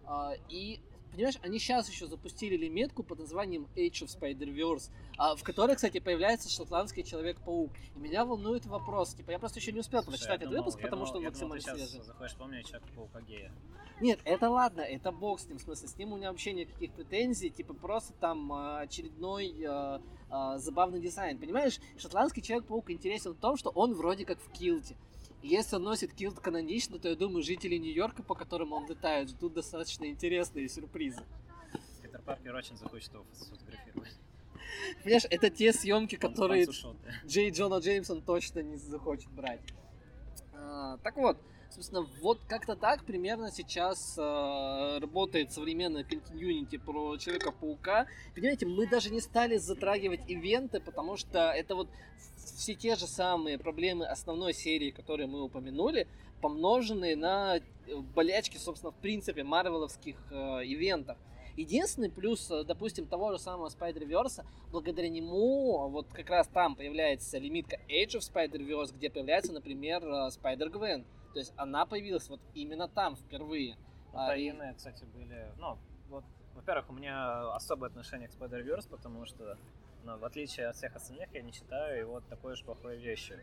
А, 0.06 0.34
и 0.50 0.82
понимаешь, 1.12 1.38
они 1.44 1.60
сейчас 1.60 1.90
еще 1.90 2.08
запустили 2.08 2.56
лимитку 2.56 3.04
под 3.04 3.20
названием 3.20 3.68
Age 3.76 4.04
of 4.06 4.20
Spider-Verse, 4.20 4.90
а, 5.18 5.36
в 5.36 5.44
которой, 5.44 5.76
кстати, 5.76 6.00
появляется 6.00 6.50
шотландский 6.50 7.04
Человек-паук. 7.04 7.72
И 7.96 8.00
меня 8.00 8.26
волнует 8.26 8.66
вопрос, 8.66 9.14
типа, 9.14 9.32
я 9.32 9.40
просто 9.40 9.60
еще 9.60 9.72
не 9.72 9.80
успел 9.80 10.02
Слушай, 10.04 10.18
прочитать 10.18 10.42
этот 10.42 10.54
выпуск, 10.56 10.78
потому 10.78 11.06
думал- 11.06 11.08
что 11.08 11.18
он 11.18 11.24
я 11.24 11.32
думал, 11.32 11.48
максимально 11.56 11.80
ты 11.80 11.88
свежий. 11.88 12.06
захочешь 12.06 12.32
вспомнить 12.32 12.68
Человека-паука 12.68 13.22
гея. 13.22 13.52
Нет, 14.00 14.20
это 14.24 14.50
ладно, 14.50 14.82
это 14.82 15.12
бог 15.12 15.40
с 15.40 15.48
ним, 15.48 15.60
в 15.60 15.62
смысле, 15.62 15.88
с 15.88 15.96
ним 15.98 16.14
у 16.14 16.18
меня 16.18 16.32
вообще 16.32 16.54
никаких 16.54 16.92
претензий, 16.94 17.52
типа 17.52 17.74
просто 17.76 18.14
там 18.14 18.52
а, 18.52 18.80
очередной 18.80 19.56
а, 19.68 20.02
а, 20.30 20.58
забавный 20.58 21.00
дизайн. 21.00 21.38
Понимаешь, 21.38 21.80
шотландский 21.98 22.42
Человек-паук 22.42 22.90
интересен 22.90 23.34
в 23.34 23.38
том, 23.38 23.58
что 23.58 23.70
он 23.70 23.94
вроде 23.94 24.26
как 24.26 24.40
в 24.40 24.52
килте. 24.52 24.96
Если 25.42 25.76
он 25.76 25.84
носит 25.84 26.14
килт 26.14 26.40
канонично, 26.40 27.00
то 27.00 27.10
я 27.10 27.16
думаю, 27.16 27.44
жители 27.44 27.76
Нью-Йорка, 27.78 28.22
по 28.22 28.36
которым 28.36 28.74
он 28.74 28.88
летает, 28.88 29.30
ждут 29.30 29.54
достаточно 29.54 30.06
интересные 30.06 30.70
сюрпризы. 30.70 31.24
Питер 32.02 32.22
Паркер 32.22 32.56
очень 32.56 32.78
захочет 32.78 33.12
его 33.14 33.26
сфотографировать. 33.34 34.18
Понимаешь, 35.04 35.26
это 35.30 35.50
те 35.50 35.74
съемки, 35.74 36.16
которые. 36.16 36.68
Джей 37.26 37.50
Джона 37.50 37.80
Джеймсон 37.80 38.22
точно 38.22 38.60
не 38.60 38.78
захочет 38.78 39.32
брать. 39.32 39.62
А, 40.54 40.98
так 40.98 41.18
вот, 41.18 41.38
собственно, 41.72 42.08
вот 42.22 42.40
как-то 42.48 42.76
так 42.76 43.04
примерно 43.04 43.52
сейчас 43.52 44.16
а, 44.18 45.00
работает 45.00 45.52
современная 45.52 46.04
континьюнити 46.04 46.78
про 46.78 47.18
Человека-паука. 47.18 48.08
Понимаете, 48.36 48.66
мы 48.66 48.88
даже 48.88 49.10
не 49.10 49.22
стали 49.22 49.58
затрагивать 49.58 50.22
ивенты, 50.28 50.80
потому 50.80 51.18
что 51.18 51.52
это 51.52 51.76
вот 51.76 51.88
все 52.38 52.76
те 52.76 52.96
же 52.96 53.08
самые 53.08 53.58
проблемы 53.58 54.06
основной 54.06 54.54
серии, 54.54 54.92
которые 54.92 55.28
мы 55.28 55.44
упомянули, 55.44 56.08
помноженные 56.42 57.16
на 57.16 57.58
э, 57.58 57.62
болячки, 58.16 58.58
собственно, 58.58 58.92
в 58.92 58.96
принципе, 58.96 59.44
марвеловских 59.44 60.18
э, 60.32 60.36
ивентов. 60.66 61.18
Единственный 61.58 62.10
плюс, 62.10 62.50
э, 62.50 62.64
допустим, 62.64 63.06
того 63.06 63.32
же 63.32 63.40
самого 63.40 63.70
Spider-Verse, 63.70 64.46
благодаря 64.72 65.10
нему 65.10 65.90
вот 65.90 66.08
как 66.12 66.30
раз 66.30 66.48
там 66.48 66.76
появляется 66.76 67.38
лимитка 67.38 67.78
Age 67.90 68.18
of 68.18 68.22
Spider-Verse, 68.34 68.96
где 68.96 69.10
появляется, 69.10 69.54
например, 69.54 70.04
э, 70.04 70.30
Spider-Gwen. 70.30 71.06
То 71.34 71.40
есть 71.40 71.54
она 71.58 71.86
появилась 71.86 72.30
вот 72.30 72.42
именно 72.54 72.88
там 72.88 73.16
впервые. 73.16 73.78
А, 74.14 74.36
и- 74.36 74.50
Таины, 74.50 74.74
кстати, 74.76 75.06
были... 75.06 75.52
Ну, 75.58 75.78
вот, 76.10 76.26
во-первых, 76.54 76.90
у 76.90 76.94
меня 76.94 77.54
особое 77.56 77.90
отношение 77.90 78.28
к 78.28 78.34
Spider-Verse, 78.34 78.90
потому 78.90 79.26
что, 79.26 79.58
ну, 80.04 80.18
в 80.18 80.26
отличие 80.26 80.68
от 80.68 80.76
всех 80.76 80.96
остальных, 80.96 81.34
я 81.34 81.42
не 81.42 81.52
считаю 81.52 82.00
его 82.00 82.20
такой 82.22 82.54
уж 82.54 82.64
плохой 82.64 82.98
вещью. 82.98 83.40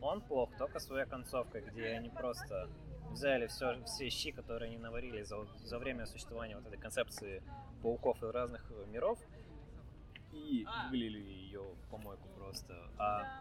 Он 0.00 0.20
плох 0.20 0.50
только 0.58 0.78
своей 0.80 1.06
концовкой, 1.06 1.62
где 1.62 1.86
они 1.92 2.10
просто 2.10 2.68
взяли 3.12 3.46
все, 3.46 3.82
все 3.84 4.10
щи, 4.10 4.32
которые 4.32 4.68
они 4.68 4.78
наварили 4.78 5.22
за, 5.22 5.44
за 5.64 5.78
время 5.78 6.06
существования 6.06 6.56
вот 6.56 6.66
этой 6.66 6.78
концепции 6.78 7.42
пауков 7.82 8.22
из 8.22 8.30
разных 8.30 8.70
миров, 8.88 9.18
и 10.32 10.66
вылили 10.90 11.20
ее 11.20 11.62
в 11.62 11.90
помойку 11.90 12.26
просто. 12.36 12.74
А 12.98 13.40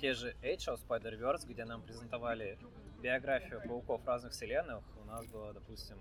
те 0.00 0.12
же 0.14 0.34
Age 0.42 0.74
of 0.74 0.80
Spider-Verse, 0.86 1.46
где 1.46 1.64
нам 1.64 1.82
презентовали 1.82 2.58
биографию 3.02 3.60
пауков 3.66 4.06
разных 4.06 4.32
вселенных, 4.32 4.82
у 5.00 5.04
нас 5.04 5.26
было, 5.26 5.52
допустим, 5.52 5.98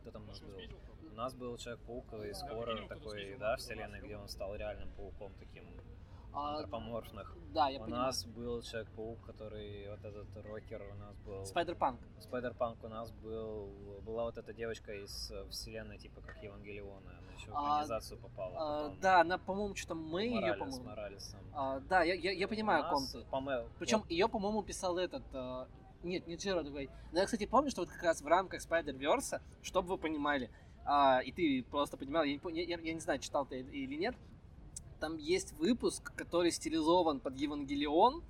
кто 0.00 0.10
там 0.10 0.24
у 0.24 0.26
нас 0.26 0.40
был? 0.40 0.58
У 1.12 1.14
нас 1.14 1.34
был 1.34 1.56
Человек-паук 1.56 2.12
из 2.24 2.40
хоррора 2.40 2.88
такой, 2.88 3.36
да, 3.38 3.56
вселенной, 3.56 4.00
где 4.00 4.16
он 4.16 4.28
стал 4.28 4.56
реальным 4.56 4.90
пауком 4.92 5.32
таким 5.38 5.64
антропоморфных. 6.34 7.36
да, 7.52 7.68
я 7.68 7.78
у 7.80 7.84
понимаю. 7.84 8.04
нас 8.06 8.24
был 8.26 8.62
Человек-паук, 8.62 9.20
который 9.24 9.88
вот 9.90 10.04
этот 10.04 10.36
рокер, 10.44 10.82
у 10.92 10.94
нас 10.96 11.16
был 11.26 11.44
Spider-Punk. 11.44 12.00
Спайдер-панк, 12.20 12.82
у 12.84 12.88
нас 12.88 13.10
был 13.12 13.68
была 14.02 14.24
вот 14.24 14.36
эта 14.38 14.52
девочка 14.52 14.92
из 14.92 15.30
э, 15.30 15.48
вселенной, 15.50 15.98
типа 15.98 16.20
как 16.20 16.42
Евангелиона, 16.42 17.10
она 17.18 17.32
еще 17.36 17.50
в 17.50 17.54
А, 17.56 17.72
организацию 17.74 18.18
попала. 18.20 18.52
А, 18.56 18.82
потом. 18.84 19.00
да, 19.00 19.20
она, 19.20 19.38
по-моему, 19.38 19.74
что-то 19.76 19.94
мы 19.94 20.22
ее, 20.24 20.54
по-моему. 20.54 20.84
Моралесом. 20.84 21.40
А, 21.54 21.80
да, 21.80 22.02
я, 22.02 22.14
я, 22.14 22.32
я 22.32 22.48
понимаю, 22.48 22.82
У 22.82 22.86
о 22.86 22.90
ком 22.90 23.06
ты. 23.06 23.20
по-моему, 23.30 23.68
Причем 23.78 23.98
вот, 24.00 24.10
ее, 24.10 24.28
по-моему, 24.28 24.62
писал 24.62 24.98
этот. 24.98 25.22
э, 25.32 25.66
нет, 26.02 26.26
не 26.26 26.36
Джерард 26.36 26.68
Уэй. 26.68 26.90
Но 27.12 27.20
я, 27.20 27.24
кстати, 27.24 27.46
помню, 27.46 27.70
что 27.70 27.80
вот 27.82 27.88
как 27.90 28.02
раз 28.02 28.20
в 28.20 28.26
рамках 28.26 28.60
Spider-Verse, 28.60 29.40
чтобы 29.62 29.88
вы 29.88 29.96
понимали, 29.98 30.50
а, 30.84 31.20
и 31.24 31.32
ты 31.32 31.64
просто 31.70 31.96
понимал, 31.96 32.24
я 32.24 32.36
не, 32.36 32.64
я- 32.64 32.78
я 32.78 32.92
не 32.92 33.00
знаю, 33.00 33.20
читал 33.20 33.46
ты 33.46 33.60
или 33.60 33.94
нет, 33.94 34.14
там 35.00 35.16
есть 35.16 35.52
выпуск, 35.54 36.12
который 36.16 36.50
стилизован 36.50 37.20
под 37.20 37.36
Евангелион, 37.36 38.22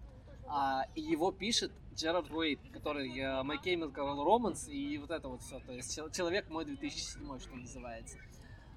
а, 0.46 0.86
и 0.94 1.00
его 1.00 1.32
пишет 1.32 1.72
Джерард 1.94 2.30
Уэйт, 2.30 2.60
который 2.72 3.08
э, 3.10 3.22
My 3.42 3.56
Chemical 3.62 4.16
Romance 4.24 4.68
и 4.70 4.98
вот 4.98 5.10
это 5.10 5.28
вот 5.28 5.42
все. 5.42 5.60
То 5.60 5.72
есть 5.72 5.94
чел- 5.94 6.10
человек 6.10 6.48
мой 6.50 6.64
2007, 6.64 7.38
что 7.38 7.54
называется. 7.54 8.18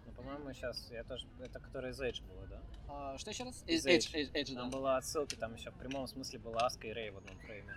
ну, 0.06 0.12
по-моему, 0.13 0.54
сейчас 0.54 0.89
я 0.91 1.04
тоже, 1.04 1.28
это 1.39 1.60
который 1.60 1.91
из 1.91 2.00
Эйдж 2.00 2.21
было, 2.21 2.45
да? 2.47 2.62
А, 2.88 3.17
что 3.17 3.32
еще 3.32 3.43
раз? 3.43 3.63
Из 3.67 3.86
Edge. 3.86 4.30
Эдж, 4.34 4.54
Там 4.54 4.69
да. 4.69 4.78
была 4.78 4.97
отсылка, 4.97 5.36
там 5.38 5.56
еще 5.56 5.71
в 5.71 5.76
прямом 5.76 6.08
смысле 6.08 6.39
была 6.39 6.62
Аска 6.62 6.88
и 6.88 6.93
Рэй 6.93 7.10
в 7.12 7.17
одном 7.17 7.38
фрейме. 7.39 7.73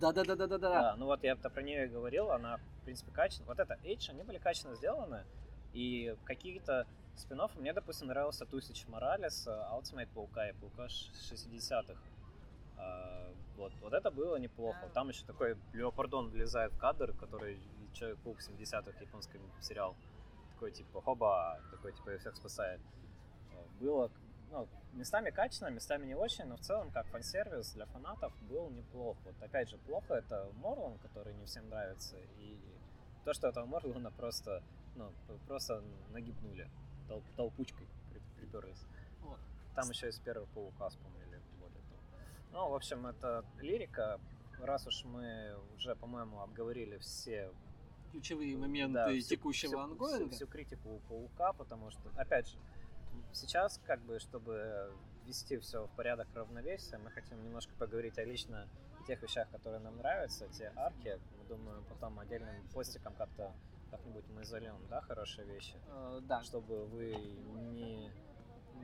Да, 0.00 0.12
да, 0.12 0.96
ну 0.96 1.06
вот 1.06 1.22
я 1.22 1.36
про 1.36 1.62
нее 1.62 1.86
и 1.86 1.88
говорил, 1.88 2.30
она, 2.30 2.56
в 2.56 2.84
принципе, 2.84 3.12
качественно. 3.12 3.46
Вот 3.48 3.58
это 3.60 3.78
Эйдж, 3.84 4.10
они 4.10 4.24
были 4.24 4.38
качественно 4.38 4.74
сделаны, 4.74 5.24
и 5.72 6.16
какие-то 6.24 6.86
спин 7.16 7.40
мне, 7.56 7.72
допустим, 7.72 8.08
нравился 8.08 8.46
Тусич 8.46 8.86
Моралес, 8.88 9.46
Ultimate 9.46 10.08
Паука 10.14 10.48
и 10.48 10.52
Паука 10.52 10.88
ш- 10.88 11.12
60-х. 11.12 12.00
А, 12.78 13.32
вот, 13.56 13.72
вот 13.80 13.92
это 13.92 14.10
было 14.10 14.36
неплохо. 14.36 14.88
Там 14.94 15.08
еще 15.08 15.24
такой 15.24 15.56
Леопардон 15.72 16.30
влезает 16.30 16.72
в 16.72 16.78
кадр, 16.78 17.12
который 17.12 17.60
Человек-паук 17.92 18.38
70-х 18.40 18.98
японский 19.00 19.38
сериал. 19.60 19.94
Такой 20.54 20.72
типа 20.72 21.02
хоба, 21.02 21.60
такой 21.70 21.92
типа 21.92 22.16
всех 22.18 22.36
спасает. 22.36 22.80
А, 23.52 23.64
Было 23.80 24.10
ну, 24.50 24.68
местами 24.92 25.30
качественно, 25.30 25.68
местами 25.68 26.06
не 26.06 26.14
очень, 26.14 26.44
но 26.44 26.56
в 26.56 26.60
целом 26.60 26.90
как 26.90 27.06
фан-сервис 27.06 27.72
для 27.72 27.86
фанатов 27.86 28.32
был 28.42 28.70
неплох. 28.70 29.16
Вот 29.24 29.34
опять 29.42 29.68
же, 29.68 29.78
плохо 29.78 30.14
это 30.14 30.50
Морлан, 30.56 30.98
который 30.98 31.34
не 31.34 31.46
всем 31.46 31.68
нравится, 31.68 32.16
и 32.38 32.58
то, 33.24 33.32
что 33.32 33.48
этого 33.48 33.66
Морлана 33.66 34.10
просто, 34.10 34.62
ну, 34.96 35.10
просто 35.46 35.82
нагибнули, 36.10 36.68
тол- 37.08 37.22
толпучкой 37.36 37.86
при- 38.10 38.20
приперлись. 38.36 38.82
Вот. 39.22 39.38
Там 39.74 39.88
еще 39.90 40.08
из 40.08 40.18
первого 40.18 40.46
паука 40.54 40.88
вспомнили, 40.88 41.40
более 41.60 41.80
того. 41.82 42.00
Ну, 42.52 42.70
в 42.70 42.74
общем, 42.74 43.06
это 43.06 43.44
лирика. 43.60 44.20
Раз 44.60 44.86
уж 44.86 45.04
мы 45.04 45.56
уже, 45.76 45.96
по-моему, 45.96 46.40
обговорили 46.40 46.98
все 46.98 47.50
Ключевые 48.12 48.56
моменты 48.58 48.94
да, 48.94 49.08
всю- 49.08 49.36
текущего 49.36 49.70
всю- 49.70 49.78
ангоинга. 49.80 50.28
Всю, 50.28 50.36
всю 50.36 50.46
критику 50.46 51.00
паука, 51.08 51.52
потому 51.54 51.90
что, 51.90 52.00
опять 52.16 52.48
же, 52.48 52.58
сейчас, 53.32 53.80
как 53.86 54.00
бы, 54.02 54.18
чтобы 54.20 54.92
ввести 55.24 55.56
все 55.58 55.86
в 55.86 55.90
порядок 55.96 56.28
равновесия, 56.34 56.98
мы 56.98 57.10
хотим 57.10 57.42
немножко 57.42 57.72
поговорить 57.78 58.18
о 58.18 58.24
лично 58.24 58.68
тех 59.06 59.20
вещах, 59.22 59.48
которые 59.50 59.80
нам 59.80 59.96
нравятся, 59.96 60.46
те 60.48 60.72
арки. 60.76 61.18
Мы 61.38 61.44
думаю, 61.48 61.82
потом 61.88 62.18
отдельным 62.20 62.68
постиком 62.68 63.14
как-то 63.14 63.52
как-нибудь 63.92 64.24
мы 64.34 64.44
зальем, 64.44 64.76
да, 64.90 65.00
хорошие 65.02 65.46
вещи, 65.46 65.74
Э, 65.88 66.20
да. 66.22 66.42
чтобы 66.42 66.86
вы 66.86 67.14
не 67.14 68.10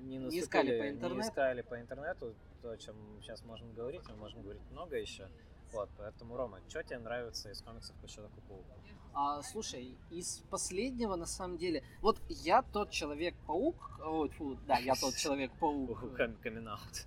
не, 0.01 0.17
Не 0.19 0.39
искали 0.41 0.69
наступили- 0.69 0.79
по 0.79 0.83
не 0.85 0.91
интернету. 0.91 1.21
искали 1.29 1.63
по 1.63 1.81
интернету 1.81 2.35
то, 2.63 2.71
о 2.71 2.77
чем 2.77 2.95
сейчас 3.21 3.45
можем 3.45 3.73
говорить, 3.75 4.03
мы 4.09 4.15
можем 4.17 4.43
говорить 4.43 4.63
много 4.71 4.97
еще. 4.97 5.29
Вот, 5.73 5.89
поэтому, 5.99 6.37
Рома, 6.37 6.61
что 6.69 6.83
тебе 6.85 6.99
нравится 6.99 7.51
из 7.51 7.61
комиксов 7.63 7.97
по 7.97 8.07
Человеку-пауку? 8.09 8.65
А, 9.13 9.43
слушай, 9.43 9.97
из 10.11 10.39
последнего, 10.51 11.17
на 11.17 11.27
самом 11.27 11.59
деле, 11.59 11.83
вот 12.01 12.21
я 12.29 12.63
тот 12.63 12.91
Человек-паук, 12.91 14.01
ой, 14.05 14.29
фу, 14.31 14.57
да, 14.69 14.79
я 14.79 14.95
тот 14.95 15.15
Человек-паук. 15.17 16.17
Камин-аут. 16.43 17.07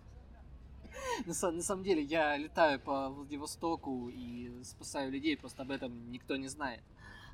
На, 1.25 1.51
на 1.51 1.61
самом 1.63 1.83
деле, 1.83 2.01
я 2.03 2.35
летаю 2.37 2.79
по 2.79 3.09
Владивостоку 3.09 4.09
и 4.09 4.63
спасаю 4.63 5.11
людей, 5.11 5.37
просто 5.37 5.61
об 5.63 5.71
этом 5.71 6.11
никто 6.11 6.35
не 6.35 6.47
знает. 6.49 6.83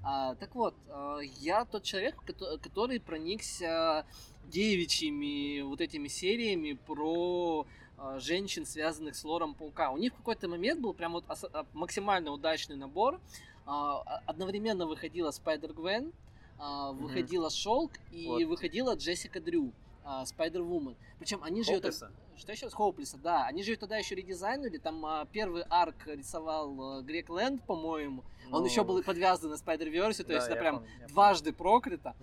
А, 0.03 0.35
так 0.35 0.55
вот, 0.55 0.75
а, 0.89 1.19
я 1.19 1.65
тот 1.65 1.83
человек, 1.83 2.15
кото- 2.25 2.57
который 2.59 2.99
проникся 2.99 4.05
девичьими 4.45 5.61
вот 5.61 5.81
этими 5.81 6.07
сериями 6.07 6.73
про 6.85 7.65
а, 7.97 8.19
женщин, 8.19 8.65
связанных 8.65 9.15
с 9.15 9.23
лором 9.23 9.53
паука. 9.55 9.91
У 9.91 9.97
них 9.97 10.13
в 10.13 10.17
какой-то 10.17 10.47
момент 10.47 10.79
был 10.81 10.93
прям 10.93 11.13
вот 11.13 11.25
а, 11.27 11.65
максимально 11.73 12.31
удачный 12.31 12.75
набор. 12.75 13.19
Одновременно 14.25 14.85
выходила 14.87 15.29
Спайдер 15.31 15.73
Гвен, 15.73 16.13
выходила 16.93 17.49
Шелк 17.49 17.91
и 18.13 18.27
Вот. 18.27 18.43
выходила 18.45 18.95
Джессика 18.95 19.41
Дрю, 19.41 19.73
Спайдер 20.25 20.61
Вумен. 20.63 20.95
Причем 21.19 21.43
они 21.43 21.63
же 21.63 21.71
ее 21.71 21.79
так- 21.81 21.93
Хоуплеса? 21.93 22.11
что 22.37 22.51
еще? 22.51 22.69
Хоуплеса, 22.69 23.17
да. 23.17 23.45
Они 23.45 23.63
же 23.63 23.71
ее 23.71 23.77
тогда 23.77 23.97
еще 23.97 24.15
редизайнили. 24.15 24.77
Там 24.77 25.05
а, 25.05 25.25
первый 25.31 25.63
арк 25.69 26.07
рисовал 26.07 26.97
а, 26.99 27.01
Грек 27.01 27.29
Лэнд, 27.29 27.63
по-моему. 27.63 28.23
Он 28.51 28.61
Ну, 28.61 28.65
еще 28.65 28.83
был 28.83 28.97
и 28.99 29.03
подвязан 29.03 29.49
на 29.49 29.55
Spider-Verse, 29.55 30.17
то 30.23 30.27
да, 30.29 30.33
есть 30.35 30.47
это 30.47 30.55
прям 30.55 30.75
помню, 30.77 30.89
я 30.89 30.97
помню. 30.99 31.07
дважды 31.13 31.51
прокрыто. 31.53 32.15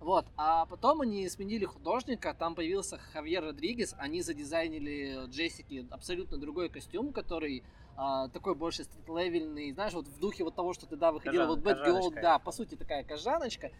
Вот, 0.00 0.24
а 0.36 0.64
потом 0.66 1.02
они 1.02 1.28
сменили 1.28 1.66
художника, 1.66 2.32
там 2.34 2.54
появился 2.54 2.96
Хавьер 3.12 3.44
Родригес, 3.44 3.94
они 3.98 4.22
задизайнили 4.22 5.26
Джессики 5.28 5.86
абсолютно 5.90 6.38
другой 6.38 6.70
костюм, 6.70 7.12
который 7.12 7.62
а, 7.96 8.28
такой 8.28 8.54
больше 8.54 8.84
стрит-левельный, 8.84 9.72
знаешь, 9.72 9.92
вот 9.92 10.08
в 10.08 10.18
духе 10.18 10.42
вот 10.44 10.54
того, 10.54 10.72
что 10.72 10.86
тогда 10.86 11.12
выходила 11.12 11.42
Кожан- 11.42 11.48
вот 11.48 11.58
Bad 11.60 11.86
Girl, 11.86 12.20
да, 12.22 12.38
по 12.38 12.50
сути 12.50 12.74
такая 12.76 13.04
кожаночка. 13.04 13.70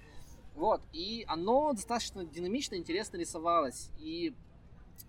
Вот, 0.54 0.82
и 0.92 1.24
оно 1.28 1.72
достаточно 1.72 2.24
динамично, 2.24 2.74
интересно 2.74 3.16
рисовалось. 3.16 3.90
И 3.98 4.34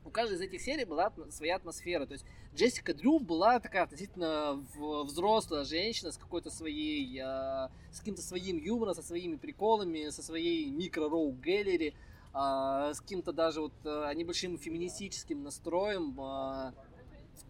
у 0.05 0.09
каждой 0.09 0.35
из 0.35 0.41
этих 0.41 0.61
серий 0.61 0.85
была 0.85 1.11
своя 1.29 1.55
атмосфера. 1.55 2.05
То 2.05 2.13
есть 2.13 2.25
Джессика 2.55 2.93
Дрю 2.93 3.19
была 3.19 3.59
такая 3.59 3.83
относительно 3.83 4.63
взрослая 4.75 5.63
женщина 5.63 6.11
с 6.11 6.17
какой-то 6.17 6.49
своей, 6.49 7.19
э, 7.19 7.69
с 7.91 7.99
каким-то 7.99 8.21
своим 8.21 8.57
юмором, 8.57 8.93
со 8.93 9.03
своими 9.03 9.35
приколами, 9.35 10.09
со 10.09 10.23
своей 10.23 10.69
микро-роу 10.69 11.31
гэллери, 11.33 11.93
э, 12.33 12.93
с 12.93 12.99
каким-то 13.01 13.31
даже 13.31 13.61
вот 13.61 13.73
э, 13.83 14.13
небольшим 14.15 14.57
феминистическим 14.57 15.43
настроем. 15.43 16.19
Э, 16.19 16.71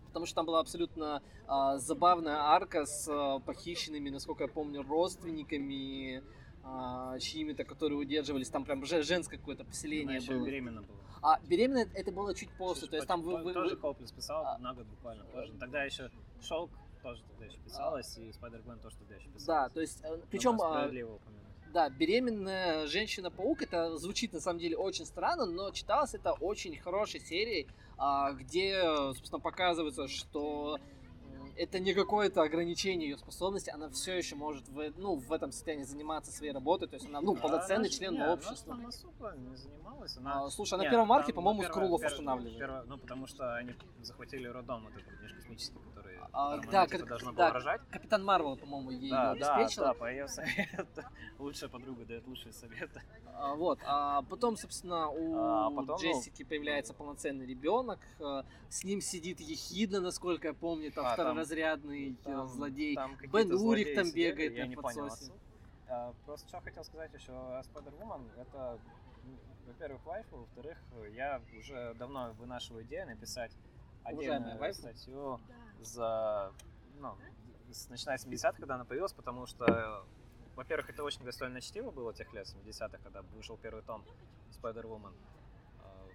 потому 0.07 0.25
что 0.25 0.35
там 0.35 0.45
была 0.45 0.59
абсолютно 0.59 1.23
э, 1.47 1.77
забавная 1.77 2.37
арка 2.37 2.85
с 2.85 3.07
э, 3.07 3.39
похищенными, 3.45 4.09
насколько 4.09 4.43
я 4.43 4.49
помню, 4.49 4.83
родственниками, 4.83 6.21
э, 6.63 7.19
чьими-то, 7.19 7.63
которые 7.63 7.97
удерживались. 7.99 8.49
Там 8.49 8.63
прям 8.65 8.85
женское 8.85 9.37
какое-то 9.37 9.63
поселение 9.65 10.19
Она 10.19 10.27
было. 10.27 10.45
беременна 10.45 10.81
была. 10.81 10.97
А 11.23 11.39
беременная 11.47 11.87
это 11.93 12.11
было 12.11 12.33
чуть 12.33 12.49
после, 12.57 12.87
то 12.87 12.95
есть 12.95 13.07
там 13.07 13.21
вы, 13.21 13.43
вы, 13.43 13.53
тоже 13.53 13.75
вы... 13.75 13.93
Писал 14.15 14.43
А. 14.45 14.57
на 14.57 14.73
год 14.73 14.85
буквально 14.87 15.23
позже. 15.25 15.53
Тогда 15.59 15.83
еще 15.83 16.09
Шелк 16.41 16.71
тоже 17.03 17.21
тогда 17.29 17.45
еще 17.45 17.57
писалось, 17.59 18.17
и 18.17 18.31
Спайдер 18.31 18.61
Гвен 18.61 18.79
тоже 18.79 18.95
тогда 18.97 19.15
еще 19.15 19.27
писалось. 19.27 19.45
Да, 19.45 19.69
то 19.69 19.81
есть, 19.81 20.03
э, 20.03 20.15
Ну, 20.15 20.23
причем, 20.31 20.59
а, 20.61 20.69
справедливо 20.69 21.15
упомянуть. 21.15 21.73
да, 21.73 21.89
беременная 21.89 22.87
женщина-паук, 22.87 23.61
это 23.61 23.97
звучит 23.97 24.33
на 24.33 24.39
самом 24.39 24.59
деле 24.59 24.77
очень 24.77 25.05
странно, 25.05 25.45
но 25.45 25.69
читалось 25.71 26.13
это 26.15 26.31
очень 26.33 26.75
хорошей 26.77 27.19
серией, 27.19 27.67
а, 27.97 28.31
где, 28.33 28.81
собственно, 29.13 29.39
показывается, 29.39 30.07
что 30.07 30.79
это 31.61 31.79
не 31.79 31.93
какое-то 31.93 32.41
ограничение 32.41 33.09
ее 33.11 33.17
способности, 33.17 33.69
она 33.69 33.87
все 33.89 34.13
еще 34.17 34.35
может 34.35 34.67
в, 34.67 34.93
ну, 34.97 35.15
в 35.15 35.31
этом 35.31 35.51
состоянии 35.51 35.83
заниматься 35.83 36.31
своей 36.31 36.51
работой, 36.53 36.87
то 36.87 36.95
есть 36.95 37.05
она, 37.07 37.21
ну, 37.21 37.35
Да, 37.35 37.41
полноценный 37.41 37.87
она 37.87 37.97
член 37.97 38.13
не, 38.13 38.19
она 38.19 38.33
общества. 38.33 38.75
там 38.75 38.87
особо 38.87 39.33
не 39.37 39.55
занималась. 39.55 40.17
Она... 40.17 40.45
А, 40.45 40.49
слушай, 40.49 40.73
а 40.73 40.77
на 40.77 40.83
Не, 40.83 40.89
первом 40.89 41.11
арке, 41.11 41.27
там, 41.27 41.35
по-моему, 41.35 41.61
Скрулов 41.63 42.03
останавливает. 42.03 42.57
первое- 42.57 42.83
ну, 42.85 42.97
потому 42.97 43.27
что 43.27 43.55
они 43.55 43.75
захватили 44.01 44.47
роддом, 44.47 44.85
вот 44.85 44.93
этот 44.93 45.21
межкосмический, 45.21 45.77
который 45.93 46.00
А, 46.33 46.57
да, 46.59 46.85
типа, 46.85 46.99
как- 46.99 47.07
должна 47.09 47.31
да, 47.33 47.51
рожать. 47.51 47.81
Капитан 47.91 48.23
Марвел, 48.23 48.55
по-моему, 48.55 48.91
ей 48.91 49.09
Да, 49.11 49.33
ее 49.33 49.39
да, 49.41 49.55
обеспечила. 49.55 49.87
да, 49.87 49.93
по 49.93 50.09
ее 50.09 50.27
совету. 50.29 51.03
Лучшая 51.39 51.69
подруга 51.69 52.05
дает 52.05 52.25
лучшие 52.25 52.53
советы. 52.53 53.01
А, 53.33 53.55
Вот, 53.55 53.79
а 53.85 54.21
потом, 54.23 54.55
собственно, 54.55 55.09
у 55.09 55.35
А 55.37 55.69
потом, 55.71 55.87
ну, 55.87 55.97
Джессики 55.97 56.43
появляется 56.43 56.93
полноценный 56.93 57.45
ребенок, 57.45 57.99
э, 58.19 58.43
с 58.69 58.83
ним 58.85 59.01
сидит 59.01 59.41
Ехидна, 59.41 59.99
насколько 59.99 60.47
я 60.49 60.53
помню, 60.53 60.91
там 60.91 61.05
А, 61.05 61.13
второразрядный 61.13 62.11
э, 62.13 62.23
Там- 62.23 62.47
злодей. 62.47 62.95
там 62.95 63.17
Бен 63.17 63.49
злодеи 63.57 63.95
там 63.95 64.05
сидели, 64.05 64.29
бегает 64.31 64.53
я 64.53 64.65
на 64.65 64.69
не 64.69 64.75
понял 64.77 65.09
подсосе. 65.09 65.33
А, 65.89 66.13
Просто 66.25 66.47
что 66.47 66.61
хотел 66.61 66.83
сказать 66.85 67.13
еще 67.13 67.33
о 67.33 67.61
Spider-Woman, 67.61 68.29
это, 68.39 68.79
во-первых, 69.67 70.05
вайфу, 70.05 70.37
во-вторых, 70.37 70.77
я 71.13 71.41
уже 71.59 71.93
давно 71.95 72.31
вынашиваю 72.39 72.85
идею 72.85 73.07
написать 73.07 73.51
Уважаемая 74.05 74.37
отдельную 74.37 74.59
вайфу. 74.59 74.79
статью 74.79 75.39
за, 75.81 76.53
ну, 76.99 77.17
с, 77.71 77.89
начиная 77.89 78.17
с 78.17 78.25
70-х, 78.25 78.53
когда 78.53 78.75
она 78.75 78.85
появилась, 78.85 79.13
потому 79.13 79.45
что, 79.45 80.05
во-первых, 80.55 80.89
это 80.89 81.03
очень 81.03 81.23
гастольное 81.23 81.61
чтиво 81.61 81.91
было 81.91 82.13
тех 82.13 82.31
лет, 82.33 82.47
70-х, 82.47 82.97
когда 83.03 83.21
вышел 83.21 83.57
первый 83.57 83.83
том 83.83 84.03
Spider-Woman. 84.61 85.13
А, 85.79 86.07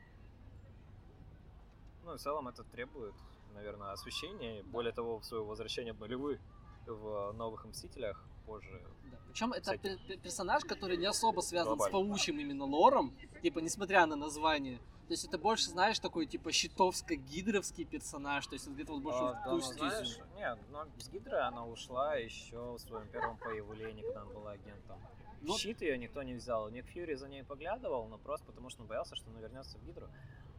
Ну, 2.05 2.17
в 2.17 2.21
целом 2.21 2.49
это 2.49 2.65
требует, 2.65 3.15
наверное, 3.55 3.93
освещения. 3.93 4.63
Более 4.65 4.93
того, 4.93 5.19
в 5.19 5.25
свое 5.25 5.45
возвращение 5.45 5.93
в 5.93 6.01
нулевые 6.01 6.41
в 6.87 7.33
новых 7.33 7.65
Мстителях 7.65 8.23
позже. 8.47 8.81
Да. 9.11 9.19
Причем 9.29 9.53
это 9.53 9.77
персонаж, 10.19 10.65
который 10.65 10.97
не 10.97 11.07
особо 11.07 11.41
связан 11.41 11.75
с 11.75 11.77
Глобально. 11.79 12.09
паучьим 12.09 12.39
именно 12.39 12.65
лором, 12.65 13.13
типа, 13.43 13.59
несмотря 13.59 14.07
на 14.07 14.17
название. 14.17 14.81
То 15.07 15.13
есть 15.13 15.25
это 15.25 15.39
больше, 15.39 15.71
знаешь, 15.71 16.01
такой 16.01 16.27
типа 16.27 16.49
щитовско-гидровский 16.51 17.85
персонаж, 17.85 18.47
то 18.47 18.55
есть 18.55 18.67
где-то 18.67 18.93
вот 18.93 19.03
больше 19.03 19.21
А, 19.21 19.33
в 19.33 19.35
да, 19.35 19.45
ту 19.45 19.51
ну, 19.51 19.61
стезю. 19.61 19.79
знаешь, 19.79 20.19
нет, 20.35 20.59
но 20.71 20.87
с 20.99 21.09
Гидры 21.09 21.39
она 21.39 21.65
ушла 21.65 22.17
еще 22.17 22.73
в 22.73 22.79
своем 22.79 23.07
первом 23.09 23.37
появлении, 23.37 24.03
когда 24.03 24.23
она 24.23 24.33
была 24.33 24.51
агентом. 24.53 24.99
Ну, 25.43 25.57
Щит 25.57 25.81
ее 25.81 25.97
никто 25.97 26.25
не 26.25 26.35
взял. 26.35 26.69
Ник 26.71 26.87
Фьюри 26.87 27.15
за 27.15 27.29
ней 27.29 27.45
поглядывал, 27.45 28.09
но 28.09 28.19
просто 28.19 28.47
потому 28.47 28.69
что 28.69 28.83
он 28.83 28.89
боялся, 28.89 29.15
что 29.15 29.31
она 29.31 29.41
вернется 29.41 29.79
в 29.79 29.85
Гидру. 29.87 30.09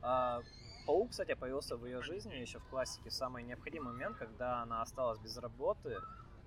А, 0.01 0.41
Паук, 0.85 1.09
кстати, 1.09 1.33
появился 1.33 1.75
в 1.75 1.85
ее 1.85 2.01
жизни 2.01 2.33
еще 2.35 2.59
в 2.59 2.67
классике 2.67 3.11
самый 3.11 3.43
необходимый 3.43 3.91
момент, 3.91 4.15
когда 4.15 4.61
она 4.61 4.81
осталась 4.81 5.19
без 5.19 5.35
работы, 5.37 5.97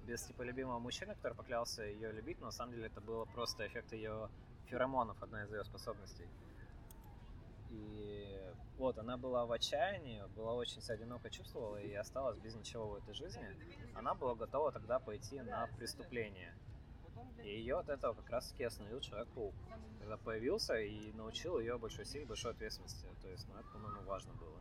без 0.06 0.22
типа 0.22 0.40
любимого 0.40 0.78
мужчины, 0.78 1.14
который 1.14 1.34
поклялся 1.34 1.82
ее 1.82 2.12
любить, 2.12 2.40
но 2.40 2.46
на 2.46 2.52
самом 2.52 2.72
деле 2.72 2.86
это 2.86 3.02
было 3.02 3.26
просто 3.26 3.66
эффект 3.66 3.92
ее 3.92 4.30
феромонов, 4.66 5.22
одна 5.22 5.44
из 5.44 5.52
ее 5.52 5.64
способностей. 5.64 6.26
И 7.70 8.52
вот, 8.78 8.98
она 8.98 9.16
была 9.16 9.46
в 9.46 9.52
отчаянии, 9.52 10.22
была 10.34 10.54
очень 10.54 10.80
себя 10.80 10.94
одиноко 10.94 11.30
чувствовала 11.30 11.76
и 11.76 11.92
осталась 11.94 12.38
без 12.38 12.54
ничего 12.54 12.88
в 12.88 12.94
этой 12.96 13.14
жизни. 13.14 13.46
Она 13.94 14.14
была 14.14 14.34
готова 14.34 14.72
тогда 14.72 14.98
пойти 14.98 15.40
на 15.40 15.68
преступление. 15.78 16.54
И 17.44 17.48
ее 17.48 17.78
от 17.78 17.88
этого 17.88 18.14
как 18.14 18.30
раз 18.30 18.50
таки 18.50 18.64
остановил 18.64 19.00
Человек-паук. 19.00 19.54
Когда 19.98 20.16
появился 20.16 20.78
и 20.78 21.12
научил 21.12 21.58
ее 21.58 21.78
большой 21.78 22.06
силе, 22.06 22.26
большой 22.26 22.52
ответственности. 22.52 23.06
То 23.20 23.28
есть, 23.28 23.46
ну, 23.48 23.54
это, 23.58 23.68
по-моему, 23.68 24.02
важно 24.02 24.32
было 24.34 24.58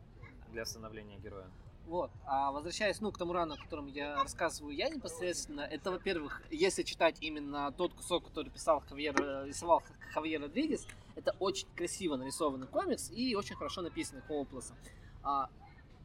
для 0.48 0.64
становления 0.64 1.18
героя. 1.18 1.50
Вот. 1.90 2.12
А 2.24 2.52
возвращаясь, 2.52 3.00
ну, 3.00 3.10
к 3.10 3.18
тому 3.18 3.32
рану, 3.32 3.54
о 3.54 3.56
котором 3.56 3.88
я 3.88 4.14
рассказываю 4.22 4.72
я 4.76 4.88
непосредственно, 4.88 5.62
это, 5.62 5.90
во-первых, 5.90 6.40
если 6.48 6.84
читать 6.84 7.16
именно 7.20 7.72
тот 7.72 7.94
кусок, 7.94 8.26
который 8.26 8.48
писал 8.48 8.80
Хавьер, 8.88 9.16
рисовал 9.44 9.82
Хавьер 10.14 10.40
Родригес, 10.40 10.86
это 11.16 11.34
очень 11.40 11.66
красиво 11.74 12.14
нарисованный 12.14 12.68
комикс 12.68 13.10
и 13.10 13.34
очень 13.34 13.56
хорошо 13.56 13.82
написанный 13.82 14.22
Хоуплесом. 14.22 14.76
А, 15.24 15.50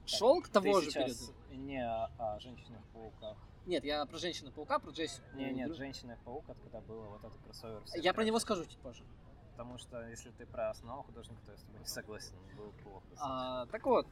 шелк 0.07 0.47
того 0.47 0.81
же 0.81 0.91
периода. 0.91 1.13
не 1.51 1.85
о, 1.85 2.09
о 2.17 2.39
женщинах-пауках. 2.39 3.37
Нет, 3.67 3.83
я 3.83 4.03
про 4.07 4.17
Женщину-паука, 4.17 4.79
про 4.79 4.89
Джессику. 4.89 5.23
Не, 5.35 5.51
нет, 5.51 5.69
Дру- 5.69 5.75
Женщина-паук, 5.75 6.49
это 6.49 6.59
когда 6.61 6.81
было 6.81 7.05
вот 7.05 7.23
этот 7.23 7.39
кроссовер. 7.43 7.83
Я 7.95 8.13
про 8.15 8.23
него 8.23 8.39
скажу 8.39 8.65
чуть 8.65 8.77
позже. 8.79 9.03
Потому 9.51 9.77
что 9.77 10.07
если 10.07 10.31
ты 10.31 10.47
про 10.47 10.71
основного 10.71 11.03
художника, 11.03 11.39
то 11.45 11.51
я 11.51 11.57
с 11.57 11.61
тобой 11.61 11.79
не 11.79 11.85
согласен. 11.85 12.33
Был 12.57 12.71
плохо. 12.83 13.05
А, 13.17 13.65
так 13.67 13.85
вот, 13.85 14.07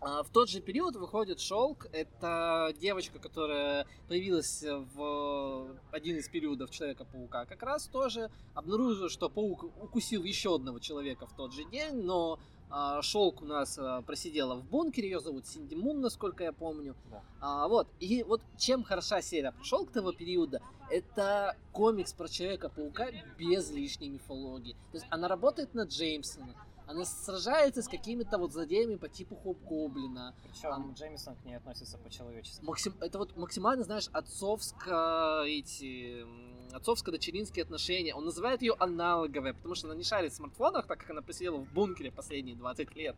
в 0.00 0.26
тот 0.32 0.48
же 0.48 0.60
период 0.60 0.96
выходит 0.96 1.40
Шелк. 1.40 1.86
Это 1.92 2.74
девочка, 2.78 3.18
которая 3.18 3.86
появилась 4.08 4.64
в 4.94 5.68
один 5.90 6.16
из 6.16 6.28
периодов 6.28 6.70
Человека-паука. 6.70 7.46
Как 7.46 7.62
раз 7.62 7.86
тоже 7.86 8.30
обнаружила, 8.54 9.08
что 9.08 9.28
паук 9.28 9.64
укусил 9.64 10.22
еще 10.24 10.54
одного 10.54 10.78
человека 10.78 11.26
в 11.26 11.32
тот 11.34 11.52
же 11.52 11.64
день, 11.64 12.02
но 12.02 12.38
а, 12.68 13.00
Шелк 13.02 13.42
у 13.42 13.44
нас 13.44 13.78
а, 13.78 14.02
просидела 14.02 14.56
в 14.56 14.64
бункере, 14.64 15.10
ее 15.10 15.20
зовут 15.20 15.46
Синди 15.46 15.74
Мун, 15.74 16.00
насколько 16.00 16.42
я 16.44 16.52
помню. 16.52 16.96
Да. 17.10 17.22
А, 17.40 17.68
вот, 17.68 17.88
и 18.00 18.22
вот 18.24 18.42
чем 18.58 18.82
хороша 18.82 19.22
серия 19.22 19.52
про 19.52 19.64
Шелк 19.64 19.92
того 19.92 20.12
периода, 20.12 20.60
это 20.90 21.56
комикс 21.72 22.12
про 22.12 22.28
Человека-паука 22.28 23.08
без 23.38 23.70
лишней 23.70 24.08
мифологии. 24.08 24.72
То 24.90 24.98
есть 24.98 25.06
она 25.10 25.28
работает 25.28 25.74
на 25.74 25.82
Джеймсона, 25.82 26.54
она 26.86 27.04
сражается 27.04 27.82
с 27.82 27.88
какими-то 27.88 28.38
вот 28.38 28.52
злодеями 28.52 28.96
по 28.96 29.08
типу 29.08 29.34
Хоп-Гоблина. 29.34 30.34
Причем 30.42 30.72
Ам. 30.72 30.92
Джеймисон 30.94 31.34
к 31.36 31.44
ней 31.44 31.56
относится 31.56 31.98
по-человечески. 31.98 32.64
Максим... 32.64 32.94
Это 33.00 33.18
вот 33.18 33.36
максимально, 33.36 33.84
знаешь, 33.84 34.08
отцовско 34.12 35.42
эти 35.46 36.24
отцовско-дочеринские 36.72 37.62
отношения. 37.62 38.14
Он 38.14 38.24
называет 38.24 38.62
ее 38.62 38.74
аналоговой, 38.78 39.54
потому 39.54 39.74
что 39.74 39.88
она 39.88 39.96
не 39.96 40.04
шарит 40.04 40.32
в 40.32 40.36
смартфонах, 40.36 40.86
так 40.86 41.00
как 41.00 41.10
она 41.10 41.22
посидела 41.22 41.56
в 41.56 41.72
бункере 41.72 42.12
последние 42.12 42.56
20 42.56 42.94
лет. 42.94 43.16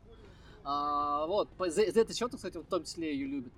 А, 0.65 1.27
вот, 1.27 1.49
за, 1.59 1.71
за 1.71 2.01
это 2.01 2.15
счет, 2.15 2.35
кстати, 2.35 2.57
в 2.57 2.67
том 2.67 2.85
числе 2.85 3.13
ее 3.13 3.27
любит. 3.27 3.53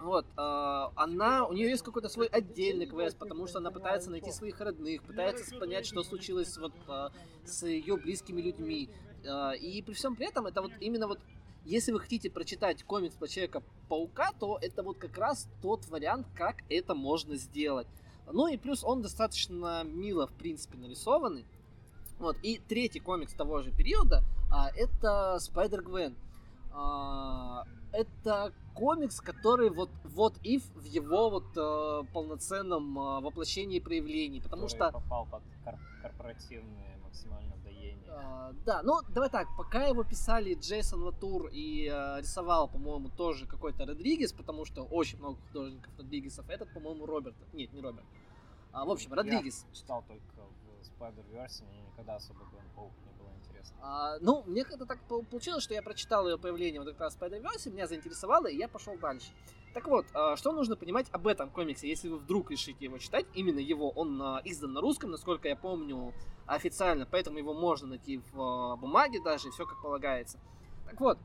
Вот, 0.00 0.26
а, 0.36 0.92
она, 0.96 1.46
у 1.46 1.52
нее 1.52 1.70
есть 1.70 1.84
какой-то 1.84 2.08
свой 2.08 2.26
отдельный 2.26 2.86
квест, 2.86 3.16
потому 3.16 3.46
что 3.46 3.58
она 3.58 3.70
пытается 3.70 4.10
найти 4.10 4.32
своих 4.32 4.60
родных, 4.60 5.02
пытается 5.04 5.56
понять, 5.58 5.86
что 5.86 6.02
случилось 6.02 6.56
вот 6.58 6.72
а, 6.88 7.12
с 7.44 7.64
ее 7.66 7.96
близкими 7.96 8.40
людьми. 8.40 8.90
А, 9.26 9.52
и 9.52 9.82
при 9.82 9.94
всем 9.94 10.16
при 10.16 10.28
этом, 10.28 10.46
это 10.46 10.62
вот 10.62 10.72
именно 10.80 11.06
вот, 11.06 11.20
если 11.64 11.92
вы 11.92 12.00
хотите 12.00 12.30
прочитать 12.30 12.82
комикс 12.82 13.14
про 13.14 13.28
Человека-паука, 13.28 14.32
то 14.38 14.58
это 14.60 14.82
вот 14.82 14.98
как 14.98 15.16
раз 15.18 15.48
тот 15.60 15.86
вариант, 15.88 16.26
как 16.34 16.56
это 16.68 16.94
можно 16.94 17.36
сделать. 17.36 17.86
Ну 18.30 18.46
и 18.46 18.56
плюс 18.56 18.84
он 18.84 19.02
достаточно 19.02 19.82
мило, 19.84 20.26
в 20.26 20.32
принципе, 20.32 20.78
нарисованный. 20.78 21.44
Вот, 22.18 22.36
и 22.42 22.58
третий 22.58 23.00
комикс 23.00 23.34
того 23.34 23.62
же 23.62 23.72
периода, 23.72 24.22
а, 24.50 24.70
это 24.76 25.38
Spider-Gwen. 25.40 26.14
А, 26.72 27.64
это 27.92 28.52
комикс, 28.74 29.20
который 29.20 29.70
вот, 29.70 29.90
вот 30.04 30.34
if 30.44 30.62
в 30.74 30.84
его 30.84 31.28
вот 31.28 31.44
э, 31.56 32.12
полноценном 32.12 32.98
э, 32.98 33.20
воплощении 33.20 33.76
и 33.76 33.80
проявлении, 33.80 34.40
потому 34.40 34.62
который 34.62 34.76
что 34.76 34.92
попал 34.92 35.26
под 35.26 35.42
кор- 35.64 35.78
корпоративное 36.00 36.98
максимально. 37.04 37.52
А, 38.14 38.52
да, 38.64 38.82
ну 38.82 39.00
давай 39.08 39.30
так, 39.30 39.48
пока 39.56 39.84
его 39.84 40.04
писали 40.04 40.54
Джейсон 40.54 41.02
Латур 41.02 41.48
и 41.52 41.88
э, 41.92 42.20
рисовал, 42.20 42.68
по-моему, 42.68 43.08
тоже 43.08 43.46
какой-то 43.46 43.86
Родригес, 43.86 44.32
потому 44.32 44.64
что 44.64 44.82
очень 44.84 45.18
много 45.18 45.40
художников 45.48 45.92
Родригесов. 45.98 46.48
Этот, 46.48 46.72
по-моему, 46.72 47.06
Роберт. 47.06 47.36
Нет, 47.52 47.72
не 47.72 47.80
Роберт. 47.80 48.06
А, 48.72 48.84
в 48.84 48.90
общем, 48.90 49.12
Родригес. 49.12 49.66
Я 49.68 49.74
читал 49.74 50.04
только 50.06 50.22
в 50.80 51.02
Spider-Verse, 51.02 51.64
мне 51.64 51.82
никогда 51.82 52.16
особо 52.16 52.40
Гвен 52.44 52.62
не 53.06 53.12
было 53.18 53.30
интересно. 53.36 53.76
А, 53.80 54.18
ну, 54.20 54.42
мне 54.46 54.64
как-то 54.64 54.86
так 54.86 55.00
пол- 55.08 55.24
получилось, 55.24 55.62
что 55.64 55.74
я 55.74 55.82
прочитал 55.82 56.28
ее 56.28 56.38
появление 56.38 56.80
вот 56.80 56.90
как 56.90 57.00
раз 57.00 57.14
в 57.14 57.22
Spider-Verse, 57.22 57.70
меня 57.70 57.86
заинтересовало, 57.86 58.46
и 58.46 58.56
я 58.56 58.68
пошел 58.68 58.96
дальше. 58.98 59.30
Так 59.74 59.86
вот, 59.86 60.06
а, 60.12 60.36
что 60.36 60.52
нужно 60.52 60.76
понимать 60.76 61.06
об 61.12 61.26
этом 61.26 61.50
комиксе, 61.50 61.88
если 61.88 62.08
вы 62.08 62.18
вдруг 62.18 62.50
решите 62.50 62.84
его 62.84 62.98
читать, 62.98 63.26
именно 63.34 63.58
его, 63.58 63.90
он 63.90 64.20
издан 64.44 64.72
на 64.72 64.80
русском, 64.80 65.10
насколько 65.10 65.48
я 65.48 65.56
помню, 65.56 66.12
официально, 66.46 67.06
поэтому 67.06 67.38
его 67.38 67.54
можно 67.54 67.88
найти 67.88 68.20
в 68.32 68.40
а, 68.40 68.76
бумаге 68.76 69.20
даже, 69.22 69.50
все 69.50 69.64
как 69.66 69.80
полагается. 69.80 70.38
Так 70.86 71.00
вот, 71.00 71.18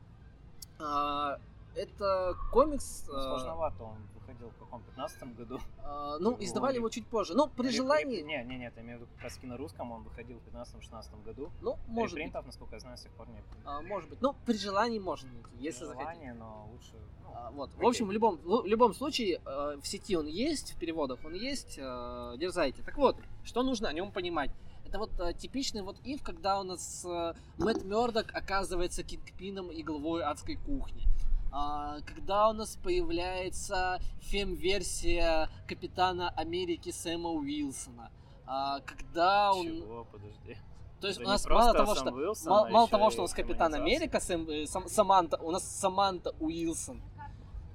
а, 0.78 1.38
это 1.74 2.36
комикс... 2.52 3.04
Сложновато, 3.04 3.84
он 3.84 3.98
выходил 4.38 4.50
в 4.50 4.58
каком 4.58 4.82
15 4.82 5.36
году. 5.36 5.58
а, 5.82 6.18
ну, 6.18 6.36
издавали 6.40 6.76
его 6.76 6.88
чуть 6.88 7.06
позже. 7.06 7.34
Ну, 7.34 7.48
при 7.48 7.68
Реп- 7.68 7.76
желании... 7.76 8.20
Не, 8.22 8.44
не, 8.44 8.58
нет, 8.58 8.72
я 8.76 8.82
имею 8.82 8.98
в 8.98 9.02
виду 9.02 9.10
как 9.14 9.24
раз 9.24 9.38
на 9.42 9.56
русском, 9.56 9.90
он 9.92 10.02
выходил 10.02 10.38
в 10.38 10.48
15-16 10.48 11.24
году. 11.24 11.50
Ну, 11.60 11.76
может 11.86 12.14
быть. 12.14 12.24
Репринтов, 12.24 12.46
насколько 12.46 12.74
я 12.76 12.80
знаю, 12.80 12.96
с 12.96 13.02
тех 13.02 13.12
пор 13.12 13.28
нет. 13.28 13.44
А, 13.64 13.80
может 13.82 14.08
быть. 14.10 14.20
Ну, 14.20 14.34
при 14.46 14.56
желании 14.56 14.98
можно 14.98 15.30
найти, 15.32 15.48
если 15.58 15.84
захотите. 15.84 16.10
Желание, 16.12 16.34
но 16.34 16.68
лучше... 16.72 16.92
ну, 17.24 17.30
А, 17.34 17.50
Вот. 17.50 17.70
В 17.70 17.76
окей. 17.78 17.88
общем, 17.88 18.06
в 18.06 18.12
любом, 18.12 18.36
в 18.36 18.66
любом 18.66 18.94
случае, 18.94 19.40
э, 19.44 19.76
в 19.82 19.86
сети 19.86 20.16
он 20.16 20.26
есть, 20.26 20.72
в 20.74 20.78
переводах 20.78 21.18
он 21.24 21.34
есть, 21.34 21.78
э, 21.78 22.34
дерзайте. 22.38 22.82
Так 22.82 22.96
вот, 22.96 23.16
что 23.44 23.62
нужно 23.62 23.88
о 23.88 23.92
нем 23.92 24.12
понимать? 24.12 24.50
Это 24.86 24.98
вот 24.98 25.10
э, 25.20 25.34
типичный 25.34 25.82
вот 25.82 25.98
ив, 26.04 26.22
когда 26.22 26.58
у 26.60 26.62
нас 26.62 27.04
э, 27.04 27.34
Мэтт 27.58 27.84
Мёрдок 27.84 28.30
оказывается 28.34 29.02
кингпином 29.02 29.70
и 29.70 29.82
главой 29.82 30.22
адской 30.22 30.56
кухни. 30.56 31.04
А, 31.50 32.00
когда 32.02 32.48
у 32.48 32.52
нас 32.52 32.76
появляется 32.76 34.00
фем-версия 34.20 35.48
Капитана 35.66 36.30
Америки 36.30 36.90
Сэма 36.90 37.30
Уилсона. 37.30 38.10
А, 38.46 38.80
когда 38.80 39.52
он... 39.52 39.66
Чего, 39.66 40.06
подожди. 40.10 40.56
То 41.00 41.06
есть 41.06 41.20
Это 41.20 41.28
у 41.28 41.32
нас 41.32 41.46
мало 41.46 41.72
того, 41.72 41.94
что 41.94 42.10
Уилсон, 42.10 42.52
а 42.52 42.68
мало 42.68 42.84
еще 42.84 42.90
того, 42.90 43.10
что 43.10 43.20
у 43.20 43.24
нас 43.24 43.32
Капитан. 43.32 43.74
Америка, 43.74 44.20
Сэм, 44.20 44.48
э, 44.48 44.66
Сам- 44.66 44.88
Саманта, 44.88 45.36
у 45.36 45.50
нас 45.50 45.62
Саманта 45.64 46.34
Уилсон. 46.40 47.00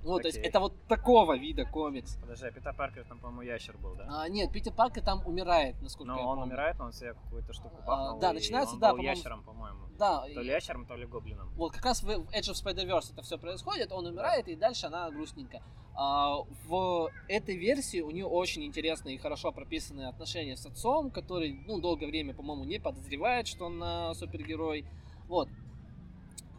Вот, 0.04 0.22
то 0.24 0.28
есть 0.28 0.38
Окей. 0.38 0.50
это 0.50 0.60
вот 0.60 0.74
такого 0.88 1.38
вида 1.38 1.66
комикс. 1.66 2.18
Подожди, 2.18 2.46
а 2.48 2.52
Питер 2.52 2.74
Паркер 2.76 3.06
там, 3.06 3.20
по-моему, 3.20 3.42
ящер 3.44 3.78
был, 3.78 3.96
да? 3.96 4.06
А, 4.10 4.28
нет, 4.30 4.52
Питер 4.52 4.74
Паркер 4.74 5.02
там 5.04 5.26
умирает, 5.26 5.82
насколько 5.82 6.12
Но 6.12 6.18
я 6.20 6.26
он 6.26 6.38
помню. 6.40 6.46
умирает, 6.54 6.78
но 6.78 6.86
он 6.86 6.92
себе 6.94 7.14
какую-то 7.14 7.54
штуку 7.54 7.76
А, 7.84 7.88
бахнул. 7.88 8.20
да, 8.20 8.32
и 8.32 8.34
начинается, 8.34 8.74
он 8.76 8.80
да, 8.82 8.90
по-моему, 8.90 9.10
ящером, 9.16 9.44
по-моему. 9.44 9.80
Да, 9.98 10.22
То 10.22 10.28
ли 10.42 10.48
ящером, 10.48 10.86
то 10.86 10.96
ли 10.96 11.06
гоблином. 11.06 11.50
вот 11.56 11.72
как 11.72 11.86
раз 11.86 12.04
в 12.04 12.10
Edge 12.10 12.52
of 12.52 12.62
Spider-Verse 12.64 13.14
это 13.14 13.22
все 13.22 13.38
происходит, 13.38 13.92
он 13.92 14.06
умирает, 14.06 14.48
и 14.50 14.56
дальше 14.56 14.88
она 14.88 15.10
грустненькая. 15.10 15.62
А, 15.96 16.38
в 16.68 17.10
этой 17.30 17.56
версии 17.56 18.02
у 18.02 18.10
нее 18.12 18.26
очень 18.26 18.66
интересные 18.66 19.16
и 19.16 19.18
хорошо 19.20 19.52
прописанные 19.52 20.08
отношения 20.10 20.58
с 20.58 20.66
отцом, 20.66 21.12
который, 21.12 21.64
ну, 21.68 21.80
долгое 21.80 22.08
время, 22.08 22.34
по-моему, 22.34 22.66
не 22.66 22.80
подозревает, 22.80 23.48
что 23.48 23.66
он 23.66 23.82
а, 23.82 24.14
супергерой. 24.16 24.86
Вот. 25.28 25.48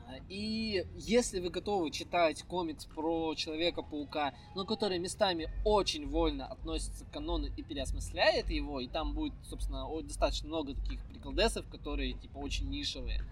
А, 0.07 0.17
И 0.29 0.85
если 0.97 1.41
вы 1.41 1.51
готовы 1.51 1.91
читать 1.91 2.43
комикс 2.43 2.85
про 2.87 3.35
Человека-паука, 3.35 4.35
но 4.55 4.65
который 4.65 4.99
местами 4.99 5.51
очень 5.65 6.07
вольно 6.09 6.47
относится 6.47 7.05
к 7.05 7.11
канону 7.11 7.47
и 7.47 7.63
переосмысляет 7.63 8.51
его, 8.51 8.81
и 8.81 8.89
там 8.89 9.15
будет, 9.15 9.35
собственно, 9.49 9.87
достаточно 10.03 10.49
много 10.49 10.75
таких 10.75 11.03
приколдесов, 11.07 11.67
которые, 11.69 12.15
типа, 12.15 12.39
очень 12.39 12.69
нишевые, 12.69 13.23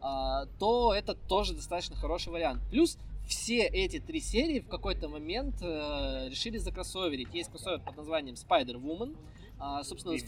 а, 0.00 0.46
то 0.58 0.92
это 0.94 1.14
тоже 1.14 1.54
достаточно 1.54 1.96
хороший 1.96 2.32
вариант. 2.32 2.62
Плюс 2.70 2.98
все 3.26 3.62
эти 3.66 4.00
три 4.00 4.20
серии 4.20 4.60
в 4.60 4.68
какой-то 4.68 5.08
момент 5.08 5.54
э, 5.62 6.28
решили 6.28 6.58
закроссоверить. 6.58 7.32
Есть 7.32 7.48
кроссовер 7.48 7.80
под 7.80 7.96
названием 7.96 8.34
Spider-Woman. 8.34 9.16
А, 9.58 9.82
собственно, 9.82 10.12
Women. 10.12 10.18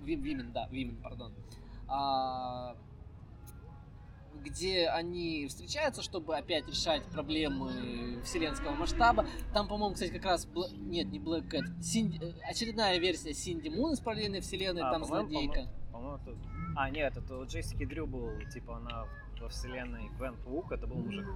Ви- 0.00 0.16
Women, 0.16 0.52
да, 0.52 0.66
Women, 0.72 1.02
пардон. 1.02 1.32
Где 4.42 4.88
они 4.88 5.46
встречаются, 5.48 6.02
чтобы 6.02 6.36
опять 6.36 6.66
решать 6.68 7.02
проблемы 7.04 8.22
вселенского 8.24 8.72
масштаба. 8.72 9.26
Там, 9.52 9.68
по-моему, 9.68 9.94
кстати, 9.94 10.12
как 10.12 10.24
раз... 10.24 10.46
Бла- 10.46 10.70
Нет, 10.76 11.08
не 11.10 11.18
Black 11.18 11.48
Cat. 11.50 11.62
Синди- 11.80 12.18
э, 12.22 12.32
Очередная 12.48 12.98
версия 12.98 13.32
Синди 13.34 13.68
Мун 13.68 13.92
из 13.92 14.00
параллельной 14.00 14.40
вселенной, 14.40 14.82
А, 14.82 14.90
там 14.92 15.02
по-моему, 15.02 15.28
злодейка. 15.30 15.68
По-моему, 15.92 16.18
тут... 16.24 16.36
А, 16.76 16.90
нет, 16.90 17.16
это 17.16 17.38
у 17.38 17.44
Джессики 17.46 17.84
Дрю 17.84 18.06
был, 18.06 18.30
типа, 18.52 18.76
она 18.78 19.06
во 19.40 19.48
вселенной 19.48 20.08
Гвен 20.18 20.36
Паук, 20.44 20.72
это 20.72 20.86
был 20.86 20.96
мужик. 20.96 21.26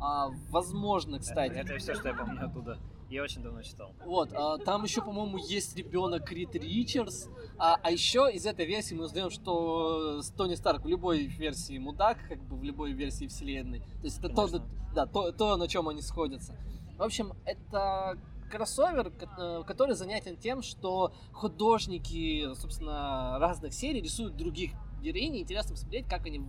А, 0.00 0.28
возможно, 0.50 1.16
Это, 1.16 1.24
кстати. 1.24 1.52
это 1.52 1.76
все, 1.78 1.94
что 1.94 2.08
я 2.08 2.14
помню 2.14 2.44
оттуда. 2.46 2.78
Я 3.08 3.22
очень 3.22 3.42
давно 3.42 3.62
читал. 3.62 3.94
Вот, 4.04 4.30
а, 4.32 4.58
там 4.58 4.84
еще, 4.84 5.02
по-моему, 5.02 5.36
есть 5.38 5.76
ребенок 5.76 6.26
Крит 6.26 6.54
Ричардс. 6.54 7.26
А, 7.58 7.78
а 7.82 7.90
еще 7.90 8.30
из 8.32 8.46
этой 8.46 8.66
версии 8.66 8.94
мы 8.94 9.04
узнаем, 9.04 9.30
что 9.30 10.20
Тони 10.36 10.54
Старк 10.54 10.84
в 10.84 10.88
любой 10.88 11.26
версии 11.26 11.78
мудак, 11.78 12.18
как 12.28 12.42
бы 12.42 12.56
в 12.56 12.64
любой 12.64 12.92
версии 12.92 13.26
вселенной. 13.26 13.80
То 13.80 14.04
есть 14.04 14.18
это 14.18 14.28
то, 14.28 14.46
Конечно. 14.46 14.66
да, 14.94 15.06
то, 15.06 15.32
то, 15.32 15.56
на 15.56 15.68
чем 15.68 15.88
они 15.88 16.02
сходятся. 16.02 16.56
В 16.96 17.02
общем, 17.02 17.32
это 17.44 18.18
кроссовер, 18.50 19.12
э, 19.38 19.64
который 19.66 19.94
занятен 19.94 20.36
тем, 20.36 20.62
что 20.62 21.12
художники, 21.32 22.54
собственно, 22.54 23.38
разных 23.38 23.74
серий 23.74 24.00
рисуют 24.00 24.36
других 24.36 24.72
героинь. 25.02 25.36
и 25.36 25.42
Интересно 25.42 25.72
посмотреть, 25.72 26.06
как 26.08 26.26
они 26.26 26.40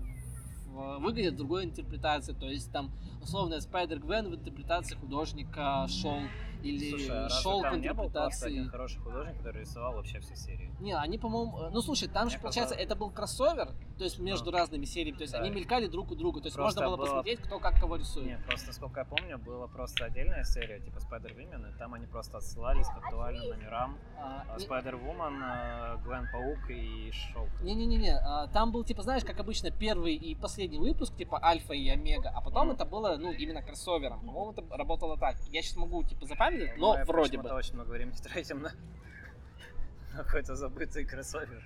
выглядят 1.00 1.36
другой 1.36 1.66
интерпретации. 1.66 2.34
То 2.34 2.48
есть 2.48 2.72
там 2.72 2.92
условная 3.22 3.60
Спайдер 3.60 4.00
Гвен 4.00 4.30
в 4.30 4.36
интерпретации 4.36 4.96
художника 4.96 5.88
Шоу 5.90 6.22
или 6.66 6.90
Слушай, 6.90 7.26
а 7.26 7.30
Шоу 7.30 7.60
в 7.60 7.64
там 7.64 7.80
не 7.82 7.94
был 7.94 8.06
интерпретации. 8.06 8.68
хороший 8.68 9.00
художник, 9.02 9.38
который 9.38 9.62
рисовал 9.62 9.94
вообще 9.94 10.20
все 10.20 10.36
серии? 10.36 10.72
Не, 10.80 10.94
они, 10.98 11.18
по-моему, 11.18 11.58
э, 11.64 11.70
ну 11.72 11.82
слушай, 11.82 12.08
там 12.08 12.30
же, 12.30 12.36
Мне 12.38 12.42
получается, 12.42 12.74
казалось. 12.76 12.86
это 12.92 12.96
был 12.96 13.10
кроссовер, 13.12 13.68
то 13.98 14.04
есть 14.04 14.20
между 14.20 14.52
Ну. 14.52 14.58
разными 14.58 14.86
сериями, 14.86 15.18
то 15.18 15.22
есть 15.24 15.34
Да. 15.34 15.40
они 15.40 15.50
мелькали 15.52 15.88
друг 15.88 16.12
у 16.12 16.16
друга, 16.16 16.42
то 16.42 16.48
есть 16.48 16.56
Просто 16.56 16.82
можно 16.82 16.90
было 16.90 16.98
было- 16.98 17.06
посмотреть, 17.06 17.40
кто 17.40 17.60
как 17.60 17.80
кого 17.80 17.96
рисует. 17.98 18.28
Нет, 18.28 18.46
просто, 18.46 18.68
насколько 18.68 19.00
я 19.00 19.06
помню, 19.06 19.38
была 19.38 19.68
просто 19.68 20.06
отдельная 20.06 20.44
серия, 20.44 20.80
типа 20.80 20.98
Spider-Women, 20.98 21.76
и 21.76 21.78
там 21.78 21.94
они 21.94 22.08
просто 22.08 22.38
отсылались 22.38 22.88
к 22.88 22.98
актуальным 22.98 23.48
номерам. 23.50 23.98
А, 24.18 24.44
А, 24.50 24.58
не- 24.60 24.66
Spider-Woman, 24.66 25.40
а, 25.44 25.98
Гвен 26.04 26.28
Паук 26.32 26.70
и 26.70 27.12
Шоу. 27.12 27.48
Не-не-не, 27.62 28.16
а, 28.18 28.48
там 28.48 28.72
был, 28.72 28.84
типа, 28.84 29.02
знаешь, 29.04 29.24
как 29.24 29.40
обычно, 29.40 29.72
первый 29.72 30.16
и 30.16 30.36
последний 30.36 30.78
выпуск, 30.80 31.16
типа, 31.16 31.40
Альфа 31.44 31.74
и 31.74 31.88
Омега, 31.90 32.30
а 32.34 32.42
потом 32.42 32.68
Мгм. 32.68 32.76
это 32.76 32.86
было, 32.86 33.18
ну, 33.18 33.32
именно 33.32 33.62
кроссовером. 33.62 34.20
По-моему, 34.22 34.52
это 34.52 34.64
работало 34.78 35.18
так. 35.18 35.36
Я 35.50 35.62
сейчас 35.62 35.78
могу, 35.78 36.04
типа, 36.04 36.26
запамятовать, 36.26 36.55
Ну, 36.78 36.94
но 36.94 36.98
я 36.98 37.06
вроде 37.06 37.38
бы. 37.38 37.50
очень 37.50 37.74
много 37.76 37.90
времени 37.90 38.16
тратим 38.24 38.62
на 38.62 38.72
на 40.16 40.24
какой-то 40.24 40.56
забытый 40.56 41.06
кроссовер 41.06 41.64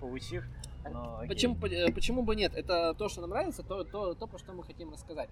паучих. 0.00 0.46
Но. 0.90 1.22
Почему, 1.28 1.56
по- 1.56 1.66
э, 1.66 1.92
почему 1.92 2.22
бы 2.22 2.34
нет? 2.34 2.54
Это 2.54 2.94
то, 2.94 3.08
что 3.08 3.20
нам 3.20 3.30
нравится, 3.30 3.62
то, 3.62 3.84
то, 3.84 4.14
то, 4.14 4.26
про 4.26 4.38
что 4.38 4.52
мы 4.52 4.64
хотим 4.64 4.90
рассказать. 4.92 5.28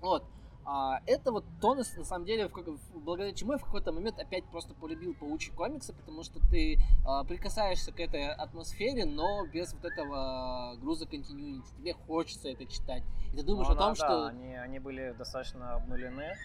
Вот. 0.00 0.24
А, 0.64 1.00
это 1.06 1.32
вот 1.32 1.44
то, 1.60 1.74
на, 1.74 1.82
самом 1.84 2.24
деле, 2.24 2.48
в 2.48 2.54
благодаря 2.94 3.32
чему 3.32 3.52
я 3.52 3.58
в 3.58 3.64
какой-то 3.64 3.92
момент 3.92 4.18
опять 4.20 4.44
просто 4.46 4.74
полюбил 4.74 5.14
паучьи 5.14 5.52
комиксы, 5.52 5.92
потому 5.92 6.22
что 6.22 6.38
ты 6.50 6.78
а, 7.04 7.24
прикасаешься 7.24 7.92
к 7.92 7.98
этой 7.98 8.32
атмосфере, 8.32 9.04
но 9.04 9.44
без 9.46 9.72
вот 9.72 9.84
этого 9.84 10.76
груза 10.80 11.04
continuity. 11.04 11.62
Тебе 11.78 11.94
хочется 11.94 12.48
это 12.48 12.64
читать. 12.66 13.02
И 13.32 13.36
ты 13.36 13.42
думаешь 13.42 13.68
Ну, 13.68 13.74
о 13.74 13.76
том, 13.76 13.88
да, 13.90 13.94
что... 13.94 14.26
они, 14.26 14.54
они 14.54 14.78
были 14.78 15.14
достаточно 15.18 15.74
обнулены. 15.74 16.36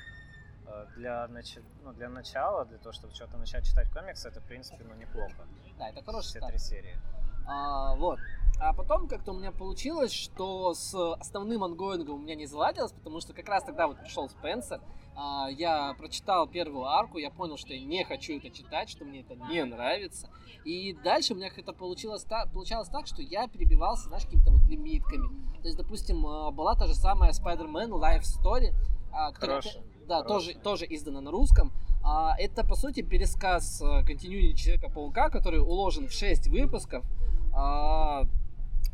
Э, 0.67 0.85
Для, 0.97 1.25
нач- 1.29 1.63
ну, 1.83 1.93
для 1.93 2.09
начала, 2.09 2.65
для 2.65 2.77
того, 2.77 2.91
чтобы 2.91 3.13
что-то 3.13 3.37
начать 3.37 3.65
читать 3.65 3.89
комиксы, 3.91 4.27
это, 4.27 4.41
в 4.41 4.43
принципе, 4.45 4.83
ну, 4.83 4.95
неплохо. 4.95 5.47
Да, 5.77 5.89
это 5.89 6.03
хороший 6.03 6.27
Все 6.27 6.39
старт. 6.39 6.51
три 6.53 6.59
серии. 6.59 6.95
А, 7.47 7.95
вот. 7.95 8.19
А 8.59 8.73
потом 8.73 9.07
как-то 9.07 9.31
у 9.31 9.39
меня 9.39 9.51
получилось, 9.51 10.11
что 10.11 10.73
с 10.73 10.93
основным 11.13 11.63
ongoing 11.63 12.04
ом 12.04 12.15
у 12.15 12.17
меня 12.19 12.35
не 12.35 12.47
заладилось, 12.47 12.91
потому 12.91 13.21
что 13.21 13.33
как 13.33 13.47
раз 13.47 13.63
тогда 13.63 13.87
вот 13.87 13.99
пришел 13.99 14.27
Спенсер, 14.29 14.81
а, 15.15 15.47
я 15.49 15.93
прочитал 15.97 16.47
первую 16.47 16.85
арку, 16.85 17.17
я 17.19 17.29
понял, 17.29 17.55
что 17.57 17.73
я 17.73 17.79
не 17.85 18.03
хочу 18.03 18.37
это 18.37 18.49
читать, 18.49 18.89
что 18.89 19.05
мне 19.05 19.21
это 19.21 19.35
не 19.35 19.63
нравится. 19.63 20.27
И 20.65 20.93
дальше 21.03 21.33
у 21.33 21.37
меня 21.37 21.49
как-то 21.49 21.71
получилось, 21.71 22.23
та- 22.23 22.47
получалось 22.47 22.89
так, 22.89 23.07
что 23.07 23.21
я 23.21 23.47
перебивался, 23.47 24.09
знаешь, 24.09 24.25
какими-то 24.25 24.51
вот 24.51 24.61
лимитками. 24.63 25.29
То 25.61 25.65
есть, 25.67 25.77
допустим, 25.77 26.25
а, 26.27 26.51
была 26.51 26.75
та 26.75 26.87
же 26.87 26.95
самая 26.95 27.31
Spider-Man 27.31 27.89
Life 27.91 28.23
Story, 28.23 28.73
а, 29.13 29.31
которая, 29.31 29.61
Хорошая. 29.61 29.83
Да, 30.07 30.23
тоже, 30.23 30.53
тоже 30.55 30.85
издана 30.89 31.21
на 31.21 31.31
русском. 31.31 31.71
А, 32.03 32.35
это, 32.39 32.63
по 32.65 32.75
сути, 32.75 33.01
пересказ 33.01 33.81
континуити 34.05 34.55
Человека-паука, 34.55 35.29
который 35.29 35.59
уложен 35.59 36.07
в 36.07 36.11
6 36.11 36.47
выпусков. 36.47 37.03
А, 37.53 38.23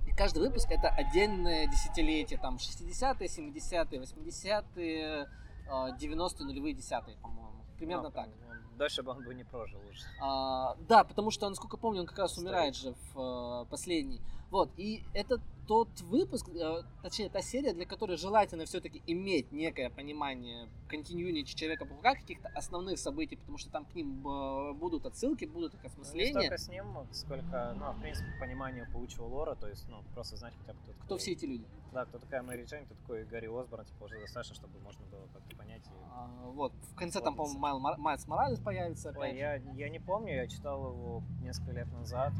и 0.08 0.12
каждый 0.12 0.40
выпуск 0.40 0.72
это 0.72 0.90
отдельное 0.90 1.68
десятилетие, 1.68 2.40
там 2.40 2.56
60-е, 2.58 3.28
70-е, 3.28 4.00
80-е, 4.02 5.28
а, 5.70 5.92
90-е, 5.98 6.46
нулевые, 6.46 6.74
десятые, 6.74 7.18
по-моему. 7.18 7.64
Примерно 7.78 8.04
Ну, 8.06 8.12
так. 8.12 8.28
он- 8.28 8.78
Дальше 8.78 9.04
бы 9.04 9.12
он 9.12 9.24
бы 9.24 9.34
не 9.36 9.44
прожил 9.44 9.80
уже. 9.90 10.02
А, 10.22 10.76
да, 10.88 11.04
потому 11.04 11.30
что, 11.30 11.48
насколько 11.48 11.78
помню, 11.78 12.02
он 12.02 12.08
как 12.08 12.18
раз 12.20 12.32
Старик. 12.32 12.48
умирает 12.50 12.76
же 12.76 12.96
в 13.14 13.64
э, 13.64 13.66
последний. 13.70 14.20
Вот, 14.50 14.70
и 14.78 15.04
это 15.14 15.40
тот 15.68 15.88
выпуск, 16.02 16.50
э, 16.50 16.82
точнее, 17.02 17.30
та 17.30 17.42
серия, 17.42 17.74
для 17.74 17.86
которой 17.86 18.18
желательно 18.18 18.66
все-таки 18.66 19.02
иметь 19.08 19.52
некое 19.52 19.90
понимание 19.90 20.68
континьюнити 20.90 21.54
Человека-паука, 21.56 22.16
каких-то 22.16 22.50
основных 22.50 23.00
событий, 23.00 23.38
потому 23.38 23.58
что 23.58 23.72
там 23.72 23.86
к 23.86 23.96
ним 23.96 24.28
э, 24.28 24.74
будут 24.74 25.06
отсылки, 25.06 25.46
будут 25.46 25.74
их 25.74 25.80
Ну, 25.84 25.88
не 25.90 25.92
осмысления. 25.92 26.32
столько 26.42 26.58
с 26.58 26.68
ним, 26.70 26.86
сколько, 27.14 27.74
ну, 27.78 27.92
в 27.94 28.02
принципе, 28.02 28.28
пониманию 28.40 28.88
паучьего 28.92 29.26
лора, 29.26 29.56
то 29.56 29.68
есть, 29.68 29.88
ну, 29.88 30.04
просто 30.14 30.36
знать 30.36 30.54
хотя 30.60 30.74
бы, 30.74 30.80
кто, 30.84 30.92
Кто 30.92 31.02
такой- 31.04 31.18
все 31.20 31.32
эти 31.32 31.46
люди? 31.46 31.66
Да, 31.94 32.06
кто 32.06 32.18
такая 32.20 32.42
Мэри 32.42 32.66
Джейн, 32.66 32.86
кто 32.86 32.96
такой 32.96 33.24
Гарри 33.26 33.48
Осборн, 33.48 33.86
типа, 33.86 34.04
уже 34.06 34.20
достаточно, 34.20 34.56
чтобы 34.56 34.80
можно 34.82 35.06
было 35.06 35.28
как-то 35.34 35.56
понять. 35.56 35.82
и- 35.86 35.90
А, 36.12 36.28
вот, 36.54 36.74
в 36.92 36.96
конце 36.96 37.22
там, 37.22 37.36
по-моему, 37.36 37.60
Майл 37.60 37.80
Майлз 37.80 38.28
Моралес 38.28 38.60
появится 38.60 39.14
Ой, 39.18 39.36
я, 39.38 39.56
я 39.56 39.90
не 39.90 40.00
помню, 40.00 40.36
я 40.36 40.48
читал 40.48 40.90
его 40.92 41.24
несколько 41.42 41.72
лет 41.72 41.92
назад. 41.94 42.34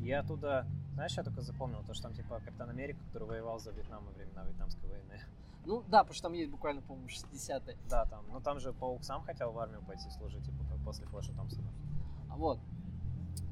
Я 0.00 0.20
оттуда, 0.20 0.66
знаешь, 0.94 1.16
я 1.16 1.22
только 1.22 1.40
запомнил, 1.40 1.82
то, 1.86 1.94
что 1.94 2.04
там, 2.04 2.14
типа, 2.14 2.40
Капитан 2.44 2.68
Америка, 2.70 3.00
который 3.06 3.28
воевал 3.28 3.58
за 3.58 3.70
Вьетнам 3.72 4.04
во 4.04 4.12
времена 4.12 4.44
Вьетнамской 4.44 4.88
войны. 4.88 5.20
Ну 5.64 5.84
да, 5.86 5.98
потому 6.00 6.14
что 6.14 6.22
там 6.24 6.32
есть 6.32 6.50
буквально, 6.50 6.82
по-моему, 6.82 7.06
60-е. 7.06 7.76
Да, 7.88 8.04
там, 8.06 8.24
ну 8.32 8.40
там 8.40 8.58
же 8.58 8.72
Паук 8.72 9.04
сам 9.04 9.22
хотел 9.22 9.52
в 9.52 9.58
армию 9.60 9.80
пойти 9.86 10.10
служить, 10.10 10.44
типа, 10.44 10.58
после 10.84 11.06
Флэша 11.06 11.32
Томпсона. 11.34 11.70
А 12.28 12.36
Вот. 12.36 12.58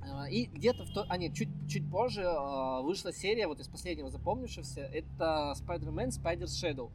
А, 0.02 0.28
И 0.28 0.46
где-то 0.46 0.84
в 0.84 0.90
то... 0.92 1.06
А 1.08 1.16
нет, 1.16 1.34
чуть, 1.34 1.48
чуть 1.68 1.88
позже 1.88 2.24
а, 2.26 2.80
вышла 2.80 3.12
серия, 3.12 3.46
вот 3.46 3.60
из 3.60 3.68
последнего 3.68 4.10
запомнившегося, 4.10 4.80
это 4.80 5.54
Spider-Man 5.56 6.08
Spider's 6.08 6.46
Shadow, 6.46 6.90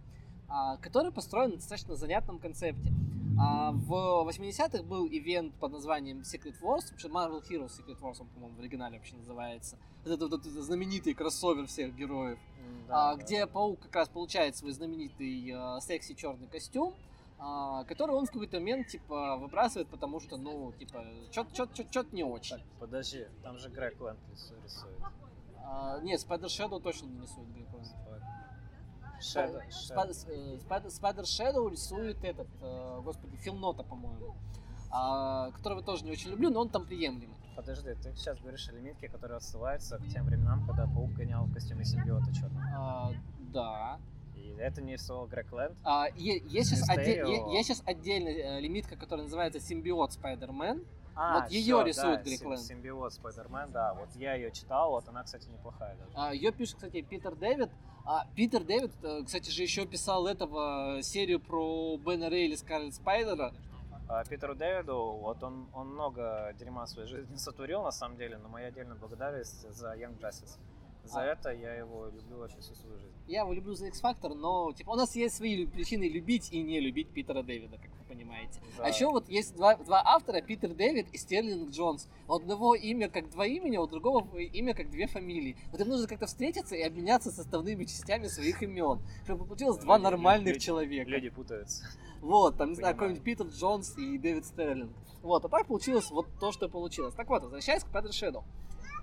а, 0.50 0.78
который 0.78 1.12
построен 1.12 1.52
на 1.52 1.56
достаточно 1.58 1.96
занятном 1.96 2.40
концепте. 2.40 2.94
В 3.38 4.30
80-х 4.30 4.84
был 4.84 5.08
ивент 5.08 5.54
под 5.56 5.74
названием 5.74 6.20
Secret 6.22 6.56
Wars, 6.62 6.90
вообще 6.90 7.10
Marvel 7.10 7.42
Heroes 7.42 7.72
Secret 7.78 8.00
Wars, 8.00 8.16
он, 8.22 8.28
по-моему, 8.28 8.56
в 8.56 8.60
оригинале 8.60 8.98
вообще 8.98 9.18
называется. 9.18 9.78
Вот 10.06 10.14
это 10.14 10.28
вот 10.28 10.46
этот 10.46 10.64
знаменитый 10.64 11.16
кроссовер 11.16 11.66
всех 11.66 11.96
героев. 11.96 12.38
М, 12.60 12.86
а, 12.90 13.16
да. 13.16 13.24
где 13.24 13.48
паук 13.48 13.80
как 13.80 13.96
раз 13.96 14.08
получает 14.08 14.56
свой 14.56 14.72
знаменитый 14.72 15.50
э, 15.50 15.82
секси 15.82 16.14
черный 16.14 16.48
костюм, 16.48 16.94
а, 17.40 17.84
который 17.86 18.12
он 18.16 18.28
в 18.28 18.32
какой-то 18.32 18.58
момент 18.60 18.88
типа 18.88 19.38
выбрасывает, 19.38 19.88
потому 19.88 20.20
что, 20.20 20.38
ну, 20.38 20.72
типа, 20.74 21.04
что-то 21.32 22.16
не 22.16 22.24
очень. 22.24 22.58
Так, 22.58 22.66
подожди, 22.80 23.26
там 23.42 23.58
же 23.58 23.70
Грег 23.70 24.00
Лэнд 24.00 24.20
рису- 24.32 24.54
рисует. 24.64 25.00
А, 25.64 26.00
нет, 26.02 26.20
Spider 26.22 26.46
Shadow 26.46 26.80
точно 26.80 27.08
не 27.08 27.22
рисует 27.22 27.48
Грег 27.56 27.68
Лэнд. 27.74 27.88
Shadow- 29.22 29.62
Shadow. 29.70 30.88
Spider 30.90 31.24
Shadow 31.24 31.70
рисует 31.72 32.24
этот, 32.24 32.48
э, 32.62 33.02
господи, 33.04 33.36
Филнота, 33.38 33.82
по-моему, 33.82 34.36
а, 34.96 35.52
которого 35.52 35.82
тоже 35.82 36.06
не 36.06 36.12
очень 36.12 36.32
люблю, 36.32 36.50
но 36.50 36.62
он 36.62 36.70
там 36.70 36.86
приемлемый. 36.86 37.36
Подожди, 37.56 37.94
ты 38.02 38.14
сейчас 38.16 38.40
говоришь 38.40 38.70
о 38.70 38.72
лимитке, 38.72 39.10
которая 39.10 39.38
отсылается 39.38 39.98
к 39.98 40.08
тем 40.08 40.26
временам, 40.26 40.66
когда 40.66 40.86
Паук 40.88 41.12
гонял 41.14 41.46
в 41.46 41.54
костюме 41.54 41.84
симбиота 41.84 42.34
черного. 42.34 42.66
А, 42.78 43.12
да. 43.54 44.00
И 44.36 44.56
это 44.58 44.82
не 44.82 44.94
рисовал 44.94 45.28
Грег 45.28 45.52
Лэнд. 45.52 45.76
А, 45.84 46.08
е- 46.16 46.42
есть, 46.48 46.70
сейчас 46.70 46.88
Мистерио. 46.88 47.52
есть 47.52 47.68
сейчас 47.68 47.84
отдельная 47.86 48.58
э, 48.58 48.60
лимитка, 48.62 48.96
которая 48.96 49.24
называется 49.26 49.60
Симбиот 49.60 50.14
Спайдермен. 50.14 50.84
А, 51.16 51.40
Вот 51.42 51.50
всё, 51.50 51.82
рисует 51.82 52.20
да, 52.20 52.24
Грег 52.24 52.46
Лэнд. 52.46 52.62
Симбиот 52.62 53.14
Спайдермен, 53.14 53.72
да. 53.72 53.94
Вот 53.94 54.10
я 54.16 54.36
ее 54.36 54.52
читал, 54.52 54.92
вот 54.92 55.08
она, 55.10 55.24
кстати, 55.24 55.48
неплохая 55.50 55.98
даже. 55.98 56.36
Ее 56.36 56.52
пишет, 56.52 56.76
кстати, 56.76 57.02
Питер 57.02 57.36
Дэвид. 57.36 57.70
А 58.06 58.28
Питер 58.36 58.64
Дэвид, 58.64 58.92
э, 59.04 59.24
кстати 59.26 59.50
же, 59.50 59.64
еще 59.64 59.86
писал 59.86 60.28
этого 60.28 61.02
серию 61.02 61.40
про 61.40 61.98
Бена 61.98 62.30
Рейли 62.30 62.56
Скарлетт 62.56 62.96
Спайдера. 62.96 63.54
А 64.08 64.24
Питеру 64.24 64.56
Дэвиду, 64.56 65.18
вот 65.20 65.42
он, 65.44 65.68
он 65.74 65.90
много 65.90 66.54
дерьма 66.60 66.86
в 66.86 66.90
своей 66.90 67.08
жизни 67.08 67.36
сотворил, 67.38 67.84
на 67.84 67.92
самом 67.92 68.18
деле, 68.18 68.38
но 68.38 68.50
моя 68.50 68.68
отдельная 68.68 68.96
благодарность 68.96 69.70
за 69.72 69.94
Young 69.96 70.20
Justice. 70.20 70.60
За 71.04 71.22
А. 71.22 71.26
это 71.26 71.52
я 71.52 71.76
его 71.76 72.08
люблю 72.08 72.38
вообще 72.38 72.60
всю 72.60 72.74
свою 72.76 72.98
жизнь. 72.98 73.14
Я 73.28 73.42
его 73.42 73.54
люблю 73.54 73.76
за 73.76 73.88
X-Factor, 73.88 74.34
но 74.34 74.72
типа 74.74 74.92
у 74.92 74.96
нас 74.96 75.16
есть 75.16 75.36
свои 75.36 75.66
причины 75.68 76.10
любить 76.10 76.52
и 76.52 76.62
не 76.62 76.80
любить 76.80 77.10
Питера 77.10 77.44
Дэвида, 77.44 77.78
как 77.78 77.92
понимаете. 78.08 78.60
За- 78.78 78.84
А 78.86 78.90
еще 78.90 79.08
вот 79.08 79.28
есть 79.30 79.56
два, 79.56 79.76
два 79.76 80.02
автора, 80.06 80.42
Питер 80.42 80.74
Дэвид 80.74 81.08
и 81.14 81.18
Стерлинг 81.18 81.70
Джонс. 81.72 82.08
У 82.28 82.34
одного 82.34 82.76
имя 82.76 83.10
как 83.10 83.30
два 83.32 83.46
имени, 83.46 83.76
а 83.78 83.82
у 83.82 83.88
другого 83.88 84.38
имя 84.38 84.74
как 84.74 84.90
две 84.90 85.08
фамилии. 85.08 85.56
Вот 85.72 85.82
им 85.82 85.90
нужно 85.90 86.08
как-то 86.08 86.26
встретиться 86.28 86.76
и 86.76 86.82
обменяться 86.82 87.32
составными 87.32 87.84
частями 87.86 88.28
своих 88.28 88.62
имен, 88.64 89.00
чтобы 89.24 89.46
получилось 89.46 89.78
два 89.78 89.96
Люди- 89.98 90.04
нормальных 90.04 90.54
люди- 90.56 90.66
человека. 90.66 91.10
Люди 91.10 91.30
путаются. 91.30 91.86
Вот, 92.22 92.58
там, 92.58 92.70
не 92.70 92.76
знаю, 92.76 92.96
какой-нибудь 92.96 93.24
Питер 93.24 93.46
Джонс 93.48 93.98
и 93.98 94.18
Дэвид 94.18 94.46
Стерлинг. 94.46 94.92
Вот, 95.22 95.44
а 95.46 95.50
так 95.50 95.68
получилось 95.68 96.10
вот 96.12 96.28
то, 96.40 96.52
что 96.52 96.70
получилось. 96.70 97.14
Так 97.16 97.30
вот, 97.30 97.44
возвращаясь 97.44 97.84
к 97.84 97.88
Spider 97.88 98.10
Shadow. 98.10 98.44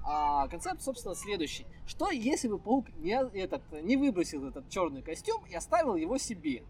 А, 0.04 0.48
концепт, 0.48 0.82
собственно, 0.82 1.14
следующий. 1.14 1.64
Что 1.86 2.10
если 2.10 2.48
бы 2.48 2.58
паук 2.58 2.86
не, 2.96 3.12
этот, 3.38 3.62
не 3.82 3.96
выбросил 3.96 4.44
этот 4.48 4.68
черный 4.68 5.00
костюм 5.02 5.44
и 5.48 5.54
оставил 5.54 5.94
его 5.94 6.18
себе? 6.18 6.64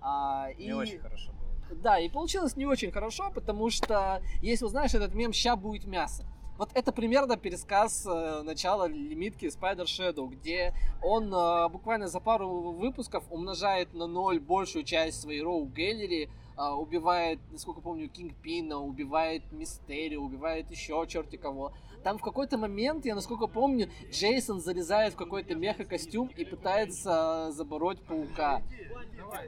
А, 0.00 0.52
Не 0.52 0.66
и... 0.66 0.72
очень 0.72 0.98
хорошо. 1.00 1.32
Да, 1.70 1.98
и 1.98 2.08
получилось 2.08 2.56
не 2.56 2.66
очень 2.66 2.90
хорошо, 2.90 3.30
потому 3.34 3.70
что, 3.70 4.22
если 4.42 4.64
вы 4.64 4.70
знаешь 4.70 4.94
этот 4.94 5.14
мем 5.14 5.32
«Ща 5.32 5.56
будет 5.56 5.84
мясо», 5.84 6.24
вот 6.58 6.70
это 6.74 6.90
примерно 6.90 7.36
пересказ 7.36 8.04
э, 8.04 8.42
начала 8.42 8.88
лимитки 8.88 9.46
Spider 9.46 9.84
Shadow, 9.84 10.28
где 10.28 10.74
он 11.00 11.32
э, 11.32 11.68
буквально 11.68 12.08
за 12.08 12.18
пару 12.18 12.72
выпусков 12.72 13.22
умножает 13.30 13.94
на 13.94 14.08
ноль 14.08 14.40
большую 14.40 14.82
часть 14.82 15.20
своей 15.20 15.40
Роу 15.40 15.66
Гэллери, 15.66 16.28
э, 16.58 16.70
убивает, 16.72 17.38
насколько 17.52 17.80
помню, 17.80 18.08
Кингпина, 18.08 18.78
убивает 18.80 19.44
Мистерио, 19.52 20.20
убивает 20.20 20.68
еще 20.72 21.06
черти 21.06 21.36
кого. 21.36 21.72
Там 22.04 22.18
в 22.18 22.22
какой-то 22.22 22.58
момент, 22.58 23.04
я 23.04 23.14
насколько 23.14 23.46
помню, 23.46 23.90
Джейсон 24.10 24.60
залезает 24.60 25.14
в 25.14 25.16
какой-то 25.16 25.54
меха-костюм 25.54 26.28
и 26.28 26.44
пытается 26.44 27.50
забороть 27.52 28.00
паука. 28.02 28.62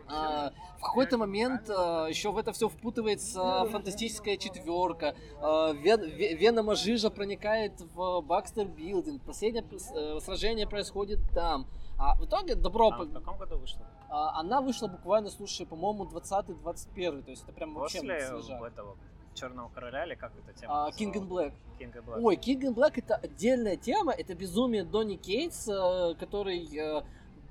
А, 0.08 0.52
в 0.78 0.82
какой-то 0.82 1.16
момент 1.16 1.68
еще 1.68 2.32
в 2.32 2.38
это 2.38 2.52
все 2.52 2.68
впутывается 2.68 3.64
фантастическая 3.70 4.36
четверка. 4.36 5.14
А, 5.40 5.72
Вен- 5.72 6.04
Ве- 6.04 6.34
Венома 6.34 6.74
Жижа 6.74 7.10
проникает 7.10 7.80
в 7.94 8.20
Бакстер 8.22 8.66
Билдинг. 8.66 9.22
Последнее 9.22 9.64
э, 9.94 10.20
сражение 10.20 10.66
происходит 10.66 11.20
там. 11.34 11.66
А 11.98 12.14
в 12.16 12.24
итоге 12.24 12.54
добро... 12.56 12.88
А 12.88 12.98
по- 12.98 13.04
в 13.04 13.12
каком 13.12 13.38
году 13.38 13.58
вышло? 13.58 13.82
а, 14.08 14.40
она 14.40 14.60
вышла 14.60 14.86
буквально, 14.88 15.30
слушай, 15.30 15.66
по-моему, 15.66 16.04
20-21. 16.04 17.22
То 17.22 17.30
есть 17.30 17.44
это 17.44 17.52
прям 17.52 17.74
вообще 17.74 17.98
После 18.00 18.14
этого 18.16 18.96
Черного 19.40 19.68
Короля 19.70 20.04
или 20.04 20.14
как 20.14 20.32
эта 20.36 20.58
тема? 20.58 20.86
А, 20.86 20.90
King 20.90 21.14
and? 21.14 21.28
Black. 21.28 21.52
King 21.78 21.92
and 21.94 22.04
Black. 22.04 22.20
Ой, 22.20 22.36
King 22.36 22.60
and 22.60 22.74
Black 22.74 22.92
это 22.96 23.16
отдельная 23.16 23.76
тема, 23.76 24.12
это 24.12 24.34
безумие 24.34 24.84
Донни 24.84 25.16
Кейтс, 25.16 25.68
э, 25.68 26.14
который 26.18 26.68
э, 26.76 27.02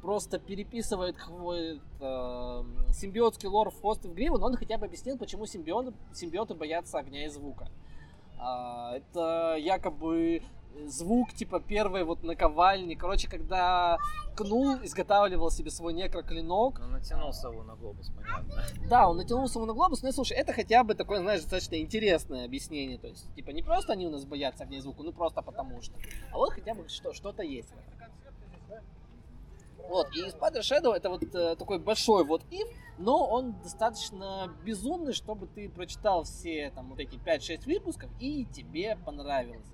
просто 0.02 0.40
переписывает 0.40 1.18
какой-то 1.18 2.66
э, 2.88 2.94
симбиотский 2.94 3.50
лор 3.50 3.70
и 3.70 4.08
в 4.08 4.14
гриву, 4.14 4.38
но 4.38 4.48
он 4.48 4.56
хотя 4.56 4.78
бы 4.78 4.86
объяснил, 4.86 5.18
почему 5.18 5.46
симбионы, 5.46 5.94
симбиоты 6.14 6.54
боятся 6.54 7.00
огня 7.00 7.26
и 7.26 7.30
звука. 7.30 7.70
А, 8.38 8.96
это 8.96 9.56
якобы 9.58 10.44
звук 10.88 11.34
типа 11.34 11.60
первой 11.60 12.04
вот 12.04 12.24
наковальни. 12.24 12.96
Короче, 12.96 13.28
когда 13.28 13.98
Кнул 14.36 14.76
изготавливал 14.84 15.52
себе 15.52 15.70
свой 15.72 15.94
некроклинок, 15.94 16.80
Ну, 16.80 16.88
натянул 16.88 17.34
сову 17.34 17.64
на 17.64 17.76
глобус, 17.76 18.12
понятно. 18.16 18.64
да, 18.90 19.10
он 19.10 19.18
натянулся 19.18 19.60
ему 19.60 19.66
на 19.66 19.74
глобус, 19.74 20.02
но 20.02 20.12
слушай, 20.12 20.38
это 20.38 20.54
хотя 20.54 20.84
бы 20.84 20.96
такое, 20.96 21.20
знаешь, 21.20 21.42
достаточно 21.42 21.76
интересное 21.76 22.46
объяснение. 22.46 22.98
То 22.98 23.08
есть, 23.08 23.34
типа, 23.36 23.52
не 23.52 23.62
просто 23.64 23.94
они 23.94 24.08
у 24.08 24.12
нас 24.12 24.26
боятся 24.26 24.64
огня 24.64 24.78
и 24.78 24.82
звука, 24.82 25.04
ну 25.04 25.12
просто 25.12 25.42
потому 25.42 25.82
что. 25.82 25.94
А 26.32 26.38
вот 26.38 26.54
хотя 26.54 26.74
бы 26.74 26.88
что, 26.88 27.14
что-то 27.14 27.44
есть. 27.44 27.74
Вот, 29.90 30.16
и 30.16 30.22
Spider 30.30 30.60
Shadow 30.60 30.94
это 30.94 31.10
вот 31.10 31.24
э, 31.24 31.56
такой 31.56 31.80
большой 31.80 32.24
вот 32.24 32.44
if, 32.52 32.68
но 33.00 33.26
он 33.28 33.60
достаточно 33.64 34.54
безумный, 34.64 35.14
чтобы 35.14 35.48
ты 35.48 35.68
прочитал 35.68 36.24
все 36.26 36.72
там 36.76 36.90
вот 36.90 37.00
эти 37.00 37.16
5-6 37.16 37.66
выпусков 37.66 38.12
и 38.20 38.46
тебе 38.46 38.98
понравилось. 39.04 39.66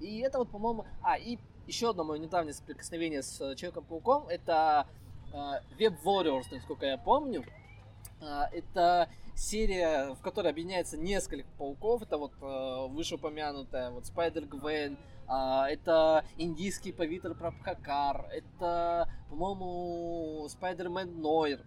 И 0.00 0.20
это 0.20 0.38
вот, 0.38 0.50
по-моему... 0.50 0.84
А, 1.02 1.16
и 1.16 1.38
еще 1.66 1.90
одно 1.90 2.04
мое 2.04 2.18
недавнее 2.18 2.54
соприкосновение 2.54 3.22
с 3.22 3.40
э, 3.40 3.56
Человеком-пауком, 3.56 4.28
это 4.28 4.86
э, 5.32 5.36
Web 5.80 5.96
Warriors, 6.04 6.44
насколько 6.52 6.86
я 6.86 6.96
помню. 6.96 7.44
А, 8.20 8.48
Это 8.52 9.08
серия, 9.34 10.14
в 10.14 10.22
которой 10.22 10.48
объединяется 10.52 10.96
несколько 10.96 11.48
пауков. 11.58 12.02
Это 12.02 12.18
вот 12.18 12.32
э, 12.40 12.86
вышеупомянутая 12.88 13.90
вот 13.90 14.04
Gwen, 14.04 14.96
а, 15.28 15.68
это 15.68 16.24
индийский 16.36 16.92
повитер 16.92 17.34
Прабхакар, 17.34 18.26
это, 18.32 19.08
по-моему, 19.28 20.46
Spider-Man 20.46 21.20
Нойр. 21.20 21.60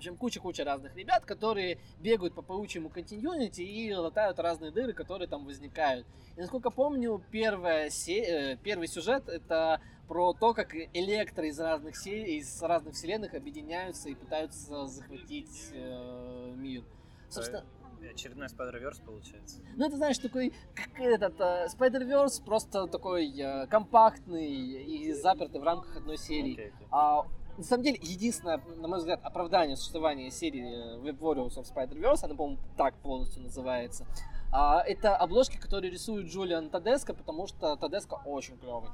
В 0.00 0.02
общем, 0.02 0.16
куча-куча 0.16 0.64
разных 0.64 0.96
ребят, 0.96 1.26
которые 1.26 1.76
бегают 1.98 2.32
по 2.34 2.40
паучьему 2.40 2.88
континьюнити 2.88 3.60
и 3.60 3.92
латают 3.92 4.38
разные 4.38 4.70
дыры, 4.70 4.94
которые 4.94 5.28
там 5.28 5.44
возникают. 5.44 6.06
И 6.38 6.40
насколько 6.40 6.70
помню, 6.70 7.22
первая 7.30 7.90
се- 7.90 8.52
э, 8.52 8.56
первый 8.56 8.88
сюжет 8.88 9.28
это 9.28 9.78
про 10.08 10.32
то, 10.32 10.54
как 10.54 10.74
электро 10.74 11.46
из 11.46 11.60
разных, 11.60 11.98
се- 11.98 12.38
из 12.38 12.62
разных 12.62 12.94
вселенных 12.94 13.34
объединяются 13.34 14.08
и 14.08 14.14
пытаются 14.14 14.86
захватить 14.86 15.68
э, 15.74 16.54
мир. 16.56 16.82
Собственно, 17.28 17.62
Очередной 18.10 18.46
Spider-Verse 18.46 19.04
получается. 19.04 19.58
Ну, 19.76 19.86
это, 19.86 19.98
знаешь, 19.98 20.16
такой, 20.16 20.54
как 20.74 20.98
этот, 20.98 21.38
uh, 21.38 21.66
Spider-Verse 21.66 22.42
просто 22.42 22.86
такой 22.86 23.30
uh, 23.30 23.66
компактный 23.66 24.48
и 24.48 25.12
запертый 25.12 25.60
в 25.60 25.64
рамках 25.64 25.94
одной 25.98 26.16
серии. 26.16 26.56
Okay, 26.56 26.72
okay. 26.72 26.86
А 26.90 27.26
на 27.60 27.66
самом 27.66 27.84
деле, 27.84 27.98
единственное, 28.00 28.58
на 28.76 28.88
мой 28.88 28.98
взгляд, 28.98 29.20
оправдание 29.22 29.76
существования 29.76 30.30
серии 30.30 30.98
Web 31.02 31.18
Warriors 31.18 31.56
of 31.56 31.66
Spider-Verse, 31.70 32.24
она, 32.24 32.34
по-моему, 32.34 32.58
так 32.78 32.94
полностью 32.96 33.42
называется, 33.42 34.06
а, 34.50 34.82
это 34.82 35.14
обложки, 35.14 35.58
которые 35.58 35.90
рисует 35.90 36.26
Джулиан 36.26 36.70
Тадеско, 36.70 37.12
потому 37.12 37.46
что 37.46 37.76
Тадеско 37.76 38.14
очень 38.24 38.56
клевый. 38.56 38.88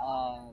А, 0.00 0.48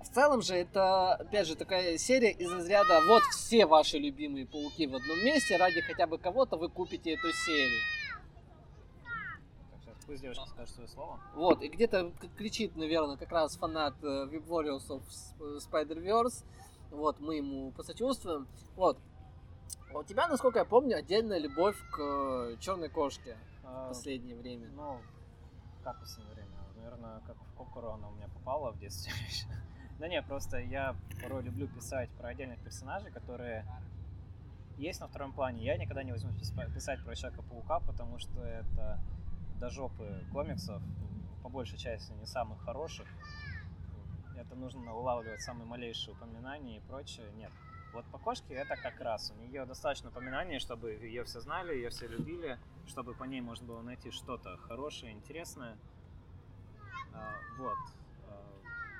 в 0.00 0.14
целом 0.14 0.42
же 0.42 0.54
это, 0.54 1.14
опять 1.14 1.48
же, 1.48 1.56
такая 1.56 1.98
серия 1.98 2.30
из 2.30 2.52
разряда 2.52 3.00
вот 3.08 3.24
все 3.32 3.66
ваши 3.66 3.98
любимые 3.98 4.46
пауки 4.46 4.86
в 4.86 4.94
одном 4.94 5.24
месте, 5.24 5.56
ради 5.56 5.80
хотя 5.80 6.06
бы 6.06 6.18
кого-то 6.18 6.56
вы 6.56 6.68
купите 6.68 7.14
эту 7.14 7.32
серию. 7.32 7.80
Пусть 10.06 10.22
девушка 10.22 10.46
скажет 10.46 10.72
свое 10.72 10.88
слово. 10.88 11.18
Вот, 11.34 11.62
и 11.62 11.68
где-то 11.68 12.12
кричит, 12.38 12.76
наверное, 12.76 13.16
как 13.16 13.32
раз 13.32 13.56
фанат 13.56 13.94
э, 14.04 14.06
Web 14.06 14.46
Warriors 14.46 14.86
of 14.88 15.02
Spider-Verse. 15.40 16.44
Вот, 16.90 17.20
мы 17.20 17.36
ему 17.36 17.72
посочувствуем. 17.72 18.46
Вот. 18.74 18.98
А 19.92 19.98
у 19.98 20.04
тебя, 20.04 20.28
насколько 20.28 20.58
я 20.58 20.64
помню, 20.64 20.96
отдельная 20.96 21.38
любовь 21.38 21.76
к 21.90 22.00
э, 22.00 22.56
черной 22.60 22.88
кошке 22.88 23.36
в 23.62 23.88
последнее 23.88 24.36
время. 24.36 24.68
Ну, 24.74 25.00
как 25.82 25.96
в 25.96 26.00
последнее 26.00 26.34
время? 26.34 26.50
Наверное, 26.76 27.20
как 27.26 27.36
в 27.36 27.56
Кокоро 27.56 27.94
она 27.94 28.08
у 28.08 28.12
меня 28.12 28.28
попала 28.28 28.72
в 28.72 28.78
детстве 28.78 29.12
Да 29.98 30.08
не, 30.08 30.20
просто 30.22 30.58
я 30.58 30.94
порой 31.22 31.42
люблю 31.42 31.68
писать 31.68 32.10
про 32.18 32.28
отдельных 32.28 32.60
персонажей, 32.60 33.10
которые 33.10 33.64
есть 34.76 35.00
на 35.00 35.08
втором 35.08 35.32
плане. 35.32 35.64
Я 35.64 35.78
никогда 35.78 36.02
не 36.02 36.12
возьму 36.12 36.32
писать 36.32 37.02
про 37.02 37.16
Человека-паука, 37.16 37.80
потому 37.80 38.18
что 38.18 38.42
это 38.42 39.00
до 39.58 39.70
жопы 39.70 40.22
комиксов, 40.32 40.82
по 41.42 41.48
большей 41.48 41.78
части 41.78 42.12
не 42.12 42.26
самых 42.26 42.60
хороших. 42.62 43.06
Это 44.36 44.54
нужно 44.54 44.94
улавливать 44.94 45.40
самые 45.40 45.66
малейшие 45.66 46.14
упоминания 46.14 46.78
и 46.78 46.80
прочее. 46.80 47.30
Нет. 47.32 47.50
Вот 47.92 48.04
по 48.12 48.18
кошке 48.18 48.54
это 48.54 48.76
как 48.76 49.00
раз. 49.00 49.30
У 49.30 49.40
нее 49.40 49.64
достаточно 49.64 50.10
упоминаний, 50.10 50.58
чтобы 50.58 50.92
ее 50.92 51.24
все 51.24 51.40
знали, 51.40 51.74
ее 51.74 51.88
все 51.88 52.06
любили, 52.06 52.58
чтобы 52.86 53.14
по 53.14 53.24
ней 53.24 53.40
можно 53.40 53.66
было 53.66 53.80
найти 53.80 54.10
что-то 54.10 54.58
хорошее, 54.58 55.12
интересное. 55.12 55.78
А, 57.14 57.34
вот. 57.58 57.76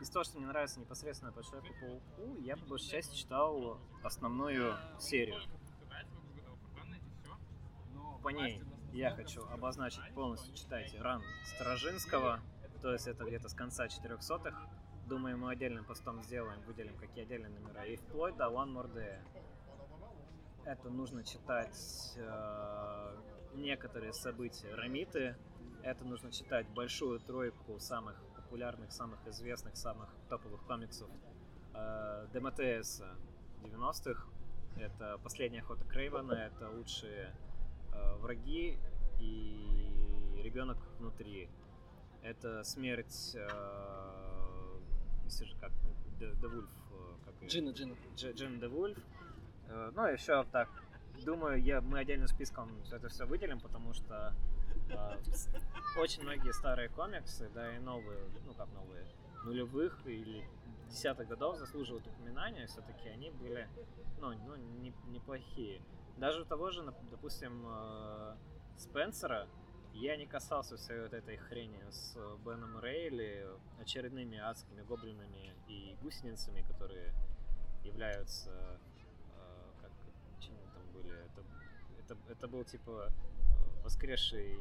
Из 0.00 0.10
того, 0.10 0.24
что 0.24 0.38
мне 0.38 0.46
нравится 0.46 0.78
непосредственно 0.78 1.32
по 1.32 1.42
Человеку-пауку, 1.42 2.36
я 2.40 2.56
по 2.56 2.66
большей 2.66 2.90
части 2.90 3.16
читал 3.16 3.78
основную 4.02 4.76
серию. 4.98 5.40
По 8.22 8.28
ней 8.28 8.62
я 8.92 9.10
хочу 9.10 9.46
обозначить 9.48 10.02
полностью, 10.14 10.54
читайте, 10.54 11.00
ран 11.00 11.22
Сторожинского, 11.44 12.40
то 12.82 12.92
есть 12.92 13.06
это 13.06 13.24
где-то 13.24 13.48
с 13.48 13.54
конца 13.54 13.86
400-х. 13.86 14.68
Думаю, 15.06 15.38
мы 15.38 15.52
отдельным 15.52 15.84
постом 15.84 16.20
сделаем, 16.24 16.60
выделим 16.62 16.96
какие 16.96 17.22
отдельные 17.22 17.50
номера. 17.50 17.84
И 17.84 17.94
вплоть 17.94 18.36
до 18.36 18.46
One 18.46 18.72
More 18.72 18.92
Day. 18.92 19.20
Это 20.64 20.90
нужно 20.90 21.22
читать 21.22 22.12
э, 22.16 23.16
некоторые 23.54 24.12
события 24.12 24.74
Рамиты. 24.74 25.36
Это 25.84 26.04
нужно 26.04 26.32
читать 26.32 26.66
большую 26.70 27.20
тройку 27.20 27.78
самых 27.78 28.20
популярных, 28.34 28.90
самых 28.90 29.24
известных, 29.28 29.76
самых 29.76 30.12
топовых 30.28 30.62
комиксов 30.62 31.08
э, 31.72 32.26
ДМТС 32.32 33.02
90-х. 33.62 34.26
Это 34.76 35.18
«Последняя 35.22 35.60
охота 35.60 35.84
Крейвена», 35.84 36.32
это 36.32 36.68
«Лучшие 36.70 37.32
э, 37.92 38.16
враги» 38.16 38.76
и 39.20 40.42
«Ребенок 40.42 40.78
внутри». 40.98 41.48
Это 42.22 42.64
«Смерть...» 42.64 43.36
э, 43.36 44.25
как 45.60 45.72
The, 46.18 46.38
The 46.40 46.50
Wolf. 46.50 46.68
Как 47.24 47.48
Джина, 47.48 47.70
Джина. 47.70 47.96
Джин 48.16 48.58
The 48.58 48.70
Wolf. 48.70 48.98
Э, 49.68 49.90
ну, 49.94 50.06
еще 50.06 50.44
так, 50.52 50.68
думаю, 51.24 51.62
я, 51.62 51.80
мы 51.80 51.98
отдельным 51.98 52.28
списком 52.28 52.70
это 52.90 53.08
все 53.08 53.26
выделим, 53.26 53.60
потому 53.60 53.92
что 53.92 54.34
а, 54.90 55.18
очень 55.98 56.22
многие 56.22 56.52
старые 56.52 56.88
комиксы, 56.88 57.50
да 57.54 57.74
и 57.74 57.78
новые, 57.78 58.20
ну 58.46 58.54
как 58.54 58.68
новые, 58.72 59.04
нулевых 59.44 60.06
или 60.06 60.44
десятых 60.88 61.28
годов 61.28 61.56
заслуживают 61.56 62.06
упоминания, 62.06 62.66
все-таки 62.66 63.08
они 63.08 63.30
были, 63.30 63.68
ну, 64.20 64.32
ну 64.46 64.56
не, 64.56 64.92
неплохие. 65.08 65.80
Даже 66.16 66.42
у 66.42 66.44
того 66.44 66.70
же, 66.70 66.82
допустим, 67.10 67.64
э, 67.66 68.36
Спенсера, 68.78 69.48
я 69.96 70.16
не 70.16 70.26
касался 70.26 70.76
всей 70.76 71.00
вот 71.00 71.12
этой 71.14 71.36
хрени 71.36 71.82
с 71.90 72.16
Беном 72.44 72.78
Рейли, 72.80 73.46
очередными 73.80 74.38
адскими 74.38 74.82
гоблинами 74.82 75.54
и 75.68 75.96
гусеницами, 76.02 76.62
которые 76.62 77.12
являются, 77.82 78.50
э, 78.50 79.70
как, 79.80 79.90
чем 80.40 80.54
там 80.74 80.82
были, 80.92 81.12
это, 81.12 81.42
это, 81.98 82.16
это 82.30 82.48
был 82.48 82.64
типа 82.64 83.10
воскресший 83.84 84.58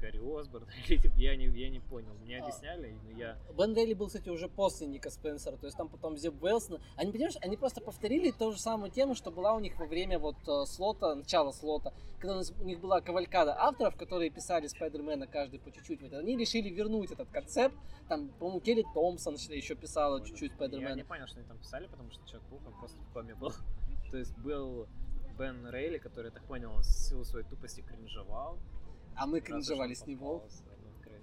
Гарри 0.00 0.18
Осборн, 0.18 0.66
я 1.16 1.36
не, 1.36 1.46
я 1.46 1.68
не 1.68 1.80
понял, 1.80 2.12
мне 2.22 2.38
объясняли, 2.38 2.96
но 3.04 3.10
я... 3.18 3.36
Бен 3.56 3.74
Рейли 3.74 3.94
был, 3.94 4.06
кстати, 4.06 4.28
уже 4.28 4.48
после 4.48 4.86
Ника 4.86 5.10
Спенсера, 5.10 5.56
то 5.56 5.66
есть 5.66 5.76
там 5.76 5.88
потом 5.88 6.16
Зеб 6.16 6.42
Уэлсон, 6.42 6.80
они, 6.96 7.12
понимаешь, 7.12 7.36
они 7.40 7.56
просто 7.56 7.80
повторили 7.80 8.30
ту 8.30 8.52
же 8.52 8.58
самую 8.58 8.90
тему, 8.90 9.14
что 9.14 9.30
была 9.30 9.54
у 9.54 9.60
них 9.60 9.78
во 9.78 9.86
время 9.86 10.18
вот 10.18 10.36
э, 10.46 10.66
слота, 10.66 11.14
начала 11.14 11.52
слота, 11.52 11.92
когда 12.18 12.40
у 12.60 12.64
них 12.64 12.80
была 12.80 13.00
кавалькада 13.00 13.54
авторов, 13.58 13.96
которые 13.96 14.30
писали 14.30 14.66
Спайдермена 14.66 15.26
каждый 15.26 15.58
по 15.60 15.70
чуть-чуть, 15.70 16.02
вот, 16.02 16.12
они 16.12 16.36
решили 16.36 16.68
вернуть 16.68 17.10
этот 17.10 17.28
концепт, 17.30 17.76
там, 18.08 18.28
по-моему, 18.38 18.60
Келли 18.60 18.84
Томпсон 18.94 19.34
еще 19.34 19.74
писала 19.74 20.24
чуть-чуть 20.24 20.52
Спайдермена. 20.52 20.90
Я 20.90 20.94
не 20.94 21.04
понял, 21.04 21.26
что 21.26 21.38
они 21.38 21.48
там 21.48 21.58
писали, 21.58 21.86
потому 21.86 22.10
что 22.10 22.24
Человек-паук, 22.26 22.62
он 22.66 22.78
просто 22.78 22.98
в 22.98 23.12
коме 23.12 23.34
был, 23.34 23.52
то 24.10 24.16
есть 24.16 24.36
был 24.38 24.86
Бен 25.38 25.68
Рейли, 25.70 25.98
который, 25.98 26.26
я 26.26 26.32
так 26.32 26.42
понял, 26.44 26.72
в 26.78 26.84
силу 26.84 27.24
своей 27.24 27.46
тупости 27.46 27.80
кринжевал. 27.80 28.58
А 29.18 29.26
мы 29.26 29.40
кринжевали 29.40 29.94
с 29.94 30.06
него. 30.06 30.44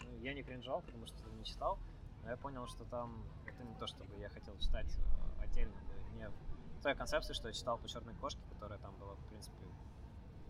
Ну, 0.03 0.19
я 0.19 0.33
не 0.33 0.43
кринжевал, 0.43 0.81
потому 0.81 1.05
что 1.07 1.29
не 1.29 1.45
читал, 1.45 1.79
но 2.23 2.29
я 2.29 2.37
понял, 2.37 2.67
что 2.67 2.83
там 2.85 3.23
это 3.45 3.63
не 3.63 3.73
то, 3.75 3.87
чтобы 3.87 4.15
я 4.17 4.29
хотел 4.29 4.57
читать 4.57 4.87
э, 4.97 5.43
отдельно. 5.43 5.75
Не 6.13 6.29
в 6.29 6.81
той 6.83 6.95
концепции, 6.95 7.33
что 7.33 7.47
я 7.47 7.53
читал 7.53 7.77
по 7.77 7.87
черной 7.87 8.13
кошке, 8.15 8.41
которая 8.49 8.79
там 8.79 8.95
была, 8.97 9.15
в 9.15 9.25
принципе, 9.27 9.65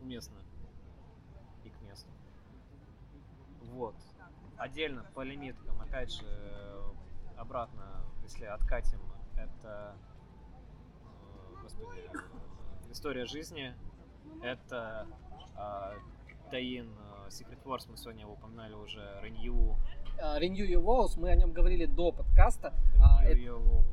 уместна 0.02 0.42
и 1.64 1.70
к 1.70 1.82
месту. 1.82 2.10
Вот. 3.62 3.96
Отдельно 4.58 5.04
по 5.14 5.22
лимиткам, 5.22 5.80
опять 5.82 6.12
же, 6.12 6.84
обратно, 7.38 8.04
если 8.24 8.46
откатим, 8.46 9.00
это, 9.38 9.96
э, 11.04 11.62
господи, 11.62 12.10
История 12.90 13.26
жизни. 13.26 13.76
Это 14.42 15.06
э, 15.58 16.00
Таин 16.50 16.90
э, 16.98 17.15
Secret 17.28 17.64
Wars, 17.64 17.86
мы 17.90 17.98
сегодня 17.98 18.22
его 18.22 18.34
упоминали 18.34 18.74
уже, 18.74 19.00
Renew. 19.24 19.76
Uh, 20.18 20.40
Renew 20.40 20.68
Your 20.68 20.84
Walls, 20.84 21.20
мы 21.20 21.30
о 21.30 21.36
нем 21.36 21.52
говорили 21.52 21.86
до 21.86 22.12
подкаста. 22.12 22.74
Renew 23.24 23.84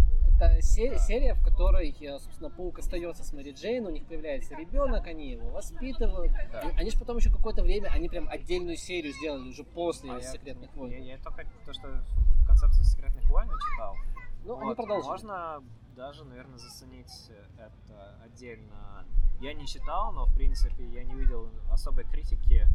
это, 0.43 0.55
это 0.55 0.63
се- 0.63 0.99
серия, 0.99 1.35
в 1.35 1.43
которой, 1.43 1.91
э, 1.91 2.19
собственно, 2.19 2.51
Паук 2.51 2.79
остается 2.79 3.25
с 3.25 3.33
Мэри 3.33 3.53
Джейн, 3.53 3.87
у 3.87 3.91
них 3.91 4.07
появляется 4.07 4.55
ребенок, 4.57 5.07
они 5.07 5.31
его 5.31 5.49
воспитывают. 5.51 6.33
Да. 6.51 6.61
Они, 6.77 6.91
же 6.91 6.99
потом 6.99 7.17
еще 7.17 7.31
какое-то 7.31 7.63
время, 7.63 7.89
они 7.89 8.09
прям 8.09 8.29
отдельную 8.29 8.77
серию 8.77 9.13
сделали 9.13 9.49
уже 9.49 9.65
после 9.65 10.13
а 10.13 10.21
Секретных 10.21 10.71
я, 10.75 10.81
войн. 10.81 10.93
Я, 10.93 11.17
я 11.17 11.19
только 11.19 11.47
то, 11.65 11.73
что 11.73 11.89
в 11.89 12.47
концепции 12.47 12.83
Секретных 12.83 13.29
войн 13.31 13.49
читал. 13.73 13.97
Ну, 14.45 14.55
вот. 14.55 14.63
они 14.63 14.75
продолжили. 14.75 15.11
Можно 15.11 15.63
даже, 15.97 16.25
наверное, 16.25 16.59
заценить 16.59 17.31
это 17.59 18.17
отдельно. 18.25 19.07
Я 19.41 19.55
не 19.55 19.67
читал, 19.67 20.13
но, 20.13 20.27
в 20.27 20.35
принципе, 20.35 20.85
я 20.87 21.05
не 21.05 21.15
видел 21.15 21.49
особой 21.71 22.05
критики 22.05 22.67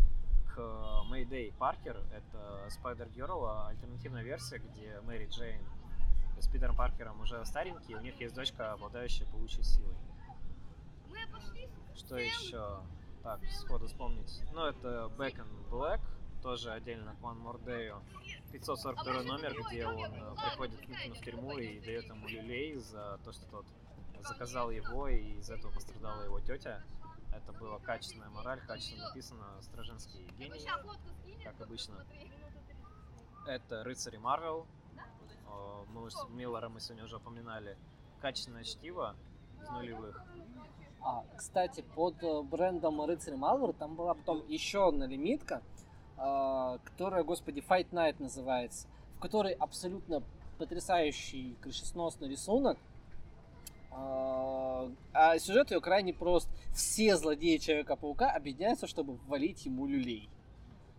Mayday 1.10 1.53
Паркер. 1.58 1.97
Это 2.12 2.68
Spider 2.70 3.12
Girl, 3.14 3.68
альтернативная 3.68 4.24
версия, 4.24 4.58
где 4.60 4.99
Мэри 5.01 5.28
Джейн 5.28 5.62
с 6.39 6.47
Питером 6.47 6.76
Паркером 6.76 7.20
уже 7.22 7.43
старенькие, 7.45 7.97
у 7.97 8.01
них 8.01 8.20
есть 8.20 8.36
дочка, 8.36 8.74
обладающая 8.74 9.26
паучьей 9.28 9.64
силой. 9.64 9.95
Что 11.95 12.18
еще? 12.18 12.82
Так, 13.24 13.39
сходу 13.49 13.88
вспомнить. 13.88 14.41
Ну, 14.53 14.66
это 14.66 15.12
Back 15.18 15.36
in 15.36 15.70
Black, 15.70 15.99
тоже 16.41 16.72
отдельно 16.72 17.16
к 17.16 17.24
One 17.24 17.41
More 17.41 17.64
Day. 17.64 17.93
542 18.51 19.24
номер, 19.24 19.53
где 19.68 19.86
он 19.86 20.14
э, 20.14 20.36
приходит 20.36 20.80
к 20.80 20.88
Ньютону 20.88 21.16
в 21.16 21.20
тюрьму 21.20 21.58
и 21.58 21.80
дает 21.80 22.05
ему 22.05 22.28
люлей 22.28 22.76
за 22.78 23.20
то, 23.24 23.32
что 23.32 23.45
тот 23.47 23.66
заказал 24.26 24.70
его, 24.70 25.08
и 25.08 25.39
из 25.39 25.49
этого 25.49 25.72
пострадала 25.72 26.22
его 26.24 26.39
тетя. 26.39 26.84
Это 27.38 27.53
была 27.53 27.79
качественная 27.79 28.29
мораль, 28.29 28.59
качественно 28.65 29.07
написано, 29.07 29.45
Стражинский 29.61 30.27
гений, 30.38 30.67
как 31.43 31.61
обычно. 31.61 32.05
Это 33.45 33.83
Рыцари 33.83 34.17
Марвел. 34.17 34.65
Мы 35.93 36.09
с 36.09 36.27
Миллером 36.29 36.73
мы 36.73 36.79
сегодня 36.79 37.05
уже 37.05 37.17
упоминали. 37.17 37.77
Качественное 38.21 38.63
чтиво 38.63 39.15
из 39.61 39.69
нулевых. 39.69 40.21
А, 41.01 41.23
кстати, 41.38 41.81
под 41.95 42.21
э, 42.23 42.41
брендом 42.41 43.01
Рыцарь 43.05 43.35
Малвар 43.35 43.73
там 43.73 43.95
была 43.95 44.15
потом 44.15 44.45
еще 44.47 44.89
одна 44.89 45.05
лимитка, 45.05 45.61
э, 46.17 46.79
которая, 46.83 47.23
господи, 47.23 47.63
Fight 47.67 47.89
Night 47.91 48.15
называется, 48.19 48.88
в 49.15 49.19
которой 49.19 49.53
абсолютно 49.53 50.23
потрясающий 50.57 51.55
крышесносный 51.61 52.27
рисунок, 52.27 52.77
а, 53.97 54.91
а 55.13 55.39
сюжет 55.39 55.71
ее 55.71 55.81
крайне 55.81 56.13
прост. 56.13 56.49
Все 56.73 57.17
злодеи 57.17 57.57
Человека-паука 57.57 58.31
объединяются, 58.31 58.87
чтобы 58.87 59.15
ввалить 59.15 59.65
ему 59.65 59.87
люлей. 59.87 60.29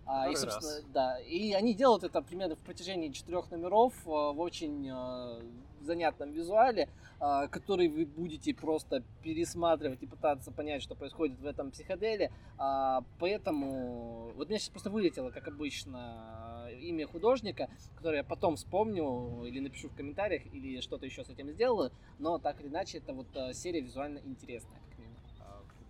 А, 0.08 0.30
и, 0.30 0.34
собственно, 0.34 0.76
раз. 0.76 0.84
да. 0.92 1.20
И 1.20 1.52
они 1.52 1.74
делают 1.74 2.02
это 2.02 2.22
примерно 2.22 2.56
в 2.56 2.60
протяжении 2.60 3.10
четырех 3.10 3.50
номеров 3.50 3.92
а, 4.06 4.32
в 4.32 4.40
очень 4.40 4.88
а, 4.90 5.38
занятном 5.82 6.32
визуале, 6.32 6.88
а, 7.20 7.46
который 7.48 7.88
вы 7.88 8.06
будете 8.06 8.54
просто 8.54 9.02
пересматривать 9.22 10.02
и 10.02 10.06
пытаться 10.06 10.50
понять, 10.50 10.82
что 10.82 10.94
происходит 10.94 11.38
в 11.38 11.46
этом 11.46 11.70
психоделе. 11.70 12.32
А, 12.56 13.04
поэтому 13.18 14.32
вот 14.34 14.48
мне 14.48 14.58
сейчас 14.58 14.70
просто 14.70 14.90
вылетело, 14.90 15.30
как 15.30 15.46
обычно, 15.46 16.70
имя 16.80 17.06
художника, 17.06 17.68
которое 17.94 18.18
я 18.18 18.24
потом 18.24 18.56
вспомню 18.56 19.44
или 19.44 19.60
напишу 19.60 19.88
в 19.88 19.94
комментариях, 19.94 20.42
или 20.54 20.80
что-то 20.80 21.04
еще 21.04 21.22
с 21.22 21.28
этим 21.28 21.50
сделаю. 21.50 21.92
Но 22.18 22.38
так 22.38 22.60
или 22.62 22.68
иначе, 22.68 22.98
это 22.98 23.12
вот 23.12 23.28
серия 23.52 23.80
визуально 23.80 24.20
интересная. 24.24 24.80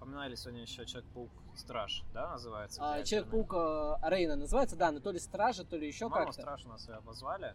Упоминали 0.09 0.36
сегодня 0.36 0.62
еще 0.62 0.86
Человек-паук 0.86 1.30
Страж, 1.54 2.02
да, 2.14 2.30
называется? 2.30 2.80
А, 2.82 3.02
Человек-паук 3.02 4.00
Арейна 4.02 4.36
называется, 4.36 4.74
да, 4.74 4.90
но 4.90 5.00
то 5.00 5.11
ли 5.11 5.18
Стража, 5.18 5.64
то 5.64 5.76
ли 5.76 5.86
еще 5.86 6.09
как-то. 6.09 6.32
Страж 6.32 6.64
у 6.64 6.68
нас 6.68 6.88
ее 6.88 6.94
обозвали 6.94 7.54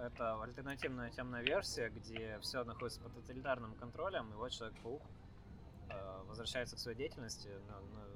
это 0.00 0.42
альтернативная 0.42 1.10
темная 1.10 1.42
версия, 1.42 1.90
где 1.90 2.38
все 2.40 2.64
находится 2.64 3.00
под 3.02 3.14
тоталитарным 3.14 3.74
контролем, 3.74 4.32
и 4.32 4.36
вот 4.36 4.50
Человек-паук 4.50 5.02
э, 5.90 6.22
возвращается 6.26 6.76
к 6.76 6.78
своей 6.78 6.96
деятельности. 6.96 7.48
На, 7.68 7.80
на... 7.80 8.06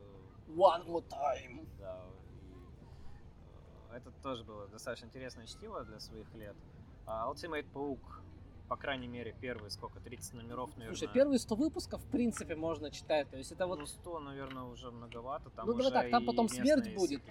One 0.48 0.86
more 0.86 1.06
time! 1.06 1.68
Да, 1.78 2.00
и, 2.32 3.92
э, 3.92 3.96
это 3.98 4.10
тоже 4.22 4.42
было 4.42 4.66
достаточно 4.68 5.04
интересное 5.06 5.46
чтиво 5.46 5.84
для 5.84 6.00
своих 6.00 6.32
лет. 6.34 6.56
А 7.04 7.30
Ultimate 7.30 7.70
Паук 7.72 8.22
по 8.68 8.76
крайней 8.76 9.06
мере, 9.06 9.34
первые 9.40 9.70
сколько, 9.70 10.00
30 10.00 10.34
номеров, 10.34 10.70
наверное. 10.76 10.96
Слушай, 10.96 11.12
первые 11.12 11.38
100 11.38 11.54
выпусков, 11.54 12.02
в 12.02 12.10
принципе, 12.10 12.56
можно 12.56 12.90
читать. 12.90 13.30
То 13.30 13.36
есть 13.36 13.52
это 13.52 13.66
вот... 13.66 13.78
Ну, 13.78 13.86
100, 13.86 14.20
наверное, 14.20 14.64
уже 14.64 14.90
многовато. 14.90 15.50
Там 15.50 15.66
ну, 15.66 15.74
давай 15.74 15.92
так, 15.92 16.10
там 16.10 16.26
потом 16.26 16.48
смерть 16.48 16.94
будет. 16.94 17.22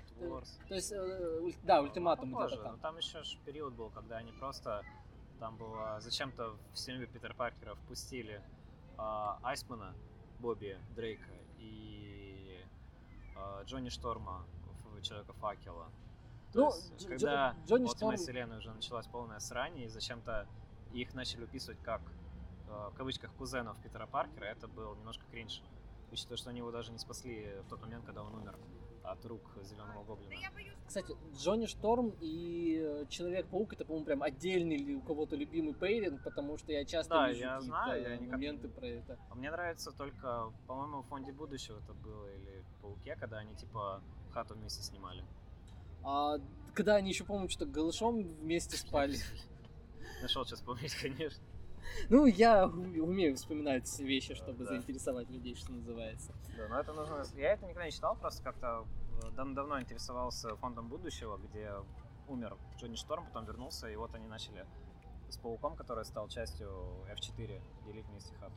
То 0.67 0.75
есть, 0.75 0.91
э, 0.91 1.51
да, 1.63 1.81
ультиматум 1.81 2.31
ну, 2.31 2.45
где-то 2.45 2.63
там. 2.63 2.71
Но 2.73 2.77
там 2.77 2.97
еще 2.97 3.23
ж 3.23 3.37
период 3.45 3.73
был, 3.73 3.89
когда 3.89 4.17
они 4.17 4.31
просто... 4.31 4.83
Там 5.39 5.57
было... 5.57 5.99
Зачем-то 5.99 6.55
в 6.71 6.77
семью 6.77 7.07
Питера 7.07 7.33
Паркера 7.33 7.75
впустили 7.75 8.41
э, 8.97 9.01
Айсмана, 9.43 9.93
Бобби 10.39 10.77
Дрейка 10.95 11.31
и 11.59 12.63
э, 13.35 13.63
Джонни 13.65 13.89
Шторма 13.89 14.45
в 14.85 15.01
Человека-факела. 15.01 15.89
То 16.53 16.59
ну, 16.59 16.65
есть, 16.67 17.07
когда 17.07 17.53
Джонни 17.67 17.87
Шторм... 17.87 18.15
вселенной 18.15 18.59
уже 18.59 18.71
началась 18.71 19.07
полная 19.07 19.39
срань, 19.39 19.77
и 19.77 19.89
зачем-то 19.89 20.47
и 20.95 21.01
их 21.01 21.13
начали 21.13 21.41
выписывать 21.41 21.79
как, 21.83 22.01
э, 22.69 22.89
в 22.91 22.95
кавычках, 22.95 23.31
кузенов 23.33 23.77
Питера 23.81 24.07
Паркера, 24.07 24.45
это 24.45 24.67
был 24.67 24.95
немножко 24.95 25.25
кринж. 25.29 25.61
Учитывая, 26.11 26.37
что 26.37 26.49
они 26.51 26.59
его 26.59 26.71
даже 26.71 26.91
не 26.91 26.97
спасли 26.97 27.51
в 27.65 27.69
тот 27.69 27.81
момент, 27.81 28.05
когда 28.05 28.23
он 28.23 28.33
умер 28.33 28.55
от 29.03 29.23
рук 29.25 29.41
Зеленого 29.61 30.03
Гоблина. 30.03 30.33
Кстати, 30.87 31.15
Джонни 31.35 31.65
Шторм 31.65 32.13
и 32.21 33.05
Человек-паук 33.09 33.73
это, 33.73 33.85
по-моему, 33.85 34.05
прям 34.05 34.23
отдельный 34.23 34.77
ли 34.77 34.95
у 34.95 35.01
кого-то 35.01 35.35
любимый 35.35 35.73
пейринг, 35.73 36.23
потому 36.23 36.57
что 36.57 36.71
я 36.71 36.85
часто 36.85 37.13
да, 37.13 37.27
вижу 37.27 37.41
я 37.41 37.59
знаю, 37.59 38.01
я 38.01 38.17
никак... 38.17 38.31
моменты 38.31 38.69
про 38.69 38.87
это. 38.87 39.19
А 39.29 39.35
мне 39.35 39.51
нравится 39.51 39.91
только, 39.91 40.51
по-моему, 40.65 41.01
в 41.01 41.07
Фонде 41.07 41.33
будущего 41.33 41.77
это 41.79 41.93
было, 41.93 42.33
или 42.33 42.63
Пауке, 42.81 43.15
когда 43.15 43.39
они 43.39 43.53
типа 43.55 44.01
хату 44.31 44.55
вместе 44.55 44.81
снимали. 44.81 45.23
А 46.03 46.37
когда 46.73 46.95
они 46.95 47.09
еще, 47.09 47.25
по-моему, 47.25 47.49
что-то 47.49 47.69
голышом 47.71 48.23
вместе 48.23 48.77
спали. 48.77 49.17
Нашел 50.25 50.43
сейчас 50.43 50.57
вспомнить, 50.57 50.95
конечно. 51.01 51.43
Ну, 52.09 52.25
я 52.25 52.65
умею 52.65 53.35
вспоминать 53.35 53.99
вещи, 53.99 54.33
чтобы 54.33 54.63
да. 54.63 54.71
заинтересовать 54.71 55.29
людей, 55.29 55.53
что 55.53 55.71
называется. 55.71 56.33
Да, 56.57 56.67
но 56.67 56.79
это 56.79 56.93
нужно... 56.93 57.23
Я 57.35 57.53
это 57.53 57.65
никогда 57.65 57.85
не 57.85 57.91
читал, 57.91 58.15
просто 58.15 58.41
как-то 58.41 58.87
э, 59.21 59.29
давно 59.35 59.79
интересовался 59.79 60.55
фондом 60.55 60.87
будущего, 60.87 61.37
где 61.37 61.73
умер 62.27 62.57
Джонни 62.79 62.95
Шторм, 62.95 63.27
потом 63.27 63.45
вернулся, 63.45 63.87
и 63.87 63.95
вот 63.95 64.15
они 64.15 64.27
начали 64.27 64.65
с 65.29 65.37
Пауком, 65.37 65.75
который 65.75 66.05
стал 66.05 66.27
частью 66.27 66.69
F4, 67.07 67.61
делить 67.85 68.05
вместе 68.07 68.33
хату. 68.39 68.55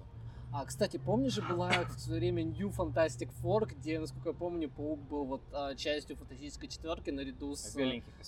А, 0.55 0.65
кстати, 0.65 0.97
помнишь 0.97 1.35
же 1.35 1.43
была 1.43 1.71
в 1.85 2.01
свое 2.01 2.19
время 2.19 2.45
New 2.45 2.71
Fantastic 2.71 3.31
Four, 3.43 3.67
где, 3.67 4.01
насколько 4.01 4.31
я 4.31 4.35
помню, 4.35 4.71
Паук 4.71 5.01
был 5.01 5.27
вот 5.27 5.43
а, 5.53 5.75
частью 5.75 6.17
фантастической 6.17 6.71
четверки 6.71 7.11
наряду 7.11 7.55
с 7.55 7.77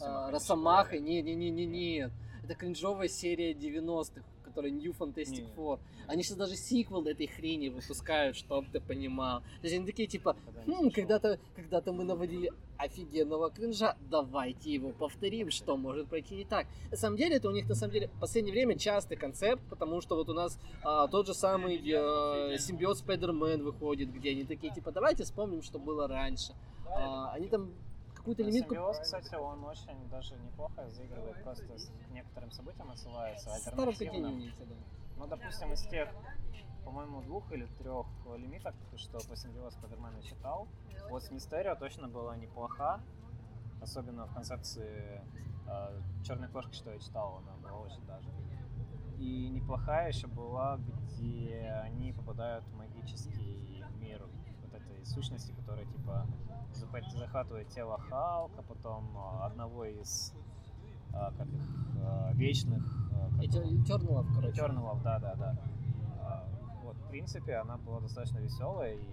а, 0.03 0.30
Росомахой. 0.30 1.01
Не-не-не-не-нет 1.01 2.12
это 2.45 2.55
кринжовая 2.55 3.09
серия 3.09 3.53
90-х, 3.53 4.22
которая 4.45 4.72
New 4.72 4.93
Fantastic 4.93 5.43
Нет. 5.43 5.49
Four. 5.57 5.78
Они 6.07 6.22
сейчас 6.22 6.36
даже 6.36 6.57
сиквел 6.57 7.07
этой 7.07 7.26
хрени 7.26 7.68
выпускают, 7.68 8.36
чтоб 8.36 8.66
ты 8.70 8.80
понимал. 8.80 9.41
То 9.41 9.64
есть 9.66 9.76
они 9.76 9.86
такие 9.86 10.09
типа, 10.09 10.36
хм, 10.66 10.91
когда-то 10.91 11.38
когда 11.55 11.80
мы 11.93 12.05
наводили 12.05 12.53
офигенного 12.76 13.51
кринжа, 13.51 13.97
давайте 14.11 14.72
его 14.72 14.91
повторим, 14.91 15.51
что 15.51 15.76
может 15.76 16.09
пройти 16.09 16.34
не 16.34 16.45
так. 16.45 16.66
На 16.91 16.97
самом 16.97 17.16
деле, 17.16 17.36
это 17.36 17.49
у 17.49 17.53
них 17.53 17.68
на 17.68 17.74
самом 17.74 17.93
деле 17.93 18.09
в 18.09 18.20
последнее 18.20 18.53
время 18.53 18.78
частый 18.78 19.16
концепт, 19.16 19.62
потому 19.68 20.01
что 20.01 20.16
вот 20.16 20.28
у 20.28 20.34
нас 20.34 20.59
а, 20.82 21.07
тот 21.09 21.26
же 21.26 21.34
самый 21.34 21.76
э, 21.76 22.59
симбиот 22.59 22.99
Спайдермен 22.99 23.62
выходит, 23.62 24.12
где 24.12 24.30
они 24.30 24.45
такие 24.45 24.72
типа, 24.72 24.93
давайте 24.93 25.24
вспомним, 25.24 25.62
что 25.62 25.78
было 25.78 26.09
раньше. 26.09 26.55
А, 26.86 27.32
они 27.32 27.49
там 27.49 27.70
какую-то 28.21 28.43
лимитку. 28.43 28.75
Симбиоз, 28.75 28.99
кстати, 28.99 29.35
он 29.35 29.64
очень 29.64 30.09
даже 30.11 30.37
неплохо 30.37 30.89
заигрывает, 30.91 31.43
просто 31.43 31.66
к 31.66 32.11
некоторым 32.11 32.51
событиям 32.51 32.91
отсылается. 32.91 33.51
Старым 33.51 33.95
имеете, 33.95 34.64
да. 34.64 34.75
Ну, 35.16 35.27
допустим, 35.27 35.73
из 35.73 35.83
тех, 35.83 36.09
по-моему, 36.85 37.23
двух 37.23 37.51
или 37.53 37.66
трех 37.79 38.07
лимиток, 38.37 38.75
что 38.97 39.18
по 39.29 39.37
симбиоз 39.37 39.75
Спайдермена 39.75 40.23
читал, 40.23 40.68
вот 41.09 41.23
с 41.23 41.31
Мистерио 41.31 41.75
точно 41.77 42.09
была 42.09 42.37
неплоха, 42.37 43.01
особенно 43.81 44.27
в 44.27 44.35
концепции 44.35 45.23
э, 45.66 46.01
черной 46.25 46.49
кошки, 46.49 46.75
что 46.75 46.93
я 46.93 46.99
читал, 46.99 47.39
она 47.39 47.57
была 47.57 47.81
очень 47.81 48.05
даже. 48.07 48.29
И 49.18 49.49
неплохая 49.51 50.09
еще 50.09 50.27
была, 50.27 50.79
где 50.79 51.81
они 51.85 52.12
попадают 52.12 52.64
в 52.66 52.77
магический 52.77 53.70
сущности, 55.07 55.53
которая 55.53 55.86
типа 55.86 56.26
захватывает 57.18 57.68
тело 57.68 57.98
Халка, 57.98 58.62
потом 58.62 59.16
а, 59.16 59.46
одного 59.46 59.84
из 59.84 60.32
а, 61.12 61.32
как 61.32 61.48
их, 61.48 61.62
а, 62.03 62.32
вечных... 62.34 62.82
Тернулов, 63.86 64.26
короче. 64.34 64.55
Тернулов, 64.55 65.03
да, 65.03 65.18
да, 65.18 65.34
да. 65.34 65.57
Вот, 66.82 66.96
в 66.96 67.09
принципе, 67.09 67.57
она 67.57 67.76
была 67.78 68.01
достаточно 68.01 68.38
веселая, 68.38 68.94
и 68.94 69.09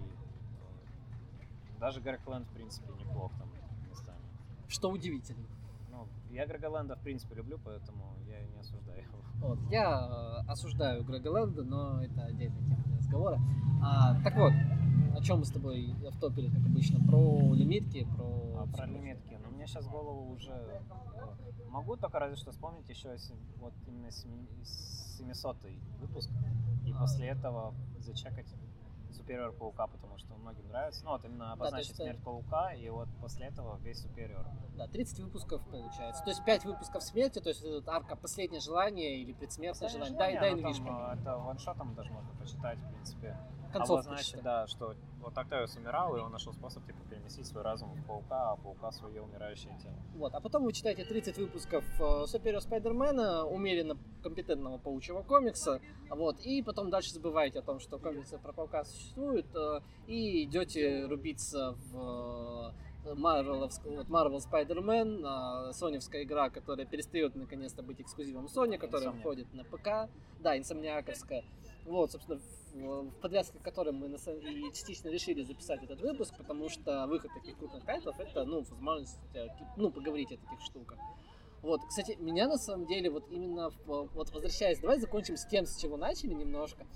даже 1.78 2.00
Грег 2.00 2.20
в 2.26 2.54
принципе, 2.54 2.88
неплох 2.94 3.32
там 3.38 3.48
местами. 3.88 4.18
Что 4.68 4.90
удивительно. 4.90 5.46
Ну, 5.90 6.06
я 6.30 6.46
Грега 6.46 6.68
в 6.68 7.02
принципе, 7.02 7.36
люблю, 7.36 7.58
поэтому 7.64 8.16
я 8.26 8.44
не 8.46 8.58
осуждаю 8.58 9.02
его. 9.02 9.18
Вот, 9.38 9.58
я 9.70 10.40
осуждаю 10.48 11.04
Грега 11.04 11.46
но 11.62 12.02
это 12.02 12.24
отдельная 12.24 12.62
тема 12.64 12.82
для 12.84 12.96
разговора. 12.96 13.40
А, 13.82 14.20
так 14.22 14.36
вот, 14.36 14.52
о 15.18 15.22
чем 15.22 15.40
мы 15.40 15.44
с 15.44 15.50
тобой 15.50 15.94
автопили, 16.06 16.48
как 16.48 16.64
обычно? 16.64 17.04
Про 17.06 17.54
лимитки, 17.54 18.06
про... 18.16 18.62
А, 18.62 18.66
про 18.76 18.86
лимитки. 18.86 19.34
Но 19.34 19.50
ну, 19.50 19.56
мне 19.56 19.66
сейчас 19.66 19.86
голову 19.86 20.32
уже... 20.32 20.52
Э, 20.52 20.80
могу 21.70 21.96
только 21.96 22.18
разве 22.18 22.36
что 22.36 22.52
вспомнить 22.52 22.88
еще 22.88 23.16
вот 23.56 23.72
именно 23.86 24.10
700 24.10 25.56
выпуск. 26.00 26.30
И 26.86 26.92
а. 26.92 26.98
после 27.00 27.28
этого 27.28 27.74
зачекать 27.98 28.46
Superior 29.10 29.52
Паука, 29.52 29.88
потому 29.88 30.16
что 30.18 30.34
многим 30.36 30.68
нравится. 30.68 31.04
Ну, 31.04 31.10
вот 31.10 31.24
именно 31.24 31.52
обозначить 31.52 31.96
да, 31.96 32.04
смерть 32.04 32.22
Паука, 32.22 32.72
и 32.74 32.88
вот 32.88 33.08
после 33.20 33.46
этого 33.46 33.78
весь 33.78 34.04
Superior. 34.04 34.46
Да, 34.76 34.86
30 34.86 35.18
выпусков 35.20 35.66
получается. 35.66 36.22
То 36.22 36.30
есть 36.30 36.44
5 36.44 36.64
выпусков 36.64 37.02
смерти, 37.02 37.40
то 37.40 37.48
есть 37.48 37.64
это 37.64 37.90
арка 37.92 38.14
«Последнее 38.14 38.60
желание» 38.60 39.20
или 39.20 39.32
«Предсмертное 39.32 39.88
желание». 39.88 40.12
желание. 40.12 40.40
Дай, 40.40 40.52
дай 40.52 40.62
инвишку. 40.62 40.88
Это 40.88 41.38
ваншотом 41.38 41.94
даже 41.96 42.12
можно 42.12 42.30
почитать, 42.38 42.78
в 42.78 42.88
принципе 42.92 43.36
концовку. 43.72 44.08
Обозначить, 44.08 44.42
да, 44.42 44.66
что 44.66 44.94
вот 45.20 45.36
Октавиус 45.36 45.76
умирал, 45.76 46.16
и 46.16 46.20
он 46.20 46.32
нашел 46.32 46.52
способ 46.52 46.84
типа 46.86 46.98
переместить 47.10 47.46
свой 47.46 47.62
разум 47.62 47.92
в 47.94 48.06
паука, 48.06 48.52
а 48.52 48.56
паука 48.56 48.90
свое 48.92 49.22
умирающее 49.22 49.76
тело. 49.82 49.94
Вот, 50.14 50.34
а 50.34 50.40
потом 50.40 50.64
вы 50.64 50.72
читаете 50.72 51.04
30 51.04 51.36
выпусков 51.38 51.84
э, 52.00 52.26
Суперио 52.26 52.60
Спайдермена, 52.60 53.44
умеренно 53.44 53.96
компетентного 54.22 54.78
паучьего 54.78 55.22
комикса, 55.22 55.80
вот, 56.10 56.40
и 56.40 56.62
потом 56.62 56.90
дальше 56.90 57.12
забываете 57.12 57.60
о 57.60 57.62
том, 57.62 57.80
что 57.80 57.98
комиксы 57.98 58.38
про 58.38 58.52
паука 58.52 58.84
существуют, 58.84 59.46
э, 59.54 59.80
и 60.06 60.44
идете 60.44 61.06
рубиться 61.06 61.76
в 61.90 62.72
Marvel, 63.04 63.70
вот 63.84 64.08
Marvel 64.08 64.38
Spider-Man, 64.38 65.22
а, 65.24 65.72
соневская 65.72 66.24
игра, 66.24 66.50
которая 66.50 66.86
перестает 66.86 67.34
наконец-то 67.34 67.82
быть 67.82 68.00
эксклюзивом 68.00 68.46
Sony, 68.46 68.76
которая 68.78 69.10
Insomniac. 69.10 69.16
выходит 69.16 69.54
на 69.54 69.64
ПК. 69.64 70.10
Да, 70.40 70.56
инсомниаковская. 70.56 71.44
Вот, 71.84 72.12
собственно, 72.12 72.40
в, 72.72 73.10
подвязке 73.20 73.58
к 73.58 73.84
мы 73.92 74.08
и 74.08 74.72
частично 74.72 75.08
решили 75.08 75.42
записать 75.42 75.82
этот 75.82 76.00
выпуск, 76.00 76.34
потому 76.36 76.68
что 76.68 77.06
выход 77.06 77.32
таких 77.34 77.56
крупных 77.58 77.84
тайтлов 77.84 78.18
это, 78.18 78.44
ну, 78.44 78.60
возможность, 78.60 79.18
э, 79.34 79.46
ну, 79.76 79.90
поговорить 79.90 80.32
о 80.32 80.36
таких 80.36 80.60
штуках. 80.62 80.98
Вот, 81.62 81.80
кстати, 81.88 82.16
меня 82.20 82.46
на 82.46 82.56
самом 82.56 82.86
деле 82.86 83.10
вот 83.10 83.24
именно, 83.30 83.70
вот 83.86 84.30
возвращаясь, 84.30 84.78
давай 84.78 84.98
закончим 84.98 85.36
с 85.36 85.44
тем, 85.46 85.66
с 85.66 85.76
чего 85.76 85.96
начали 85.96 86.32
немножко. 86.32 86.86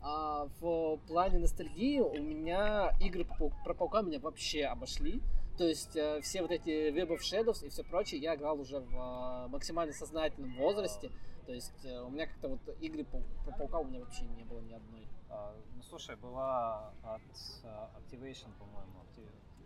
А, 0.00 0.46
в 0.60 0.98
плане 1.08 1.38
ностальгии 1.38 1.98
у 1.98 2.22
меня 2.22 2.92
игры 3.00 3.26
про 3.64 3.74
паука 3.74 4.02
меня 4.02 4.20
вообще 4.20 4.64
обошли. 4.64 5.20
То 5.58 5.64
есть 5.64 5.96
э, 5.96 6.20
все 6.20 6.42
вот 6.42 6.50
эти 6.50 6.90
Web 6.90 7.16
of 7.16 7.20
Shadows 7.20 7.64
и 7.64 7.70
все 7.70 7.82
прочее 7.82 8.20
я 8.20 8.34
играл 8.34 8.60
уже 8.60 8.78
в 8.78 8.94
э, 8.94 9.48
максимально 9.48 9.92
сознательном 9.92 10.54
возрасте. 10.56 11.10
То 11.46 11.52
есть 11.52 11.84
э, 11.84 12.00
у 12.02 12.10
меня 12.10 12.26
как-то 12.26 12.48
вот 12.48 12.60
игры 12.80 13.04
по- 13.04 13.22
про 13.44 13.56
паука 13.56 13.78
у 13.78 13.84
меня 13.84 14.00
вообще 14.00 14.24
не 14.26 14.44
было 14.44 14.60
ни 14.60 14.72
одной. 14.72 15.06
А, 15.30 15.54
ну 15.74 15.82
слушай, 15.82 16.16
была 16.16 16.88
от 17.02 17.22
а, 17.64 17.90
Activation, 18.00 18.52
по-моему. 18.58 18.92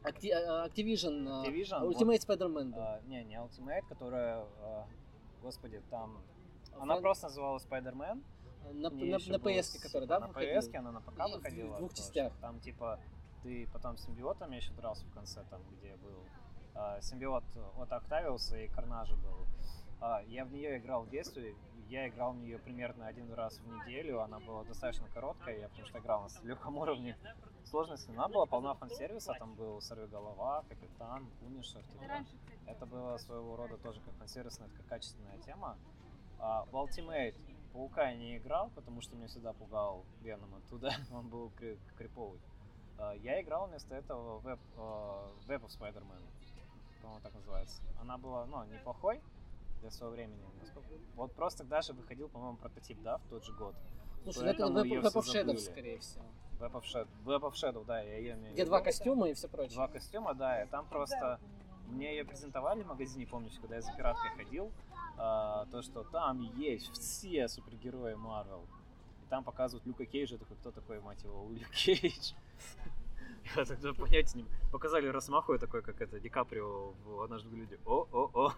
Acti- 0.03 0.31
э, 0.31 0.67
Activision, 0.67 1.27
э, 1.27 1.49
Activision, 1.51 1.83
Ultimate 1.83 2.21
Spider-Man. 2.27 2.75
А, 2.77 3.01
не, 3.07 3.25
не 3.25 3.37
Ultimate, 3.37 3.87
которая, 3.89 4.47
а, 4.61 4.87
господи, 5.43 5.83
там... 5.91 6.23
Она 6.79 6.95
Фан- 6.95 7.03
просто 7.03 7.27
называлась 7.27 7.65
Spider-Man. 7.67 8.23
на, 8.73 8.89
PS, 8.89 9.81
которая, 9.83 10.07
да, 10.09 10.21
На 10.21 10.27
выходила? 10.29 10.59
PS, 10.61 10.77
она 10.77 10.93
на 10.93 11.01
ПК 11.01 11.19
И 11.19 11.23
в 11.33 11.37
выходила. 11.37 11.79
двух 11.79 11.95
частях. 11.95 12.33
Там 12.41 12.61
типа 12.61 13.01
ты 13.43 13.67
потом 13.73 13.97
с 13.97 14.05
симбиотами 14.05 14.57
еще 14.57 14.73
дрался 14.73 15.05
в 15.07 15.13
конце, 15.15 15.43
там 15.51 15.63
где 15.73 15.97
был 15.97 16.25
а, 16.75 17.01
симбиот 17.01 17.45
от 17.79 17.93
Октавиуса 17.93 18.59
и 18.59 18.69
Карнажа 18.69 19.17
был. 19.17 19.47
А, 20.01 20.23
я 20.29 20.45
в 20.47 20.53
нее 20.53 20.79
играл 20.79 21.03
в 21.03 21.11
детстве. 21.11 21.55
Я 21.91 22.09
играл 22.09 22.35
в 22.35 22.37
нее 22.37 22.57
примерно 22.61 23.09
один 23.09 23.33
раз 23.35 23.59
в 23.59 23.67
неделю. 23.67 24.21
Она 24.21 24.39
была 24.39 24.63
достаточно 24.63 25.09
короткая, 25.09 25.59
я 25.59 25.69
потому 25.69 25.87
что 25.89 25.99
играл 25.99 26.23
на 26.23 26.49
легком 26.49 26.79
уровне 26.79 27.19
сложности. 27.65 28.11
Она 28.13 28.29
была 28.29 28.47
полна 28.47 28.75
фан-сервиса, 28.75 29.35
там 29.37 29.55
был 29.57 29.81
Сорвиголова, 29.81 30.65
Капитан, 30.69 31.29
Пунишер, 31.41 31.83
типа. 31.83 32.05
Это 32.67 32.87
было 32.87 33.17
своего 33.19 33.57
рода 33.57 33.77
тоже 33.77 34.01
как 34.03 34.15
фан-сервисная, 34.15 34.69
такая 34.69 34.87
качественная 34.87 35.37
тема. 35.39 35.77
А, 36.39 36.65
в 36.67 36.75
Ultimate 36.77 37.35
Паука 37.73 38.11
я 38.11 38.17
не 38.17 38.37
играл, 38.37 38.71
потому 38.77 39.01
что 39.01 39.17
меня 39.17 39.27
всегда 39.27 39.53
пугал 39.53 40.05
Веном 40.23 40.55
оттуда, 40.55 40.93
он 41.13 41.29
был 41.29 41.51
кри- 41.57 41.79
криповый. 41.97 42.41
А, 42.99 43.15
я 43.15 43.43
играл 43.43 43.67
вместо 43.67 43.97
этого 43.97 44.39
в 44.39 44.47
Web, 44.47 44.61
а, 44.77 45.33
Web 45.49 45.63
of 45.63 45.77
Spider-Man, 45.77 46.23
по-моему, 47.03 47.21
так 47.21 47.35
называется. 47.35 47.83
Она 48.01 48.17
была, 48.17 48.47
ну, 48.47 48.63
неплохой 48.65 49.21
для 49.81 49.91
своего 49.91 50.15
времени. 50.15 50.41
Вот 51.15 51.33
просто 51.35 51.65
даже 51.65 51.93
выходил, 51.93 52.29
по-моему, 52.29 52.57
прототип, 52.57 53.01
да, 53.03 53.19
в 53.19 53.27
тот 53.29 53.45
же 53.45 53.53
год. 53.53 53.75
Слушай, 54.25 54.45
ну 54.45 54.51
это 54.51 54.63
Web, 54.65 54.87
её 54.87 55.01
Web 55.01 55.13
of 55.13 55.23
забыли. 55.23 55.57
скорее 55.57 55.99
всего. 55.99 56.25
Web 56.61 56.73
of 56.73 56.83
Shadow, 56.83 57.09
Web 57.25 57.41
of 57.41 57.53
Shadow, 57.53 57.85
да, 57.85 58.01
я 58.01 58.19
ее 58.19 58.35
имею 58.35 58.53
Где 58.53 58.65
два 58.67 58.81
костюма 58.81 59.29
и 59.29 59.35
все 59.35 59.49
прочее. 59.49 59.75
Два 59.75 59.89
костюма, 59.89 60.35
да, 60.35 60.63
и 60.63 60.69
там 60.69 60.87
просто 60.87 61.41
мне 61.89 62.17
ее 62.17 62.25
презентовали 62.25 62.83
в 62.83 62.87
магазине, 62.87 63.27
помнишь, 63.27 63.59
когда 63.61 63.77
я 63.77 63.81
за 63.83 63.93
пираткой 63.93 64.31
ходил, 64.37 64.71
а, 65.17 65.67
то, 65.67 65.83
что 65.83 66.05
там 66.05 66.41
есть 66.57 66.91
все 66.93 67.49
супергерои 67.49 68.15
Марвел. 68.15 68.67
И 69.23 69.29
там 69.29 69.43
показывают 69.43 69.87
Люка 69.87 70.07
Кейджа, 70.07 70.39
такой, 70.39 70.57
кто 70.57 70.71
такой, 70.71 71.01
мать 71.01 71.23
его, 71.23 71.49
Люк 71.51 71.71
Кейдж? 71.71 72.33
Я 73.57 73.65
тогда 73.65 73.93
понятия 73.95 74.39
не... 74.39 74.47
Показали 74.71 75.09
Росмаху, 75.09 75.59
такой, 75.59 75.83
как 75.83 76.01
это, 76.01 76.21
Ди 76.21 76.29
Каприо 76.29 76.93
в 77.05 77.23
«Однажды 77.23 77.49
в 77.49 77.51
Голливуде». 77.51 77.81
О-о-о. 77.85 78.53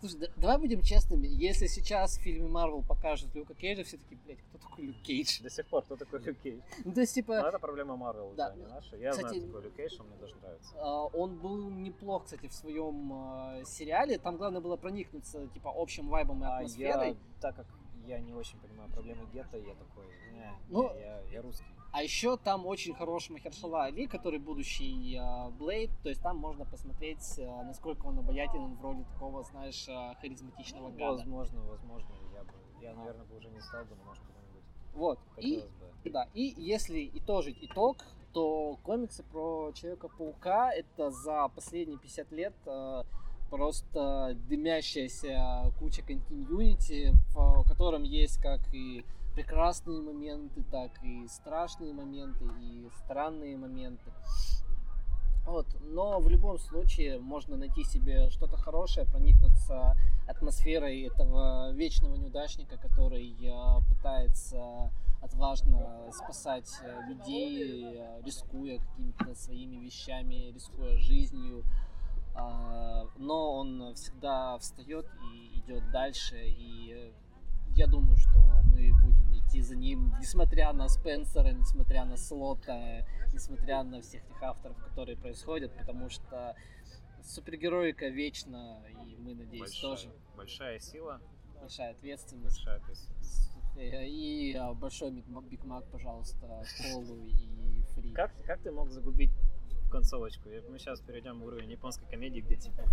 Слушай, 0.00 0.18
да- 0.20 0.26
давай 0.36 0.58
будем 0.58 0.82
честными, 0.82 1.26
если 1.26 1.66
сейчас 1.66 2.18
в 2.18 2.20
фильме 2.20 2.46
Марвел 2.48 2.82
покажут 2.82 3.34
Люка 3.34 3.54
Кейджа, 3.54 3.82
все 3.84 3.96
таки 3.96 4.16
блядь, 4.26 4.38
кто 4.50 4.58
такой 4.58 4.86
Люк 4.86 4.96
Кейдж? 5.02 5.40
До 5.42 5.48
сих 5.50 5.66
пор, 5.66 5.82
кто 5.84 5.96
такой 5.96 6.20
Люк 6.20 6.36
Кейдж? 6.42 6.60
Ну, 6.84 6.92
то 6.92 7.00
есть, 7.00 7.14
типа, 7.14 7.34
Ну, 7.40 7.46
это 7.46 7.58
проблема 7.58 7.96
Марвел, 7.96 8.32
Да. 8.36 8.54
не 8.54 8.64
наша. 8.66 8.96
Я 8.96 9.12
Кстати, 9.12 9.28
знаю, 9.38 9.46
такой 9.46 9.62
Люк 9.62 9.74
Кейдж, 9.74 9.96
он 10.00 10.06
мне 10.08 10.16
даже 10.18 10.34
нравится. 10.36 10.74
а, 10.78 11.04
он 11.06 11.36
был 11.38 11.70
неплох, 11.70 12.24
кстати, 12.24 12.46
в 12.46 12.52
своем 12.52 13.10
а, 13.14 13.64
сериале. 13.64 14.18
Там 14.18 14.36
главное 14.36 14.60
было 14.60 14.76
проникнуться, 14.76 15.46
типа, 15.48 15.72
общим 15.74 16.08
вайбом 16.08 16.42
и 16.42 16.46
А 16.46 16.56
атмосферой. 16.56 17.08
я, 17.10 17.16
так 17.40 17.56
как 17.56 17.66
я 18.06 18.18
не 18.20 18.34
очень 18.34 18.58
понимаю 18.60 18.90
проблемы 18.90 19.26
гетто, 19.32 19.56
я 19.56 19.74
такой, 19.74 20.04
не, 20.32 20.52
Ну, 20.68 20.92
не, 20.94 21.00
я, 21.00 21.20
я 21.32 21.42
русский. 21.42 21.64
А 21.96 22.02
еще 22.02 22.36
там 22.36 22.66
очень 22.66 22.94
хороший 22.94 23.32
Махершала 23.32 23.84
Али, 23.84 24.06
который 24.06 24.38
будущий 24.38 25.16
а, 25.18 25.48
Блейд. 25.48 25.90
То 26.02 26.10
есть 26.10 26.20
там 26.20 26.36
можно 26.36 26.66
посмотреть, 26.66 27.24
а, 27.38 27.64
насколько 27.64 28.04
он 28.04 28.18
обаятелен 28.18 28.74
в 28.74 28.82
роли 28.82 29.02
такого, 29.14 29.42
знаешь, 29.44 29.86
а, 29.88 30.14
харизматичного 30.20 30.90
гада. 30.90 31.12
Возможно, 31.12 31.62
возможно, 31.62 32.08
я 32.34 32.44
бы, 32.44 32.52
я, 32.82 32.94
наверное, 32.94 33.24
бы 33.24 33.38
уже 33.38 33.48
не 33.48 33.60
стал 33.60 33.86
бы, 33.86 33.96
но 33.96 34.04
может 34.04 34.22
когда-нибудь 34.24 34.62
Вот. 34.92 35.18
И 35.38 35.64
бы. 36.04 36.10
Да, 36.10 36.28
и 36.34 36.52
если 36.58 37.10
итожить 37.14 37.56
итог, 37.62 37.96
то 38.34 38.78
комиксы 38.82 39.22
про 39.22 39.72
Человека-паука 39.72 40.72
это 40.72 41.10
за 41.10 41.48
последние 41.48 41.98
50 41.98 42.30
лет 42.32 42.52
э, 42.66 43.04
просто 43.48 44.36
дымящаяся 44.50 45.72
куча 45.78 46.02
континьюнити, 46.02 47.14
в 47.34 47.66
котором 47.66 48.02
есть 48.02 48.36
как 48.42 48.60
и 48.74 49.02
прекрасные 49.36 50.00
моменты, 50.00 50.64
так 50.70 50.90
и 51.04 51.28
страшные 51.28 51.92
моменты, 51.92 52.46
и 52.58 52.88
странные 53.04 53.56
моменты. 53.58 54.10
Вот. 55.44 55.66
Но 55.82 56.18
в 56.18 56.28
любом 56.28 56.58
случае 56.58 57.20
можно 57.20 57.56
найти 57.56 57.84
себе 57.84 58.30
что-то 58.30 58.56
хорошее, 58.56 59.06
проникнуться 59.06 59.94
атмосферой 60.26 61.02
этого 61.02 61.70
вечного 61.72 62.16
неудачника, 62.16 62.78
который 62.78 63.30
э, 63.30 63.80
пытается 63.90 64.90
отважно 65.20 66.10
спасать 66.12 66.68
э, 66.82 67.08
людей, 67.08 67.94
э, 67.94 68.22
рискуя 68.24 68.78
какими-то 68.78 69.34
своими 69.34 69.76
вещами, 69.76 70.50
рискуя 70.52 70.96
жизнью. 70.96 71.62
А, 72.34 73.04
Но 73.18 73.52
он 73.52 73.94
всегда 73.94 74.58
встает 74.58 75.06
и 75.32 75.60
идет 75.60 75.90
дальше. 75.90 76.36
И 76.42 77.12
я 77.76 77.86
думаю, 77.86 78.16
что 78.16 78.38
мы 78.64 78.92
будем 79.02 79.38
идти 79.38 79.60
за 79.60 79.76
ним, 79.76 80.14
несмотря 80.18 80.72
на 80.72 80.88
Спенсера, 80.88 81.52
несмотря 81.52 82.04
на 82.04 82.16
Слота, 82.16 83.06
несмотря 83.32 83.82
на 83.82 84.00
всех 84.00 84.24
тех 84.26 84.42
авторов, 84.42 84.76
которые 84.82 85.16
происходят, 85.16 85.76
потому 85.76 86.08
что 86.08 86.56
супергероика 87.22 88.08
вечна, 88.08 88.82
и 88.88 89.16
мы, 89.16 89.34
надеюсь, 89.34 89.60
большая, 89.60 89.90
тоже 89.90 90.10
большая 90.36 90.78
сила, 90.78 91.20
большая 91.60 91.90
ответственность. 91.90 92.56
большая 92.56 92.78
ответственность. 92.78 93.50
Э, 93.76 94.06
И 94.06 94.54
а, 94.54 94.72
большой 94.72 95.10
Биг 95.10 95.64
Мак, 95.64 95.84
пожалуйста, 95.90 96.64
Колу 96.80 97.26
и 97.26 97.82
Фри. 97.94 98.12
Как, 98.12 98.32
как 98.44 98.62
ты 98.62 98.72
мог 98.72 98.88
загубить 98.90 99.32
концовочку? 99.90 100.48
Мы 100.70 100.78
сейчас 100.78 101.00
перейдем 101.00 101.40
в 101.40 101.44
уровень 101.44 101.70
японской 101.70 102.08
комедии, 102.08 102.40
где 102.40 102.56
типа 102.56 102.84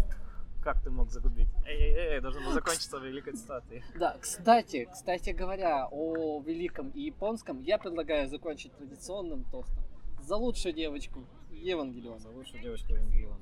как 0.63 0.81
ты 0.81 0.89
мог 0.89 1.11
загубить? 1.11 1.49
Эй-эй-эй, 1.65 2.21
должно 2.21 2.41
было 2.41 2.53
закончиться 2.53 2.97
великой 2.97 3.33
цитатой. 3.33 3.83
Да, 3.95 4.17
кстати, 4.19 4.87
кстати 4.91 5.31
говоря, 5.31 5.87
о 5.91 6.41
великом 6.41 6.89
и 6.89 7.01
японском, 7.01 7.61
я 7.61 7.77
предлагаю 7.77 8.27
закончить 8.29 8.73
традиционным 8.73 9.43
тостом. 9.45 9.83
За 10.21 10.37
лучшую 10.37 10.73
девочку 10.73 11.25
Евангелиона. 11.51 12.19
За 12.19 12.29
лучшую 12.29 12.61
девочку 12.61 12.93
Евангелиона. 12.93 13.39